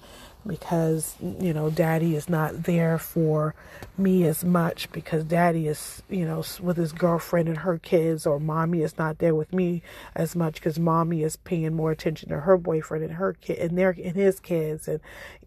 because 0.47 1.15
you 1.21 1.53
know 1.53 1.69
daddy 1.69 2.15
is 2.15 2.29
not 2.29 2.63
there 2.63 2.97
for 2.97 3.55
me 3.97 4.25
as 4.25 4.43
much 4.43 4.91
because 4.91 5.23
daddy 5.23 5.67
is 5.67 6.03
you 6.09 6.25
know 6.25 6.43
with 6.61 6.77
his 6.77 6.93
girlfriend 6.93 7.47
and 7.47 7.59
her 7.59 7.77
kids 7.77 8.25
or 8.25 8.39
mommy 8.39 8.81
is 8.81 8.97
not 8.97 9.17
there 9.19 9.35
with 9.35 9.53
me 9.53 9.81
as 10.15 10.35
much 10.35 10.55
because 10.55 10.77
mommy 10.79 11.23
is 11.23 11.35
paying 11.37 11.73
more 11.73 11.91
attention 11.91 12.29
to 12.29 12.41
her 12.41 12.57
boyfriend 12.57 13.03
and 13.03 13.13
her 13.13 13.33
kid 13.33 13.57
and 13.59 13.77
their 13.77 13.89
and 13.89 14.15
his 14.15 14.39
kids. 14.39 14.87
And 14.87 14.99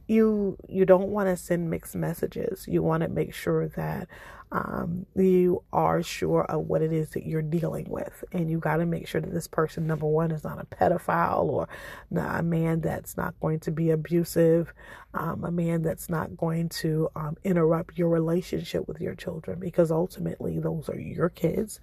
you 0.07 0.57
you 0.69 0.85
don't 0.85 1.09
want 1.09 1.29
to 1.29 1.37
send 1.37 1.71
mixed 1.71 1.95
messages. 1.95 2.67
You 2.69 2.83
want 2.83 3.03
to 3.03 3.09
make 3.09 3.35
sure 3.35 3.69
that 3.69 4.09
um, 4.51 5.07
you 5.15 5.63
are 5.73 6.03
sure 6.03 6.45
of 6.45 6.67
what 6.69 6.83
it 6.83 6.93
is 6.93 7.11
that 7.11 7.27
you're 7.27 7.43
dealing 7.43 7.87
with. 7.89 8.25
And 8.33 8.51
you 8.51 8.59
got 8.59 8.79
to 8.79 8.87
make 8.87 9.07
sure 9.07 9.21
that 9.21 9.33
this 9.33 9.47
person, 9.47 9.87
number 9.87 10.07
one, 10.07 10.31
is 10.31 10.45
not 10.45 10.61
a 10.61 10.65
pedophile 10.65 11.45
or 11.45 11.69
not 12.11 12.41
a 12.41 12.43
man 12.43 12.81
that's 12.81 13.17
not 13.17 13.39
going 13.41 13.61
to 13.61 13.71
be 13.71 13.91
abusive, 13.91 14.73
um, 15.13 15.45
a 15.45 15.51
man 15.51 15.83
that's 15.83 16.09
not 16.09 16.37
going 16.37 16.69
to 16.71 17.11
um, 17.15 17.37
interrupt 17.45 17.99
your 17.99 18.09
relationship 18.09 18.89
with 18.89 19.01
your 19.01 19.15
children, 19.15 19.59
because 19.59 19.91
ultimately 19.91 20.59
those 20.59 20.89
are 20.89 20.99
your 20.99 21.29
kids 21.29 21.81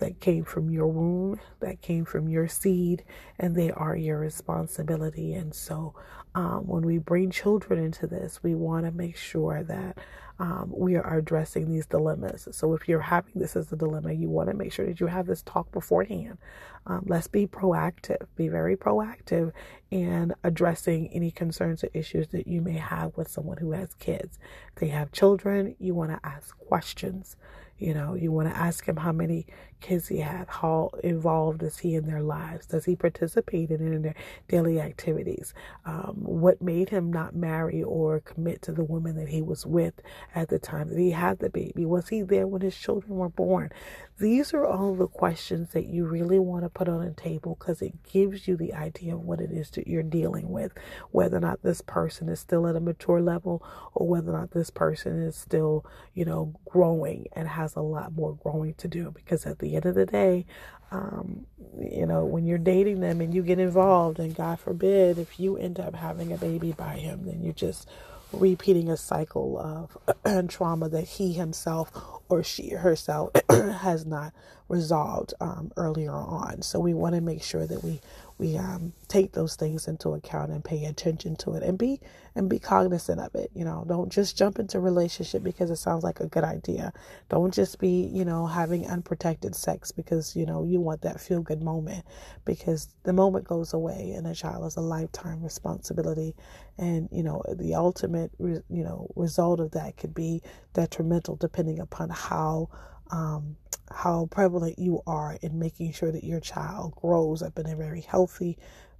that 0.00 0.20
came 0.20 0.44
from 0.44 0.70
your 0.70 0.86
womb, 0.86 1.40
that 1.60 1.82
came 1.82 2.04
from 2.04 2.28
your 2.28 2.48
seed, 2.48 3.04
and 3.38 3.54
they 3.54 3.70
are 3.70 3.96
your 3.96 4.18
responsibility. 4.18 5.34
And 5.34 5.54
so 5.54 5.94
um, 6.34 6.66
when 6.66 6.82
we 6.82 6.98
bring 6.98 7.30
children 7.30 7.82
into 7.82 8.06
this, 8.06 8.40
we 8.42 8.54
want 8.54 8.86
to 8.86 8.92
make 8.92 9.16
sure 9.16 9.62
that 9.64 9.98
um, 10.40 10.72
we 10.74 10.94
are 10.94 11.16
addressing 11.16 11.68
these 11.68 11.86
dilemmas. 11.86 12.46
So 12.52 12.74
if 12.74 12.88
you're 12.88 13.00
having 13.00 13.32
this 13.34 13.56
as 13.56 13.72
a 13.72 13.76
dilemma, 13.76 14.12
you 14.12 14.28
want 14.28 14.48
to 14.50 14.56
make 14.56 14.72
sure 14.72 14.86
that 14.86 15.00
you 15.00 15.06
have 15.06 15.26
this 15.26 15.42
talk 15.42 15.70
beforehand. 15.72 16.38
Um, 16.86 17.04
let's 17.06 17.26
be 17.26 17.46
proactive, 17.46 18.26
be 18.36 18.48
very 18.48 18.76
proactive 18.76 19.52
in 19.90 20.34
addressing 20.44 21.08
any 21.08 21.30
concerns 21.30 21.82
or 21.82 21.90
issues 21.92 22.28
that 22.28 22.46
you 22.46 22.60
may 22.60 22.78
have 22.78 23.16
with 23.16 23.28
someone 23.28 23.58
who 23.58 23.72
has 23.72 23.94
kids. 23.94 24.38
If 24.74 24.80
they 24.80 24.88
have 24.88 25.12
children, 25.12 25.74
you 25.78 25.94
want 25.94 26.10
to 26.10 26.20
ask 26.26 26.56
questions. 26.58 27.36
You 27.78 27.94
know, 27.94 28.14
you 28.14 28.32
want 28.32 28.48
to 28.48 28.56
ask 28.56 28.86
him 28.86 28.96
how 28.96 29.12
many 29.12 29.46
kids 29.80 30.08
he 30.08 30.18
had, 30.18 30.46
how 30.48 30.90
involved 31.04 31.62
is 31.62 31.78
he 31.78 31.94
in 31.94 32.06
their 32.06 32.22
lives, 32.22 32.66
does 32.66 32.84
he 32.84 32.96
participate 32.96 33.70
in 33.70 34.02
their 34.02 34.14
daily 34.48 34.80
activities, 34.80 35.54
um, 35.84 36.14
what 36.16 36.60
made 36.60 36.90
him 36.90 37.12
not 37.12 37.34
marry 37.36 37.82
or 37.82 38.20
commit 38.20 38.62
to 38.62 38.72
the 38.72 38.82
woman 38.84 39.16
that 39.16 39.28
he 39.28 39.42
was 39.42 39.64
with 39.64 39.94
at 40.34 40.48
the 40.48 40.58
time 40.58 40.88
that 40.88 40.98
he 40.98 41.12
had 41.12 41.38
the 41.38 41.50
baby, 41.50 41.86
was 41.86 42.08
he 42.08 42.22
there 42.22 42.46
when 42.46 42.62
his 42.62 42.76
children 42.76 43.16
were 43.16 43.28
born? 43.28 43.70
These 44.18 44.52
are 44.52 44.66
all 44.66 44.96
the 44.96 45.06
questions 45.06 45.70
that 45.74 45.86
you 45.86 46.04
really 46.04 46.40
want 46.40 46.64
to 46.64 46.68
put 46.68 46.88
on 46.88 47.02
a 47.02 47.12
table 47.12 47.56
because 47.56 47.80
it 47.80 48.02
gives 48.02 48.48
you 48.48 48.56
the 48.56 48.74
idea 48.74 49.14
of 49.14 49.20
what 49.20 49.40
it 49.40 49.52
is 49.52 49.70
that 49.70 49.86
you're 49.86 50.02
dealing 50.02 50.50
with, 50.50 50.72
whether 51.12 51.36
or 51.36 51.40
not 51.40 51.62
this 51.62 51.82
person 51.82 52.28
is 52.28 52.40
still 52.40 52.66
at 52.66 52.74
a 52.74 52.80
mature 52.80 53.20
level 53.20 53.62
or 53.94 54.08
whether 54.08 54.32
or 54.32 54.40
not 54.40 54.50
this 54.50 54.70
person 54.70 55.22
is 55.22 55.36
still, 55.36 55.86
you 56.14 56.24
know, 56.24 56.52
growing 56.68 57.26
and 57.34 57.46
has 57.46 57.76
a 57.76 57.80
lot 57.80 58.12
more 58.12 58.34
growing 58.42 58.74
to 58.74 58.88
do. 58.88 59.12
Because 59.12 59.46
at 59.46 59.60
the 59.60 59.76
end 59.76 59.86
of 59.86 59.94
the 59.94 60.06
day, 60.06 60.46
um, 60.90 61.46
you 61.78 62.06
know, 62.06 62.24
when 62.24 62.44
you're 62.44 62.58
dating 62.58 63.00
them 63.00 63.20
and 63.20 63.32
you 63.32 63.42
get 63.42 63.60
involved, 63.60 64.18
and 64.18 64.34
God 64.34 64.58
forbid 64.58 65.18
if 65.18 65.38
you 65.38 65.56
end 65.56 65.78
up 65.78 65.94
having 65.94 66.32
a 66.32 66.38
baby 66.38 66.72
by 66.72 66.94
him, 66.94 67.24
then 67.26 67.40
you're 67.42 67.52
just 67.52 67.88
repeating 68.32 68.90
a 68.90 68.96
cycle 68.96 69.58
of 69.58 70.48
trauma 70.50 70.88
that 70.90 71.04
he 71.08 71.32
himself 71.34 71.92
or 72.28 72.42
she 72.44 72.70
herself 72.70 73.30
has 73.50 74.06
not 74.06 74.32
resolved 74.68 75.34
um, 75.40 75.72
earlier 75.76 76.12
on. 76.12 76.62
So 76.62 76.80
we 76.80 76.94
want 76.94 77.14
to 77.16 77.20
make 77.20 77.42
sure 77.42 77.66
that 77.66 77.84
we 77.84 78.00
we 78.38 78.56
um, 78.58 78.94
take 79.08 79.32
those 79.32 79.56
things 79.56 79.88
into 79.88 80.14
account 80.14 80.52
and 80.52 80.64
pay 80.64 80.84
attention 80.86 81.36
to 81.36 81.54
it 81.54 81.62
and 81.62 81.78
be 81.78 82.00
and 82.38 82.48
be 82.48 82.58
cognizant 82.58 83.20
of 83.20 83.34
it 83.34 83.50
you 83.54 83.64
know. 83.64 83.84
Don't 83.88 84.10
just 84.10 84.38
jump 84.38 84.58
into 84.58 84.80
relationship 84.80 85.42
because 85.42 85.70
it 85.70 85.76
sounds 85.76 86.04
like 86.04 86.20
a 86.20 86.26
good 86.26 86.44
idea. 86.44 86.92
Don't 87.28 87.52
just 87.52 87.78
be 87.78 88.08
you 88.12 88.24
know 88.24 88.46
having 88.46 88.86
unprotected 88.86 89.54
sex 89.54 89.92
because 89.92 90.36
you 90.36 90.46
know 90.46 90.64
you 90.64 90.80
want 90.80 91.02
that 91.02 91.20
feel 91.20 91.42
good 91.42 91.62
moment 91.62 92.04
because 92.44 92.88
the 93.02 93.12
moment 93.12 93.46
goes 93.46 93.72
away 93.74 94.12
and 94.16 94.26
a 94.26 94.34
child 94.34 94.66
is 94.66 94.76
a 94.76 94.80
lifetime 94.80 95.42
responsibility. 95.42 96.34
And 96.78 97.08
you 97.12 97.24
know 97.24 97.42
the 97.52 97.74
ultimate 97.74 98.30
you 98.38 98.62
know 98.70 99.10
result 99.16 99.60
of 99.60 99.72
that 99.72 99.96
could 99.96 100.14
be 100.14 100.42
detrimental 100.74 101.36
depending 101.36 101.80
upon 101.80 102.10
how 102.10 102.70
um, 103.10 103.56
how 103.90 104.26
prevalent 104.30 104.78
you 104.78 105.02
are 105.06 105.38
in 105.42 105.58
making 105.58 105.92
sure 105.92 106.12
that 106.12 106.24
your 106.24 106.40
child 106.40 106.94
grows 106.96 107.42
up 107.42 107.58
in 107.58 107.66
a 107.66 107.76
very 107.76 108.02
healthy, 108.02 108.58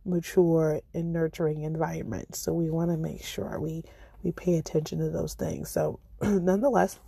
mature, 0.09 0.81
and 0.95 1.13
nurturing 1.13 1.63
environment. 1.63 2.35
So 2.35 2.53
we 2.53 2.71
want 2.71 2.91
to 2.91 2.97
make 2.97 3.23
sure 3.25 3.61
we 3.61 3.85
we 4.23 4.33
pay 4.33 4.57
attention 4.57 4.99
to 4.99 5.11
those 5.11 5.35
things. 5.35 5.71
So 5.71 6.01
nonetheless, 6.23 6.99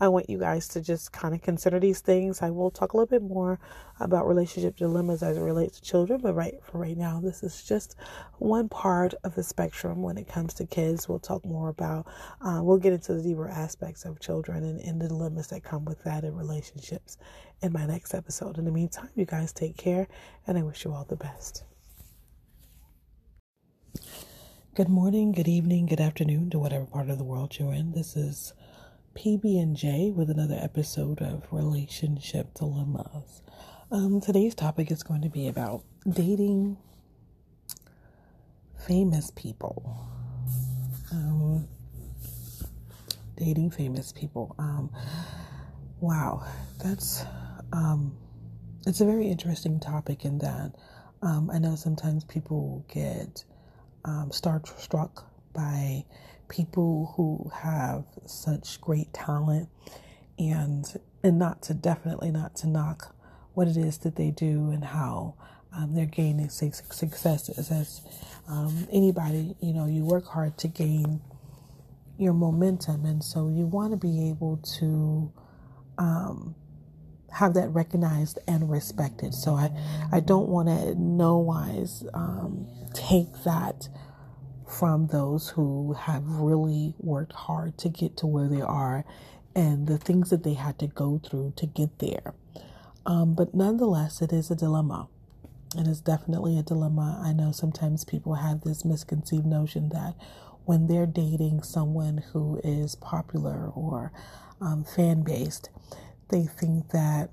I 0.00 0.08
want 0.08 0.28
you 0.28 0.38
guys 0.38 0.66
to 0.68 0.80
just 0.80 1.12
kind 1.12 1.34
of 1.34 1.42
consider 1.42 1.78
these 1.78 2.00
things. 2.00 2.42
I 2.42 2.50
will 2.50 2.70
talk 2.70 2.92
a 2.92 2.96
little 2.96 3.06
bit 3.06 3.22
more 3.22 3.60
about 4.00 4.26
relationship 4.26 4.76
dilemmas 4.76 5.22
as 5.22 5.36
it 5.36 5.40
relates 5.40 5.78
to 5.78 5.84
children, 5.84 6.20
but 6.20 6.34
right 6.34 6.54
for 6.64 6.78
right 6.78 6.96
now, 6.96 7.20
this 7.20 7.44
is 7.44 7.62
just 7.62 7.94
one 8.38 8.68
part 8.68 9.14
of 9.22 9.36
the 9.36 9.42
spectrum 9.42 10.02
when 10.02 10.18
it 10.18 10.26
comes 10.26 10.52
to 10.54 10.66
kids. 10.66 11.08
We'll 11.08 11.20
talk 11.20 11.44
more 11.44 11.68
about, 11.68 12.06
uh, 12.40 12.60
we'll 12.62 12.78
get 12.78 12.92
into 12.92 13.14
the 13.14 13.22
deeper 13.22 13.48
aspects 13.48 14.04
of 14.04 14.18
children 14.18 14.64
and, 14.64 14.80
and 14.80 15.00
the 15.00 15.08
dilemmas 15.08 15.46
that 15.48 15.62
come 15.62 15.84
with 15.84 16.02
that 16.02 16.24
in 16.24 16.34
relationships 16.34 17.16
in 17.62 17.72
my 17.72 17.86
next 17.86 18.14
episode. 18.14 18.58
In 18.58 18.64
the 18.64 18.72
meantime, 18.72 19.10
you 19.14 19.26
guys 19.26 19.52
take 19.52 19.76
care, 19.76 20.08
and 20.46 20.58
I 20.58 20.62
wish 20.62 20.84
you 20.84 20.92
all 20.92 21.04
the 21.04 21.16
best. 21.16 21.62
Good 24.74 24.88
morning, 24.88 25.30
good 25.30 25.46
evening, 25.46 25.86
good 25.86 26.00
afternoon 26.00 26.50
to 26.50 26.58
whatever 26.58 26.84
part 26.84 27.08
of 27.08 27.18
the 27.18 27.22
world 27.22 27.56
you're 27.60 27.72
in. 27.72 27.92
This 27.92 28.16
is 28.16 28.52
PB 29.14 29.62
and 29.62 29.76
J 29.76 30.10
with 30.10 30.28
another 30.28 30.58
episode 30.60 31.22
of 31.22 31.44
Relationship 31.52 32.52
Dilemmas. 32.54 33.42
Um, 33.92 34.20
today's 34.20 34.56
topic 34.56 34.90
is 34.90 35.04
going 35.04 35.22
to 35.22 35.28
be 35.28 35.46
about 35.46 35.84
dating 36.08 36.76
famous 38.86 39.30
people. 39.30 40.08
Um, 41.12 41.68
dating 43.36 43.70
famous 43.70 44.12
people. 44.12 44.56
Um, 44.58 44.90
wow, 46.00 46.44
that's 46.82 47.24
um, 47.72 48.16
it's 48.84 49.00
a 49.00 49.04
very 49.04 49.28
interesting 49.28 49.78
topic 49.78 50.24
in 50.24 50.38
that 50.38 50.72
um, 51.22 51.50
I 51.52 51.58
know 51.58 51.76
sometimes 51.76 52.24
people 52.24 52.84
get 52.92 53.44
um, 54.04 54.30
starstruck 54.30 55.22
by 55.52 56.04
people 56.48 57.14
who 57.16 57.50
have 57.62 58.04
such 58.26 58.80
great 58.80 59.12
talent 59.14 59.68
and 60.38 60.86
and 61.22 61.38
not 61.38 61.62
to 61.62 61.74
definitely 61.74 62.30
not 62.30 62.56
to 62.56 62.68
knock 62.68 63.14
what 63.54 63.68
it 63.68 63.76
is 63.76 63.98
that 63.98 64.16
they 64.16 64.30
do 64.30 64.70
and 64.70 64.84
how 64.84 65.34
um, 65.76 65.94
they're 65.94 66.06
gaining 66.06 66.50
successes. 66.92 67.70
As 67.70 68.02
um, 68.48 68.88
anybody 68.92 69.56
you 69.60 69.74
know 69.74 69.86
you 69.86 70.04
work 70.04 70.26
hard 70.28 70.58
to 70.58 70.68
gain 70.68 71.20
your 72.18 72.34
momentum. 72.34 73.04
And 73.06 73.24
so 73.24 73.48
you 73.48 73.66
want 73.66 73.92
to 73.92 73.96
be 73.98 74.30
able 74.30 74.58
to 74.80 75.32
um, 75.98 76.54
have 77.32 77.54
that 77.54 77.68
recognized 77.70 78.38
and 78.48 78.70
respected. 78.70 79.34
So 79.34 79.54
i 79.54 79.70
i 80.12 80.20
don't 80.20 80.48
want 80.48 80.68
to 80.68 80.94
no 80.96 81.38
wise 81.38 82.04
um, 82.14 82.68
take 82.94 83.32
that 83.44 83.88
from 84.78 85.06
those 85.08 85.50
who 85.50 85.92
have 85.94 86.24
really 86.26 86.94
worked 86.98 87.32
hard 87.32 87.78
to 87.78 87.88
get 87.88 88.16
to 88.18 88.26
where 88.26 88.48
they 88.48 88.60
are 88.60 89.04
and 89.54 89.86
the 89.86 89.98
things 89.98 90.30
that 90.30 90.42
they 90.42 90.54
had 90.54 90.78
to 90.78 90.86
go 90.86 91.20
through 91.24 91.52
to 91.56 91.66
get 91.66 91.98
there. 92.00 92.34
Um, 93.06 93.34
but 93.34 93.54
nonetheless, 93.54 94.20
it 94.20 94.32
is 94.32 94.50
a 94.50 94.56
dilemma. 94.56 95.08
It 95.76 95.86
is 95.86 96.00
definitely 96.00 96.58
a 96.58 96.62
dilemma. 96.62 97.20
I 97.24 97.32
know 97.32 97.52
sometimes 97.52 98.04
people 98.04 98.34
have 98.34 98.62
this 98.62 98.84
misconceived 98.84 99.46
notion 99.46 99.90
that 99.90 100.14
when 100.64 100.86
they're 100.86 101.06
dating 101.06 101.62
someone 101.62 102.18
who 102.32 102.60
is 102.64 102.94
popular 102.96 103.68
or 103.74 104.12
um, 104.60 104.84
fan 104.84 105.22
based, 105.22 105.68
they 106.30 106.44
think 106.46 106.90
that 106.90 107.30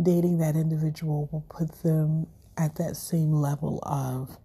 dating 0.00 0.38
that 0.38 0.56
individual 0.56 1.28
will 1.32 1.44
put 1.48 1.82
them 1.82 2.26
at 2.56 2.76
that 2.76 2.96
same 2.96 3.32
level 3.32 3.78
of 3.84 4.36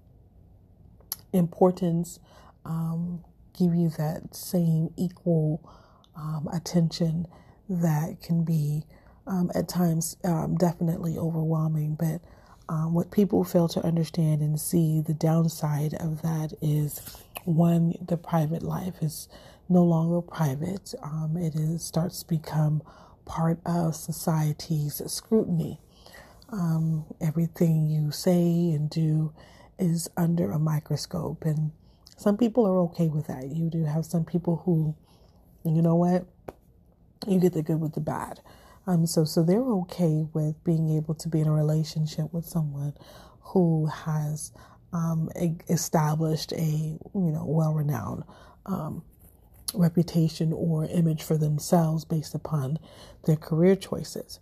importance, 1.34 2.20
um, 2.66 3.24
give 3.58 3.76
you 3.76 3.90
that 3.98 4.36
same 4.36 4.90
equal 4.98 5.70
um, 6.18 6.50
attention 6.54 7.28
that 7.70 8.22
can 8.24 8.44
be 8.46 8.84
um, 9.28 9.52
at 9.56 9.70
times 9.70 10.18
um, 10.26 10.56
definitely 10.58 11.18
overwhelming. 11.18 11.96
But 12.00 12.22
um, 12.70 12.94
what 12.94 13.12
people 13.12 13.44
fail 13.46 13.68
to 13.70 13.86
understand 13.86 14.42
and 14.42 14.60
see 14.60 15.02
the 15.06 15.16
downside 15.16 15.96
of 15.96 16.22
that 16.24 16.54
is 16.62 17.02
one, 17.46 17.96
the 18.08 18.18
private 18.18 18.64
life 18.64 18.96
is 19.02 19.30
no 19.70 19.84
longer 19.84 20.22
private. 20.22 20.94
Um, 21.04 21.38
it 21.38 21.56
is 21.56 21.84
starts 21.84 22.22
to 22.24 22.28
become 22.30 22.84
part 23.26 23.60
of 23.66 23.96
society's 23.96 25.02
scrutiny. 25.08 25.80
Everything 27.22 27.88
you 27.88 28.12
say 28.12 28.72
and 28.72 28.90
do 28.90 29.34
is 29.80 30.10
under 30.18 30.52
a 30.52 30.60
microscope. 30.60 31.44
And 31.46 31.72
some 32.18 32.38
people 32.38 32.66
are 32.68 32.80
okay 32.82 33.08
with 33.08 33.28
that. 33.28 33.50
You 33.50 33.70
do 33.70 33.86
have 33.86 34.06
some 34.06 34.26
people 34.26 34.62
who, 34.66 34.96
you 35.66 35.82
know 35.82 35.96
what, 35.96 36.26
you 37.28 37.40
get 37.40 37.54
the 37.54 37.64
good 37.64 37.80
with 37.80 37.94
the 37.94 38.02
bad. 38.02 38.42
Um, 38.88 39.06
so 39.06 39.24
so 39.26 39.44
they're 39.44 39.62
okay 39.62 40.26
with 40.34 40.62
being 40.64 40.90
able 40.90 41.16
to 41.16 41.30
be 41.30 41.40
in 41.40 41.48
a 41.48 41.54
relationship 41.54 42.34
with 42.34 42.46
someone 42.46 42.94
who 43.42 43.88
has 43.88 44.52
um, 44.92 45.30
a, 45.36 45.56
established 45.70 46.52
a 46.54 46.62
you 46.62 47.00
know 47.14 47.46
well 47.48 47.74
renowned 47.74 48.24
um, 48.66 49.04
reputation 49.74 50.54
or 50.54 50.86
image 50.86 51.24
for 51.24 51.38
themselves 51.38 52.06
based 52.06 52.36
upon 52.36 52.78
their 53.26 53.38
career 53.38 53.76
choices. 53.76 54.40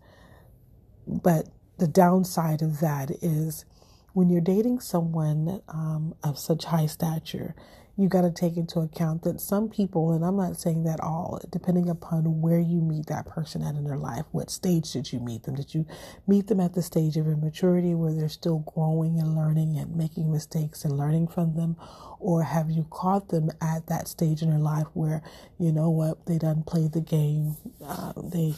But 1.07 1.49
the 1.77 1.87
downside 1.87 2.61
of 2.61 2.79
that 2.81 3.11
is 3.21 3.65
when 4.13 4.29
you're 4.29 4.41
dating 4.41 4.79
someone 4.79 5.61
um, 5.69 6.15
of 6.23 6.37
such 6.37 6.65
high 6.65 6.85
stature, 6.85 7.55
you 7.97 8.07
got 8.07 8.21
to 8.21 8.31
take 8.31 8.57
into 8.57 8.79
account 8.79 9.23
that 9.23 9.39
some 9.39 9.69
people, 9.69 10.13
and 10.13 10.23
I'm 10.23 10.37
not 10.37 10.57
saying 10.57 10.85
that 10.85 10.99
all, 11.01 11.39
depending 11.51 11.89
upon 11.89 12.41
where 12.41 12.59
you 12.59 12.81
meet 12.81 13.07
that 13.07 13.27
person 13.27 13.61
at 13.61 13.75
in 13.75 13.83
their 13.83 13.97
life, 13.97 14.25
what 14.31 14.49
stage 14.49 14.91
did 14.91 15.11
you 15.11 15.19
meet 15.19 15.43
them? 15.43 15.55
Did 15.55 15.73
you 15.73 15.85
meet 16.25 16.47
them 16.47 16.59
at 16.59 16.73
the 16.73 16.81
stage 16.81 17.17
of 17.17 17.27
immaturity 17.27 17.93
where 17.93 18.13
they're 18.13 18.29
still 18.29 18.59
growing 18.59 19.19
and 19.19 19.35
learning 19.35 19.77
and 19.77 19.95
making 19.95 20.31
mistakes 20.31 20.83
and 20.83 20.97
learning 20.97 21.27
from 21.27 21.55
them? 21.55 21.75
Or 22.19 22.43
have 22.43 22.71
you 22.71 22.87
caught 22.89 23.29
them 23.29 23.49
at 23.61 23.87
that 23.87 24.07
stage 24.07 24.41
in 24.41 24.49
their 24.49 24.59
life 24.59 24.87
where, 24.93 25.21
you 25.59 25.71
know 25.71 25.89
what, 25.89 26.25
they 26.25 26.37
done 26.37 26.63
played 26.63 26.93
the 26.93 27.01
game, 27.01 27.57
uh, 27.85 28.13
they 28.17 28.55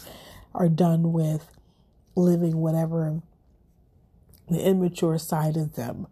are 0.54 0.70
done 0.70 1.12
with 1.12 1.49
living 2.16 2.58
whatever 2.58 3.22
the 4.50 4.60
immature 4.60 5.18
side 5.18 5.58
of 5.58 5.76
them 5.76 6.08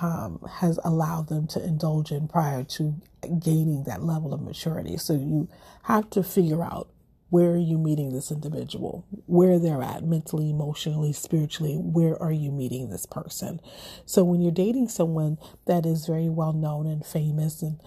um, 0.00 0.40
has 0.58 0.78
allowed 0.84 1.28
them 1.28 1.46
to 1.48 1.62
indulge 1.62 2.10
in 2.10 2.28
prior 2.28 2.64
to 2.64 2.94
gaining 3.38 3.84
that 3.84 4.02
level 4.02 4.34
of 4.34 4.42
maturity. 4.42 4.96
So 4.96 5.12
you 5.14 5.48
have 5.84 6.10
to 6.10 6.22
figure 6.22 6.62
out 6.62 6.88
where 7.30 7.50
are 7.50 7.56
you 7.56 7.78
meeting 7.78 8.12
this 8.12 8.30
individual? 8.30 9.04
Where 9.26 9.58
they're 9.58 9.82
at 9.82 10.04
mentally, 10.04 10.50
emotionally, 10.50 11.12
spiritually, 11.12 11.74
where 11.76 12.20
are 12.22 12.32
you 12.32 12.52
meeting 12.52 12.90
this 12.90 13.06
person? 13.06 13.60
So 14.06 14.22
when 14.22 14.40
you're 14.40 14.52
dating 14.52 14.88
someone 14.88 15.38
that 15.66 15.84
is 15.84 16.06
very 16.06 16.28
well 16.28 16.52
known 16.52 16.86
and 16.86 17.04
famous 17.04 17.62
and 17.62 17.80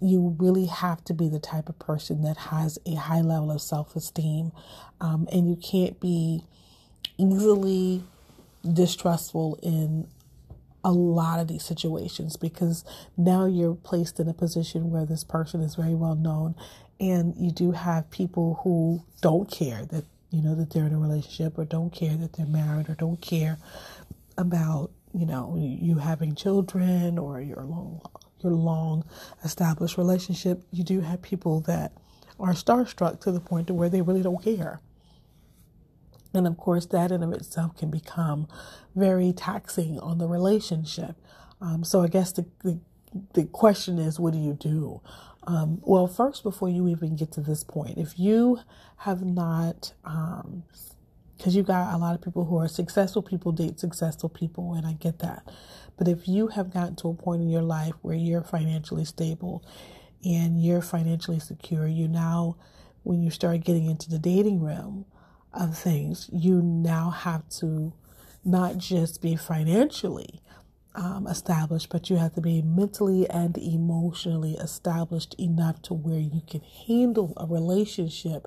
you 0.00 0.36
really 0.38 0.66
have 0.66 1.04
to 1.04 1.14
be 1.14 1.28
the 1.28 1.38
type 1.38 1.68
of 1.68 1.78
person 1.78 2.22
that 2.22 2.36
has 2.36 2.78
a 2.86 2.94
high 2.94 3.20
level 3.20 3.50
of 3.50 3.60
self 3.60 3.94
esteem, 3.94 4.52
um, 5.00 5.28
and 5.30 5.48
you 5.48 5.56
can't 5.56 6.00
be 6.00 6.42
easily 7.18 8.02
distrustful 8.72 9.58
in 9.62 10.06
a 10.84 10.92
lot 10.92 11.40
of 11.40 11.48
these 11.48 11.64
situations 11.64 12.36
because 12.36 12.84
now 13.16 13.46
you're 13.46 13.74
placed 13.74 14.20
in 14.20 14.28
a 14.28 14.34
position 14.34 14.90
where 14.90 15.06
this 15.06 15.24
person 15.24 15.60
is 15.62 15.74
very 15.76 15.94
well 15.94 16.14
known 16.14 16.54
and 17.00 17.34
you 17.36 17.50
do 17.50 17.72
have 17.72 18.10
people 18.10 18.60
who 18.62 19.02
don't 19.22 19.50
care 19.50 19.84
that 19.86 20.04
you 20.30 20.42
know 20.42 20.54
that 20.54 20.70
they're 20.70 20.86
in 20.86 20.92
a 20.92 20.98
relationship 20.98 21.58
or 21.58 21.64
don't 21.64 21.90
care 21.90 22.16
that 22.16 22.34
they're 22.34 22.46
married 22.46 22.88
or 22.88 22.94
don't 22.94 23.20
care 23.20 23.58
about 24.36 24.90
you 25.14 25.24
know 25.24 25.56
you 25.56 25.96
having 25.96 26.34
children 26.34 27.18
or 27.18 27.40
your 27.40 27.62
long 27.62 28.00
your 28.44 28.52
long 28.52 29.04
established 29.42 29.96
relationship. 29.96 30.62
You 30.70 30.84
do 30.84 31.00
have 31.00 31.22
people 31.22 31.60
that 31.60 31.92
are 32.38 32.52
starstruck 32.52 33.20
to 33.20 33.32
the 33.32 33.40
point 33.40 33.68
to 33.68 33.74
where 33.74 33.88
they 33.88 34.02
really 34.02 34.22
don't 34.22 34.42
care 34.42 34.80
and 36.34 36.46
of 36.46 36.56
course, 36.56 36.86
that 36.86 37.12
in 37.12 37.22
of 37.22 37.32
itself 37.32 37.76
can 37.76 37.90
become 37.90 38.48
very 38.94 39.32
taxing 39.32 39.98
on 40.00 40.18
the 40.18 40.26
relationship. 40.26 41.16
Um, 41.60 41.84
so 41.84 42.02
I 42.02 42.08
guess 42.08 42.32
the, 42.32 42.46
the, 42.62 42.80
the 43.34 43.44
question 43.44 43.98
is, 43.98 44.18
what 44.20 44.32
do 44.32 44.38
you 44.38 44.54
do? 44.54 45.00
Um, 45.46 45.80
well, 45.82 46.06
first, 46.06 46.42
before 46.42 46.68
you 46.68 46.88
even 46.88 47.16
get 47.16 47.32
to 47.32 47.40
this 47.40 47.64
point, 47.64 47.98
if 47.98 48.18
you 48.18 48.60
have 48.98 49.22
not, 49.22 49.92
um, 50.04 50.64
because 51.36 51.54
you 51.54 51.62
got 51.62 51.94
a 51.94 51.98
lot 51.98 52.14
of 52.14 52.22
people 52.22 52.44
who 52.46 52.56
are 52.58 52.68
successful 52.68 53.22
people 53.22 53.52
date 53.52 53.78
successful 53.78 54.28
people, 54.28 54.74
and 54.74 54.86
I 54.86 54.94
get 54.94 55.18
that. 55.18 55.42
But 55.96 56.08
if 56.08 56.26
you 56.26 56.48
have 56.48 56.72
gotten 56.72 56.96
to 56.96 57.08
a 57.08 57.14
point 57.14 57.42
in 57.42 57.48
your 57.50 57.62
life 57.62 57.94
where 58.02 58.16
you're 58.16 58.42
financially 58.42 59.04
stable 59.04 59.64
and 60.24 60.62
you're 60.64 60.82
financially 60.82 61.38
secure, 61.38 61.86
you 61.86 62.08
now, 62.08 62.56
when 63.02 63.22
you 63.22 63.30
start 63.30 63.60
getting 63.60 63.86
into 63.86 64.08
the 64.08 64.18
dating 64.18 64.62
realm, 64.62 65.04
of 65.54 65.76
things, 65.76 66.28
you 66.32 66.60
now 66.62 67.10
have 67.10 67.48
to 67.60 67.92
not 68.44 68.78
just 68.78 69.22
be 69.22 69.36
financially 69.36 70.40
um, 70.94 71.26
established, 71.26 71.88
but 71.88 72.08
you 72.08 72.16
have 72.16 72.34
to 72.34 72.40
be 72.40 72.62
mentally 72.62 73.28
and 73.28 73.56
emotionally 73.58 74.54
established 74.54 75.34
enough 75.38 75.82
to 75.82 75.94
where 75.94 76.18
you 76.18 76.42
can 76.48 76.60
handle 76.86 77.32
a 77.36 77.46
relationship 77.46 78.46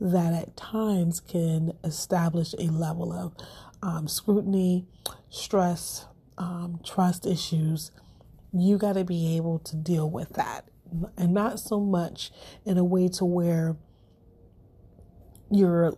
that 0.00 0.32
at 0.32 0.56
times 0.56 1.20
can 1.20 1.72
establish 1.82 2.54
a 2.58 2.70
level 2.70 3.12
of 3.12 3.34
um, 3.82 4.06
scrutiny, 4.06 4.86
stress, 5.28 6.06
um, 6.36 6.78
trust 6.84 7.26
issues. 7.26 7.90
You 8.52 8.78
got 8.78 8.94
to 8.94 9.04
be 9.04 9.36
able 9.36 9.58
to 9.60 9.76
deal 9.76 10.08
with 10.08 10.34
that. 10.34 10.68
And 11.16 11.34
not 11.34 11.60
so 11.60 11.80
much 11.80 12.30
in 12.64 12.78
a 12.78 12.84
way 12.84 13.08
to 13.08 13.24
where 13.24 13.76
you're 15.50 15.94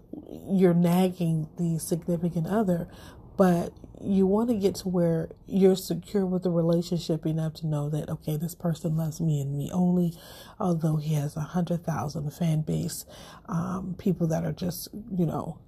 you're 0.49 0.75
nagging 0.75 1.49
the 1.59 1.79
significant 1.79 2.47
other, 2.47 2.89
but 3.37 3.73
you 4.03 4.27
want 4.27 4.49
to 4.49 4.55
get 4.57 4.77
to 4.77 4.89
where 4.89 5.31
you're 5.47 5.77
secure 5.77 6.25
with 6.25 6.43
the 6.43 6.51
relationship 6.51 7.27
enough 7.27 7.55
to 7.55 7.67
know 7.67 7.89
that 7.91 8.09
okay, 8.09 8.37
this 8.37 8.55
person 8.55 8.97
loves 8.97 9.21
me 9.21 9.41
and 9.41 9.57
me 9.57 9.71
only. 9.73 10.15
Although 10.59 10.97
he 10.97 11.15
has 11.15 11.37
a 11.37 11.41
hundred 11.41 11.85
thousand 11.85 12.31
fan 12.33 12.63
base, 12.63 13.05
um, 13.49 13.95
people 13.99 14.27
that 14.29 14.45
are 14.45 14.53
just 14.53 14.89
you 15.17 15.27
know 15.27 15.59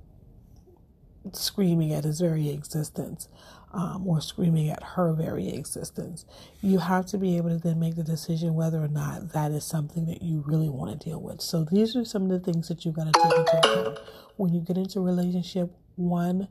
screaming 1.33 1.93
at 1.93 2.05
his 2.05 2.21
very 2.21 2.49
existence 2.51 3.29
um, 3.73 4.07
or 4.07 4.21
screaming 4.21 4.69
at 4.69 4.83
her 4.83 5.13
very 5.13 5.49
existence. 5.49 6.25
You 6.61 6.79
have 6.79 7.07
to 7.07 7.19
be 7.19 7.37
able 7.37 7.51
to 7.51 7.59
then 7.59 7.81
make 7.81 7.97
the 7.97 8.03
decision 8.03 8.55
whether 8.55 8.83
or 8.83 8.89
not 8.89 9.33
that 9.33 9.51
is 9.53 9.65
something 9.65 10.07
that 10.07 10.23
you 10.23 10.45
really 10.47 10.69
want 10.69 10.99
to 10.99 11.09
deal 11.09 11.21
with. 11.21 11.41
So 11.41 11.65
these 11.71 11.97
are 11.97 12.05
some 12.05 12.25
of 12.25 12.29
the 12.29 12.41
things 12.41 12.69
that 12.69 12.85
you've 12.85 12.97
got 12.97 13.13
to 13.13 13.21
take 13.21 13.39
into 13.39 13.59
account 13.59 13.99
when 14.37 14.53
you 14.55 14.61
get 14.61 14.77
into 14.77 14.99
a 14.99 15.03
relationship. 15.03 15.75
One, 15.97 16.49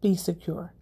be 0.00 0.16
secure, 0.16 0.74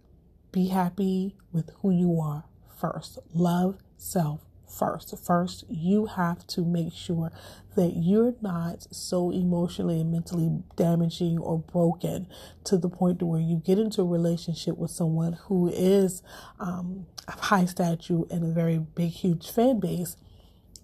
be 0.51 0.67
happy 0.69 1.35
with 1.51 1.71
who 1.81 1.91
you 1.91 2.19
are 2.19 2.45
first. 2.79 3.19
Love 3.33 3.77
self 3.97 4.41
first. 4.71 5.13
First, 5.25 5.65
you 5.69 6.05
have 6.05 6.45
to 6.47 6.63
make 6.63 6.93
sure 6.93 7.31
that 7.75 7.93
you're 7.95 8.35
not 8.41 8.87
so 8.91 9.31
emotionally 9.31 10.01
and 10.01 10.11
mentally 10.11 10.63
damaging 10.75 11.37
or 11.37 11.59
broken 11.59 12.27
to 12.65 12.77
the 12.77 12.89
point 12.89 13.19
to 13.19 13.25
where 13.25 13.41
you 13.41 13.61
get 13.63 13.79
into 13.79 14.01
a 14.01 14.05
relationship 14.05 14.77
with 14.77 14.91
someone 14.91 15.33
who 15.47 15.69
is 15.69 16.21
um, 16.59 17.05
of 17.27 17.39
high 17.39 17.65
stature 17.65 18.21
and 18.29 18.43
a 18.43 18.53
very 18.53 18.77
big, 18.77 19.11
huge 19.11 19.49
fan 19.51 19.79
base 19.79 20.17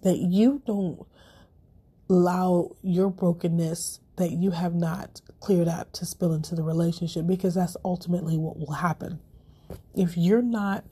that 0.02 0.18
you 0.18 0.62
don't 0.66 1.06
allow 2.08 2.70
your 2.82 3.10
brokenness 3.10 4.00
that 4.16 4.32
you 4.32 4.50
have 4.50 4.74
not 4.74 5.20
cleared 5.40 5.68
up 5.68 5.92
to 5.92 6.04
spill 6.04 6.32
into 6.32 6.54
the 6.54 6.62
relationship 6.62 7.26
because 7.26 7.54
that's 7.54 7.76
ultimately 7.84 8.36
what 8.36 8.58
will 8.58 8.72
happen. 8.72 9.20
If 9.94 10.16
you're 10.16 10.42
not 10.42 10.84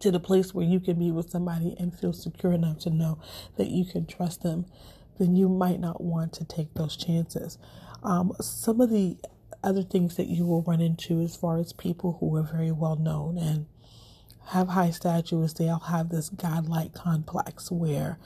to 0.00 0.10
the 0.10 0.20
place 0.20 0.54
where 0.54 0.66
you 0.66 0.80
can 0.80 0.98
be 0.98 1.10
with 1.10 1.30
somebody 1.30 1.76
and 1.78 1.98
feel 1.98 2.12
secure 2.12 2.52
enough 2.52 2.78
to 2.80 2.90
know 2.90 3.18
that 3.56 3.68
you 3.68 3.84
can 3.84 4.06
trust 4.06 4.42
them, 4.42 4.66
then 5.18 5.36
you 5.36 5.48
might 5.48 5.80
not 5.80 6.00
want 6.02 6.32
to 6.34 6.44
take 6.44 6.74
those 6.74 6.96
chances. 6.96 7.58
Um, 8.02 8.32
some 8.40 8.80
of 8.80 8.90
the 8.90 9.18
other 9.62 9.82
things 9.82 10.16
that 10.16 10.28
you 10.28 10.46
will 10.46 10.62
run 10.62 10.80
into 10.80 11.20
as 11.20 11.36
far 11.36 11.58
as 11.58 11.72
people 11.72 12.16
who 12.20 12.34
are 12.36 12.42
very 12.42 12.72
well 12.72 12.96
known 12.96 13.38
and 13.38 13.66
have 14.48 14.68
high 14.68 14.90
stature 14.90 15.42
is 15.44 15.54
they'll 15.54 15.78
have 15.78 16.08
this 16.10 16.30
godlike 16.30 16.94
complex 16.94 17.70
where 17.70 18.18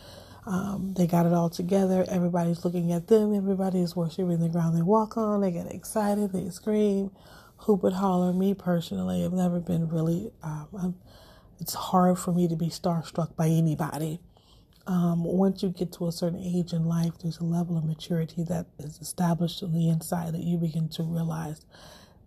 um, 0.47 0.95
they 0.97 1.07
got 1.07 1.27
it 1.27 1.33
all 1.33 1.51
together. 1.51 2.05
Everybody's 2.09 2.64
looking 2.64 2.93
at 2.93 3.09
them. 3.09 3.35
Everybody 3.35 3.81
is 3.81 3.97
worshiping 3.97 4.41
the 4.41 4.49
ground 4.49 4.77
they 4.77 4.83
walk 4.83 5.16
on. 5.16 5.41
They 5.43 5.53
get 5.53 5.72
excited. 5.72 6.33
They 6.33 6.51
scream, 6.51 7.11
hoop 7.59 7.85
and 7.85 7.95
holler. 7.97 8.33
Me 8.33 8.55
personally, 8.55 9.25
I've 9.25 9.33
never 9.33 9.61
been 9.61 9.89
really. 9.89 10.33
Um, 10.43 10.97
it's 11.61 11.74
hard 11.74 12.18
for 12.18 12.32
me 12.32 12.48
to 12.48 12.57
be 12.57 12.66
starstruck 12.68 13.36
by 13.36 13.48
anybody. 13.48 14.20
Um, 14.86 15.24
once 15.24 15.62
you 15.62 15.70
get 15.70 15.92
to 15.94 16.07
a 16.09 16.12
certain 16.12 16.40
age 16.40 16.72
in 16.72 16.84
life, 16.84 17.12
there's 17.22 17.38
a 17.38 17.44
level 17.44 17.78
of 17.78 17.84
maturity 17.84 18.44
that 18.44 18.66
is 18.78 18.98
established 18.98 19.62
on 19.62 19.72
the 19.72 19.88
inside 19.88 20.34
that 20.34 20.42
you 20.42 20.59
begin 20.59 20.88
to 20.90 21.02
realize 21.02 21.64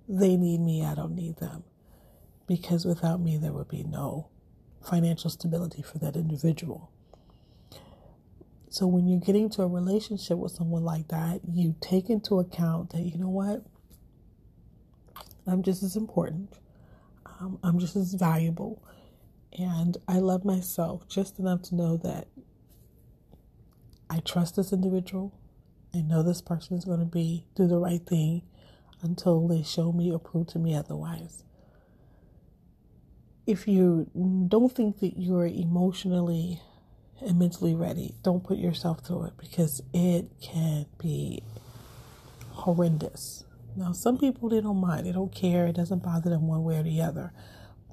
they 0.09 0.36
need 0.38 0.59
me, 0.61 0.84
I 0.84 0.95
don't 0.95 1.15
need 1.15 1.38
them. 1.38 1.63
Because 2.47 2.86
without 2.86 3.19
me, 3.19 3.38
there 3.38 3.51
would 3.51 3.67
be 3.67 3.84
no 3.84 4.30
financial 4.82 5.30
stability 5.30 5.82
for 5.82 5.99
that 5.99 6.15
individual. 6.15 6.89
So 8.69 8.88
when 8.88 9.07
you're 9.07 9.19
getting 9.19 9.49
to 9.51 9.63
a 9.63 9.67
relationship 9.67 10.38
with 10.38 10.51
someone 10.51 10.84
like 10.84 11.09
that, 11.09 11.41
you 11.51 11.75
take 11.82 12.09
into 12.09 12.39
account 12.39 12.91
that, 12.91 13.01
you 13.01 13.17
know 13.17 13.30
what? 13.30 13.63
I'm 15.45 15.63
just 15.63 15.84
as 15.84 15.95
important. 15.95 16.53
Um, 17.39 17.59
I'm 17.63 17.80
just 17.80 17.95
as 17.95 18.13
valuable. 18.13 18.82
And 19.58 19.98
I 20.08 20.20
love 20.20 20.45
myself 20.45 21.08
just 21.08 21.39
enough 21.39 21.62
to 21.64 21.76
know 21.76 21.98
that 21.98 22.28
I 24.10 24.20
trust 24.20 24.56
this 24.56 24.72
individual. 24.72 25.34
I 25.93 26.02
know 26.02 26.24
this 26.24 26.41
person 26.41 26.78
is 26.78 26.86
going 26.86 27.00
to 27.00 27.06
be 27.06 27.45
do 27.56 27.68
the 27.68 27.78
right 27.78 28.06
thing 28.06 28.43
until 29.02 29.48
they 29.48 29.64
show 29.64 29.91
me 29.91 30.12
or 30.12 30.20
prove 30.20 30.48
to 30.48 30.60
me 30.60 30.76
otherwise. 30.76 31.43
If 33.45 33.68
you 33.68 34.10
don't 34.48 34.72
think 34.72 35.00
that 35.00 35.18
you're 35.18 35.48
emotionally 35.48 36.62
and 37.22 37.39
mentally 37.39 37.74
ready, 37.76 38.16
don't 38.24 38.43
put 38.43 38.58
yourself 38.58 39.06
through 39.06 39.24
it 39.26 39.38
because 39.38 39.82
it 39.93 40.30
can 40.41 40.86
be 40.98 41.41
horrendous. 42.52 43.45
Now, 43.76 43.93
some 43.93 44.18
people 44.18 44.50
they 44.50 44.62
don't 44.62 44.82
mind, 44.82 45.06
they 45.06 45.12
don't 45.12 45.34
care, 45.34 45.68
it 45.68 45.76
doesn't 45.76 46.04
bother 46.04 46.30
them 46.30 46.48
one 46.48 46.64
way 46.64 46.78
or 46.78 46.84
the 46.84 47.02
other 47.02 47.32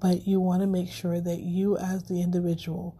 but 0.05 0.27
you 0.29 0.39
want 0.39 0.61
to 0.61 0.67
make 0.67 0.91
sure 0.91 1.19
that 1.19 1.41
you, 1.41 1.79
as 1.79 2.03
the 2.03 2.21
individual, 2.21 2.95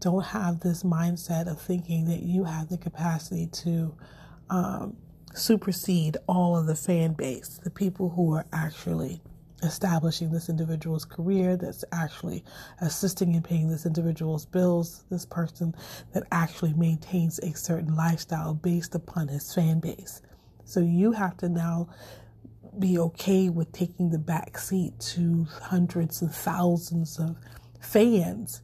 don't 0.00 0.24
have 0.24 0.60
this 0.60 0.84
mindset 0.84 1.46
of 1.46 1.60
thinking 1.60 2.06
that 2.06 2.22
you 2.22 2.44
have 2.44 2.70
the 2.70 2.78
capacity 2.78 3.46
to 3.48 3.94
um, 4.48 4.96
supersede 5.34 6.16
all 6.26 6.56
of 6.56 6.64
the 6.64 6.74
fan 6.74 7.12
base, 7.12 7.60
the 7.62 7.68
people 7.68 8.08
who 8.08 8.34
are 8.34 8.46
actually 8.54 9.20
establishing 9.62 10.32
this 10.32 10.48
individual's 10.48 11.04
career, 11.04 11.58
that's 11.58 11.84
actually 11.92 12.42
assisting 12.80 13.34
in 13.34 13.42
paying 13.42 13.68
this 13.68 13.84
individual's 13.84 14.46
bills, 14.46 15.04
this 15.10 15.26
person 15.26 15.74
that 16.14 16.22
actually 16.32 16.72
maintains 16.72 17.38
a 17.40 17.54
certain 17.54 17.94
lifestyle 17.94 18.54
based 18.54 18.94
upon 18.94 19.28
his 19.28 19.52
fan 19.52 19.78
base. 19.78 20.22
So 20.64 20.80
you 20.80 21.12
have 21.12 21.36
to 21.36 21.50
now 21.50 21.90
be 22.80 22.98
okay 22.98 23.48
with 23.48 23.72
taking 23.72 24.10
the 24.10 24.18
back 24.18 24.58
seat 24.58 24.98
to 25.00 25.46
hundreds 25.62 26.22
of 26.22 26.34
thousands 26.34 27.18
of 27.18 27.36
fans 27.80 28.62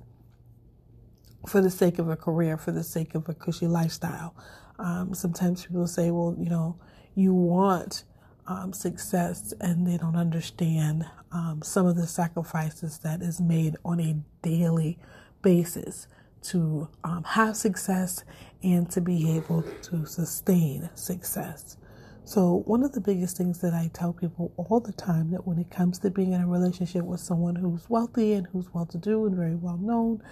for 1.46 1.60
the 1.60 1.70
sake 1.70 1.98
of 1.98 2.08
a 2.08 2.16
career, 2.16 2.56
for 2.56 2.72
the 2.72 2.84
sake 2.84 3.14
of 3.14 3.28
a 3.28 3.34
cushy 3.34 3.66
lifestyle. 3.66 4.34
Um, 4.78 5.14
sometimes 5.14 5.66
people 5.66 5.86
say, 5.86 6.10
well, 6.10 6.36
you 6.38 6.48
know, 6.48 6.78
you 7.14 7.34
want 7.34 8.04
um, 8.46 8.72
success 8.72 9.52
and 9.60 9.86
they 9.86 9.96
don't 9.96 10.16
understand 10.16 11.04
um, 11.32 11.60
some 11.62 11.86
of 11.86 11.96
the 11.96 12.06
sacrifices 12.06 12.98
that 12.98 13.22
is 13.22 13.40
made 13.40 13.76
on 13.84 14.00
a 14.00 14.16
daily 14.42 14.98
basis 15.42 16.06
to 16.42 16.88
um, 17.04 17.24
have 17.24 17.56
success 17.56 18.24
and 18.62 18.90
to 18.90 19.00
be 19.00 19.36
able 19.36 19.62
to 19.82 20.04
sustain 20.06 20.90
success. 20.94 21.76
So, 22.24 22.62
one 22.66 22.84
of 22.84 22.92
the 22.92 23.00
biggest 23.00 23.36
things 23.36 23.60
that 23.60 23.74
I 23.74 23.90
tell 23.92 24.12
people 24.12 24.52
all 24.56 24.78
the 24.78 24.92
time 24.92 25.32
that 25.32 25.46
when 25.46 25.58
it 25.58 25.70
comes 25.70 25.98
to 26.00 26.10
being 26.10 26.32
in 26.32 26.40
a 26.40 26.46
relationship 26.46 27.04
with 27.04 27.20
someone 27.20 27.56
who's 27.56 27.90
wealthy 27.90 28.34
and 28.34 28.46
who's 28.46 28.72
well 28.72 28.86
to 28.86 28.98
do 28.98 29.26
and 29.26 29.36
very 29.36 29.56
well 29.56 29.76
known, 29.76 30.22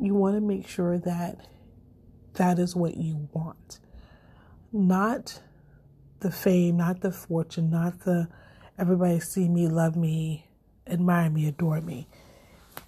you 0.00 0.14
want 0.14 0.36
to 0.36 0.40
make 0.40 0.68
sure 0.68 0.98
that 0.98 1.48
that 2.34 2.58
is 2.60 2.76
what 2.76 2.96
you 2.96 3.28
want. 3.32 3.80
Not 4.72 5.42
the 6.20 6.30
fame, 6.30 6.76
not 6.76 7.00
the 7.00 7.10
fortune, 7.10 7.70
not 7.70 8.00
the 8.00 8.28
everybody 8.78 9.18
see 9.18 9.48
me, 9.48 9.66
love 9.66 9.96
me, 9.96 10.46
admire 10.86 11.28
me, 11.28 11.48
adore 11.48 11.80
me. 11.80 12.08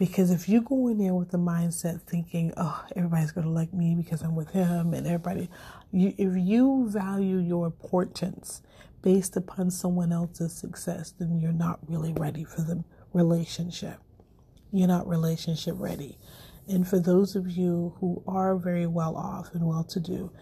Because 0.02 0.32
if 0.32 0.48
you 0.48 0.62
go 0.62 0.88
in 0.88 0.98
there 0.98 1.14
with 1.14 1.30
the 1.30 1.38
mindset 1.38 2.02
thinking, 2.02 2.52
oh, 2.56 2.84
everybody's 2.96 3.30
going 3.30 3.46
to 3.46 3.52
like 3.52 3.72
me 3.72 3.94
because 3.94 4.20
I'm 4.22 4.34
with 4.34 4.50
him 4.50 4.94
and 4.94 5.06
everybody, 5.06 5.48
you, 5.92 6.12
if 6.18 6.36
you 6.36 6.88
value 6.90 7.38
your 7.38 7.66
importance 7.66 8.62
based 9.00 9.36
upon 9.36 9.70
someone 9.70 10.10
else's 10.10 10.54
success, 10.54 11.12
then 11.16 11.38
you're 11.38 11.52
not 11.52 11.78
really 11.88 12.12
ready 12.14 12.42
for 12.42 12.62
the 12.62 12.82
relationship. 13.12 14.00
You're 14.72 14.88
not 14.88 15.06
relationship 15.06 15.76
ready. 15.78 16.18
And 16.66 16.84
for 16.88 16.98
those 16.98 17.36
of 17.36 17.48
you 17.48 17.94
who 18.00 18.24
are 18.26 18.56
very 18.56 18.88
well 18.88 19.14
off 19.14 19.54
and 19.54 19.68
well 19.68 19.84
to 19.84 20.00
do, 20.00 20.32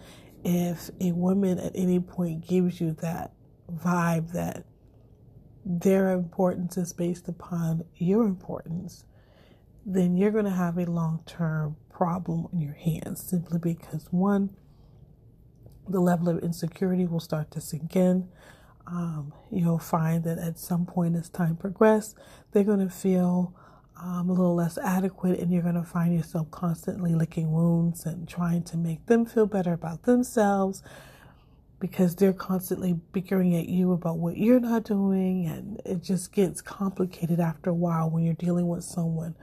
if 0.43 0.89
a 0.99 1.11
woman 1.11 1.59
at 1.59 1.73
any 1.75 1.99
point 1.99 2.47
gives 2.47 2.81
you 2.81 2.93
that 2.93 3.33
vibe 3.71 4.31
that 4.31 4.65
their 5.63 6.09
importance 6.13 6.77
is 6.77 6.93
based 6.93 7.27
upon 7.27 7.85
your 7.97 8.23
importance, 8.23 9.05
then 9.85 10.15
you're 10.15 10.31
going 10.31 10.45
to 10.45 10.51
have 10.51 10.77
a 10.77 10.85
long 10.85 11.21
term 11.25 11.75
problem 11.89 12.47
on 12.53 12.59
your 12.59 12.73
hands 12.73 13.23
simply 13.23 13.59
because 13.59 14.07
one, 14.11 14.51
the 15.87 15.99
level 15.99 16.29
of 16.29 16.39
insecurity 16.43 17.05
will 17.07 17.19
start 17.19 17.51
to 17.51 17.61
sink 17.61 17.95
in. 17.95 18.29
Um, 18.87 19.33
you'll 19.51 19.79
find 19.79 20.23
that 20.23 20.37
at 20.39 20.59
some 20.59 20.85
point 20.85 21.15
as 21.15 21.29
time 21.29 21.55
progresses, 21.55 22.15
they're 22.51 22.63
going 22.63 22.79
to 22.79 22.89
feel 22.93 23.55
um, 24.01 24.29
a 24.29 24.33
little 24.33 24.55
less 24.55 24.77
adequate, 24.77 25.39
and 25.39 25.51
you're 25.51 25.61
going 25.61 25.75
to 25.75 25.83
find 25.83 26.15
yourself 26.15 26.49
constantly 26.51 27.13
licking 27.13 27.51
wounds 27.51 28.05
and 28.05 28.27
trying 28.27 28.63
to 28.63 28.77
make 28.77 29.05
them 29.05 29.25
feel 29.25 29.45
better 29.45 29.73
about 29.73 30.03
themselves 30.03 30.81
because 31.79 32.15
they're 32.15 32.33
constantly 32.33 32.93
bickering 33.11 33.55
at 33.55 33.67
you 33.67 33.91
about 33.91 34.17
what 34.17 34.37
you're 34.37 34.59
not 34.59 34.83
doing, 34.83 35.45
and 35.45 35.81
it 35.85 36.03
just 36.03 36.31
gets 36.31 36.61
complicated 36.61 37.39
after 37.39 37.69
a 37.69 37.73
while 37.75 38.09
when 38.09 38.23
you're 38.23 38.33
dealing 38.35 38.67
with 38.67 38.83
someone 38.83 39.35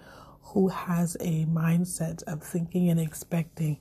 who 0.48 0.68
has 0.68 1.16
a 1.20 1.44
mindset 1.46 2.22
of 2.24 2.42
thinking 2.42 2.88
and 2.88 3.00
expecting 3.00 3.80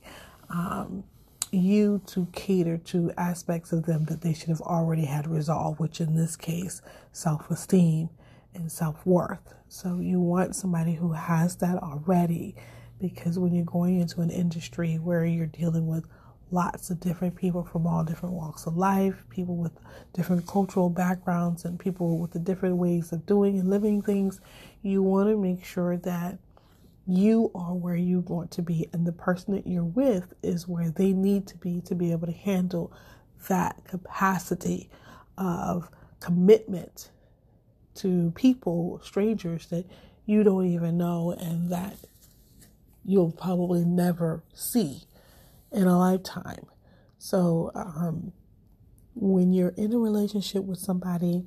um, 0.50 1.04
you 1.50 2.00
to 2.06 2.26
cater 2.32 2.76
to 2.76 3.10
aspects 3.16 3.72
of 3.72 3.86
them 3.86 4.04
that 4.06 4.20
they 4.20 4.34
should 4.34 4.48
have 4.48 4.60
already 4.60 5.06
had 5.06 5.26
resolved, 5.26 5.80
which 5.80 6.00
in 6.00 6.14
this 6.14 6.36
case, 6.36 6.82
self 7.12 7.50
esteem 7.50 8.10
and 8.54 8.70
self 8.70 9.04
worth. 9.06 9.54
So 9.68 9.98
you 9.98 10.20
want 10.20 10.56
somebody 10.56 10.94
who 10.94 11.12
has 11.12 11.56
that 11.56 11.82
already 11.82 12.54
because 13.00 13.38
when 13.38 13.54
you're 13.54 13.64
going 13.64 14.00
into 14.00 14.20
an 14.20 14.30
industry 14.30 14.96
where 14.96 15.24
you're 15.24 15.46
dealing 15.46 15.86
with 15.86 16.06
lots 16.50 16.90
of 16.90 17.00
different 17.00 17.36
people 17.36 17.62
from 17.62 17.86
all 17.86 18.04
different 18.04 18.34
walks 18.34 18.66
of 18.66 18.76
life, 18.76 19.24
people 19.30 19.56
with 19.56 19.72
different 20.14 20.46
cultural 20.46 20.88
backgrounds, 20.88 21.64
and 21.64 21.78
people 21.78 22.18
with 22.18 22.32
the 22.32 22.38
different 22.38 22.76
ways 22.76 23.12
of 23.12 23.26
doing 23.26 23.58
and 23.58 23.68
living 23.68 24.00
things, 24.02 24.40
you 24.82 25.02
want 25.02 25.28
to 25.28 25.36
make 25.36 25.64
sure 25.64 25.96
that 25.96 26.38
you 27.08 27.50
are 27.54 27.74
where 27.74 27.96
you 27.96 28.20
want 28.20 28.50
to 28.52 28.62
be, 28.62 28.88
and 28.92 29.06
the 29.06 29.12
person 29.12 29.54
that 29.54 29.66
you're 29.66 29.82
with 29.82 30.34
is 30.42 30.68
where 30.68 30.90
they 30.90 31.14
need 31.14 31.46
to 31.46 31.56
be 31.56 31.80
to 31.82 31.94
be 31.94 32.12
able 32.12 32.26
to 32.26 32.32
handle 32.34 32.92
that 33.48 33.82
capacity 33.84 34.90
of 35.38 35.88
commitment 36.20 37.10
to 37.94 38.30
people, 38.34 39.00
strangers 39.02 39.66
that 39.68 39.86
you 40.26 40.42
don't 40.42 40.66
even 40.66 40.98
know 40.98 41.34
and 41.38 41.72
that 41.72 41.96
you'll 43.04 43.32
probably 43.32 43.84
never 43.84 44.42
see 44.52 45.04
in 45.72 45.86
a 45.86 45.98
lifetime. 45.98 46.66
So, 47.18 47.70
um, 47.74 48.32
when 49.14 49.52
you're 49.52 49.74
in 49.76 49.94
a 49.94 49.98
relationship 49.98 50.62
with 50.62 50.78
somebody 50.78 51.44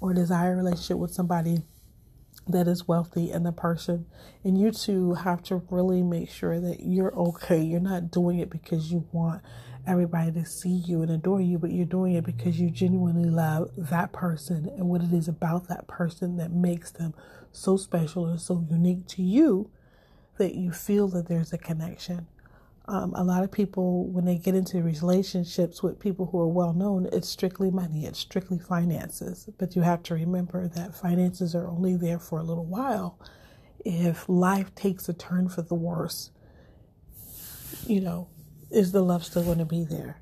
or 0.00 0.12
desire 0.12 0.52
a 0.52 0.56
relationship 0.56 0.98
with 0.98 1.12
somebody 1.12 1.62
that 2.48 2.68
is 2.68 2.88
wealthy 2.88 3.30
and 3.30 3.44
the 3.44 3.52
person, 3.52 4.06
and 4.42 4.58
you 4.58 4.70
two 4.70 5.14
have 5.14 5.42
to 5.44 5.62
really 5.70 6.02
make 6.02 6.30
sure 6.30 6.60
that 6.60 6.80
you're 6.80 7.14
okay. 7.14 7.60
You're 7.60 7.80
not 7.80 8.10
doing 8.10 8.38
it 8.38 8.50
because 8.50 8.90
you 8.92 9.06
want 9.12 9.42
everybody 9.86 10.32
to 10.32 10.44
see 10.44 10.82
you 10.86 11.02
and 11.02 11.10
adore 11.10 11.40
you, 11.40 11.58
but 11.58 11.72
you're 11.72 11.86
doing 11.86 12.14
it 12.14 12.24
because 12.24 12.60
you 12.60 12.70
genuinely 12.70 13.30
love 13.30 13.70
that 13.76 14.12
person 14.12 14.70
and 14.76 14.88
what 14.88 15.02
it 15.02 15.12
is 15.12 15.28
about 15.28 15.68
that 15.68 15.86
person 15.86 16.36
that 16.36 16.52
makes 16.52 16.90
them 16.90 17.14
so 17.52 17.76
special 17.76 18.26
and 18.26 18.40
so 18.40 18.64
unique 18.70 19.06
to 19.06 19.22
you 19.22 19.70
that 20.36 20.54
you 20.54 20.72
feel 20.72 21.08
that 21.08 21.28
there's 21.28 21.52
a 21.52 21.58
connection. 21.58 22.26
Um, 22.88 23.12
a 23.14 23.22
lot 23.22 23.44
of 23.44 23.52
people, 23.52 24.06
when 24.08 24.24
they 24.24 24.38
get 24.38 24.54
into 24.54 24.82
relationships 24.82 25.82
with 25.82 26.00
people 26.00 26.26
who 26.26 26.40
are 26.40 26.48
well 26.48 26.72
known, 26.72 27.06
it's 27.12 27.28
strictly 27.28 27.70
money, 27.70 28.06
it's 28.06 28.18
strictly 28.18 28.58
finances. 28.58 29.46
But 29.58 29.76
you 29.76 29.82
have 29.82 30.02
to 30.04 30.14
remember 30.14 30.68
that 30.68 30.94
finances 30.94 31.54
are 31.54 31.68
only 31.68 31.96
there 31.96 32.18
for 32.18 32.38
a 32.38 32.42
little 32.42 32.64
while. 32.64 33.20
If 33.84 34.26
life 34.26 34.74
takes 34.74 35.06
a 35.06 35.12
turn 35.12 35.50
for 35.50 35.60
the 35.60 35.74
worse, 35.74 36.30
you 37.86 38.00
know, 38.00 38.28
is 38.70 38.92
the 38.92 39.02
love 39.02 39.22
still 39.22 39.44
going 39.44 39.58
to 39.58 39.66
be 39.66 39.84
there? 39.84 40.20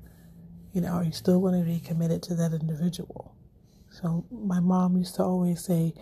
You 0.73 0.81
know, 0.81 0.89
are 0.89 1.05
you 1.05 1.13
still 1.13 1.39
going 1.39 1.57
to 1.57 1.65
be 1.65 1.79
committed 1.79 2.21
to 2.23 2.35
that 2.35 2.51
individual? 2.53 3.33
So 3.89 4.25
my 4.29 4.59
mom 4.59 4.97
used 4.97 5.15
to 5.15 5.23
always 5.23 5.63
say, 5.63 5.93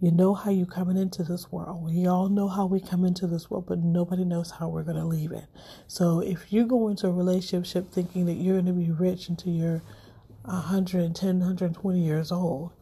you 0.00 0.10
know 0.10 0.32
how 0.32 0.50
you're 0.50 0.66
coming 0.66 0.96
into 0.96 1.22
this 1.22 1.52
world. 1.52 1.84
We 1.84 2.06
all 2.06 2.30
know 2.30 2.48
how 2.48 2.64
we 2.64 2.80
come 2.80 3.04
into 3.04 3.26
this 3.26 3.50
world, 3.50 3.66
but 3.66 3.80
nobody 3.80 4.24
knows 4.24 4.50
how 4.52 4.68
we're 4.68 4.82
going 4.82 4.96
to 4.96 5.04
leave 5.04 5.30
it. 5.30 5.44
So 5.86 6.20
if 6.20 6.52
you 6.52 6.66
go 6.66 6.88
into 6.88 7.06
a 7.06 7.12
relationship 7.12 7.92
thinking 7.92 8.24
that 8.26 8.34
you're 8.34 8.60
going 8.60 8.66
to 8.66 8.72
be 8.72 8.90
rich 8.90 9.28
until 9.28 9.52
you're 9.52 9.82
110, 10.44 11.38
120 11.38 12.00
years 12.00 12.32
old, 12.32 12.72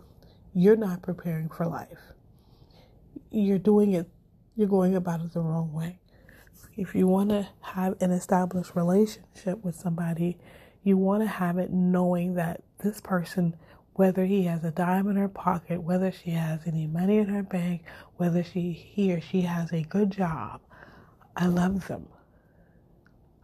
you're 0.54 0.76
not 0.76 1.02
preparing 1.02 1.48
for 1.48 1.66
life. 1.66 1.98
You're 3.30 3.58
doing 3.58 3.94
it, 3.94 4.08
you're 4.54 4.68
going 4.68 4.94
about 4.94 5.20
it 5.20 5.32
the 5.32 5.40
wrong 5.40 5.72
way. 5.72 5.98
If 6.76 6.94
you 6.94 7.08
want 7.08 7.30
to 7.30 7.48
have 7.60 8.00
an 8.00 8.12
established 8.12 8.76
relationship 8.76 9.64
with 9.64 9.74
somebody, 9.74 10.38
you 10.84 10.96
want 10.96 11.24
to 11.24 11.28
have 11.28 11.58
it 11.58 11.72
knowing 11.72 12.34
that 12.34 12.62
this 12.78 13.00
person, 13.00 13.56
whether 13.98 14.24
he 14.26 14.44
has 14.44 14.62
a 14.62 14.70
dime 14.70 15.08
in 15.08 15.16
her 15.16 15.28
pocket, 15.28 15.82
whether 15.82 16.12
she 16.12 16.30
has 16.30 16.60
any 16.66 16.86
money 16.86 17.18
in 17.18 17.26
her 17.26 17.42
bank, 17.42 17.82
whether 18.16 18.44
she 18.44 18.70
he 18.70 19.12
or 19.12 19.20
she 19.20 19.40
has 19.40 19.72
a 19.72 19.82
good 19.82 20.12
job, 20.12 20.60
I 21.36 21.46
love 21.46 21.88
them. 21.88 22.06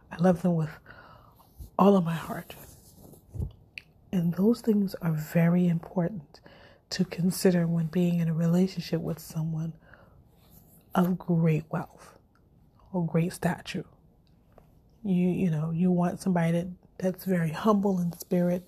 I 0.09 0.15
love 0.17 0.43
them 0.43 0.55
with 0.55 0.69
all 1.77 1.97
of 1.97 2.05
my 2.05 2.15
heart. 2.15 2.55
And 4.13 4.33
those 4.35 4.61
things 4.61 4.95
are 5.01 5.11
very 5.11 5.67
important 5.67 6.39
to 6.91 7.03
consider 7.03 7.67
when 7.67 7.87
being 7.87 8.19
in 8.19 8.29
a 8.29 8.33
relationship 8.33 9.01
with 9.01 9.19
someone 9.19 9.73
of 10.95 11.17
great 11.17 11.65
wealth 11.69 12.17
or 12.93 13.05
great 13.05 13.33
stature. 13.33 13.85
You 15.03 15.29
you 15.29 15.51
know 15.51 15.71
you 15.71 15.91
want 15.91 16.21
somebody 16.21 16.53
that 16.53 16.67
that's 16.97 17.25
very 17.25 17.51
humble 17.51 17.99
in 17.99 18.13
spirit, 18.13 18.65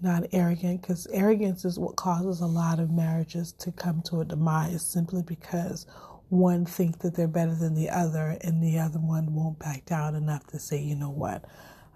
not 0.00 0.24
arrogant, 0.32 0.82
because 0.82 1.06
arrogance 1.12 1.64
is 1.64 1.78
what 1.78 1.96
causes 1.96 2.40
a 2.40 2.46
lot 2.46 2.78
of 2.78 2.90
marriages 2.90 3.52
to 3.52 3.72
come 3.72 4.02
to 4.02 4.20
a 4.20 4.24
demise 4.24 4.84
simply 4.84 5.22
because 5.22 5.86
one 6.28 6.66
thinks 6.66 6.98
that 6.98 7.14
they're 7.14 7.28
better 7.28 7.54
than 7.54 7.74
the 7.74 7.88
other 7.88 8.36
and 8.42 8.62
the 8.62 8.78
other 8.78 8.98
one 8.98 9.34
won't 9.34 9.58
back 9.58 9.86
down 9.86 10.14
enough 10.14 10.46
to 10.48 10.58
say, 10.58 10.78
you 10.80 10.96
know 10.96 11.10
what, 11.10 11.44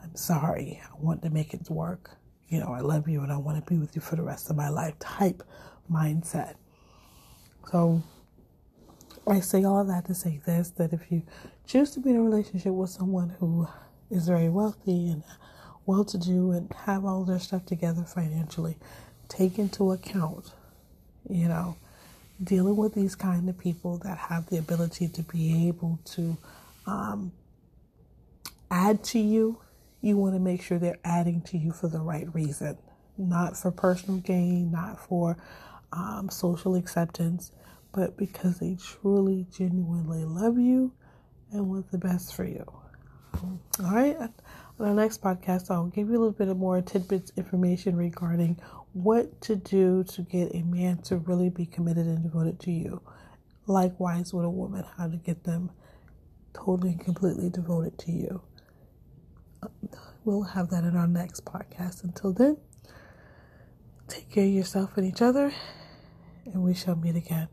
I'm 0.03 0.15
sorry, 0.15 0.81
I 0.83 0.95
want 0.99 1.23
to 1.23 1.31
make 1.31 1.53
it 1.53 1.69
work. 1.69 2.11
You 2.49 2.61
know, 2.61 2.73
I 2.73 2.81
love 2.81 3.09
you 3.09 3.23
and 3.23 3.33
I 3.33 3.37
want 3.37 3.65
to 3.65 3.71
be 3.71 3.79
with 3.79 3.95
you 3.95 4.03
for 4.03 4.17
the 4.17 4.23
rest 4.23 4.51
of 4.51 4.57
my 4.57 4.69
life 4.69 4.99
type 4.99 5.43
mindset. 5.91 6.55
So 7.71 8.03
I 9.27 9.41
say 9.41 9.65
all 9.65 9.85
that 9.85 10.07
to 10.07 10.15
say 10.15 10.41
this 10.45 10.71
that 10.71 10.93
if 10.93 11.11
you 11.11 11.23
choose 11.67 11.91
to 11.93 12.01
be 12.01 12.11
in 12.11 12.17
a 12.17 12.23
relationship 12.23 12.73
with 12.73 12.91
someone 12.91 13.31
who 13.39 13.69
is 14.11 14.27
very 14.27 14.49
wealthy 14.49 15.11
and 15.11 15.23
well 15.91 16.05
to 16.05 16.19
do 16.19 16.53
and 16.53 16.73
have 16.87 17.05
all 17.05 17.25
their 17.25 17.41
stuff 17.41 17.67
together 17.67 18.05
financially, 18.05 18.77
take 19.29 19.59
into 19.59 19.93
account, 19.93 20.53
you 21.29 21.49
know, 21.49 21.77
dealing 22.43 22.77
with 22.77 22.95
these 22.95 23.17
kind 23.17 23.49
of 23.49 23.59
people 23.59 23.99
that 23.99 24.17
have 24.17 24.49
the 24.51 24.59
ability 24.59 25.09
to 25.09 25.23
be 25.23 25.69
able 25.69 25.99
to 26.05 26.37
um, 26.87 27.33
add 28.71 29.03
to 29.05 29.19
you, 29.19 29.59
you 30.01 30.17
want 30.17 30.35
to 30.35 30.41
make 30.41 30.63
sure 30.63 30.79
they're 30.79 30.99
adding 31.05 31.43
to 31.43 31.59
you 31.59 31.73
for 31.73 31.89
the 31.89 32.01
right 32.01 32.33
reason, 32.35 32.79
not 33.19 33.57
for 33.57 33.73
personal 33.73 34.21
gain, 34.21 34.71
not 34.71 35.01
for 35.01 35.37
um, 35.93 36.31
social 36.31 36.77
acceptance, 36.77 37.53
but 37.93 38.17
because 38.17 38.61
they 38.61 38.77
truly, 38.83 39.47
genuinely 39.57 40.25
love 40.25 40.59
you 40.59 40.93
and 41.53 41.69
want 41.69 41.91
the 41.91 41.99
best 41.99 42.35
for 42.35 42.45
you. 42.45 42.65
All 43.83 43.93
right. 43.93 44.17
On 44.81 44.89
our 44.89 44.95
next 44.95 45.21
podcast, 45.21 45.71
I'll 45.71 45.89
give 45.89 46.09
you 46.09 46.15
a 46.15 46.21
little 46.21 46.33
bit 46.33 46.49
of 46.49 46.57
more 46.57 46.81
tidbits 46.81 47.33
information 47.37 47.97
regarding 47.97 48.59
what 48.95 49.39
to 49.43 49.55
do 49.55 50.05
to 50.05 50.23
get 50.23 50.55
a 50.55 50.63
man 50.63 51.03
to 51.03 51.19
really 51.19 51.51
be 51.51 51.67
committed 51.67 52.07
and 52.07 52.23
devoted 52.23 52.59
to 52.61 52.71
you. 52.71 53.03
Likewise, 53.67 54.33
with 54.33 54.47
a 54.47 54.49
woman, 54.49 54.87
how 54.97 55.09
to 55.09 55.19
get 55.19 55.45
them 55.45 55.71
totally 56.55 56.93
and 56.93 57.05
completely 57.05 57.51
devoted 57.51 57.99
to 57.99 58.11
you. 58.11 58.41
We'll 60.25 60.45
have 60.45 60.71
that 60.71 60.85
in 60.85 60.97
our 60.97 61.07
next 61.07 61.45
podcast. 61.45 62.03
Until 62.03 62.33
then, 62.33 62.57
take 64.09 64.31
care 64.31 64.47
of 64.47 64.51
yourself 64.51 64.97
and 64.97 65.07
each 65.07 65.21
other, 65.21 65.53
and 66.47 66.63
we 66.63 66.73
shall 66.73 66.97
meet 66.97 67.17
again. 67.17 67.49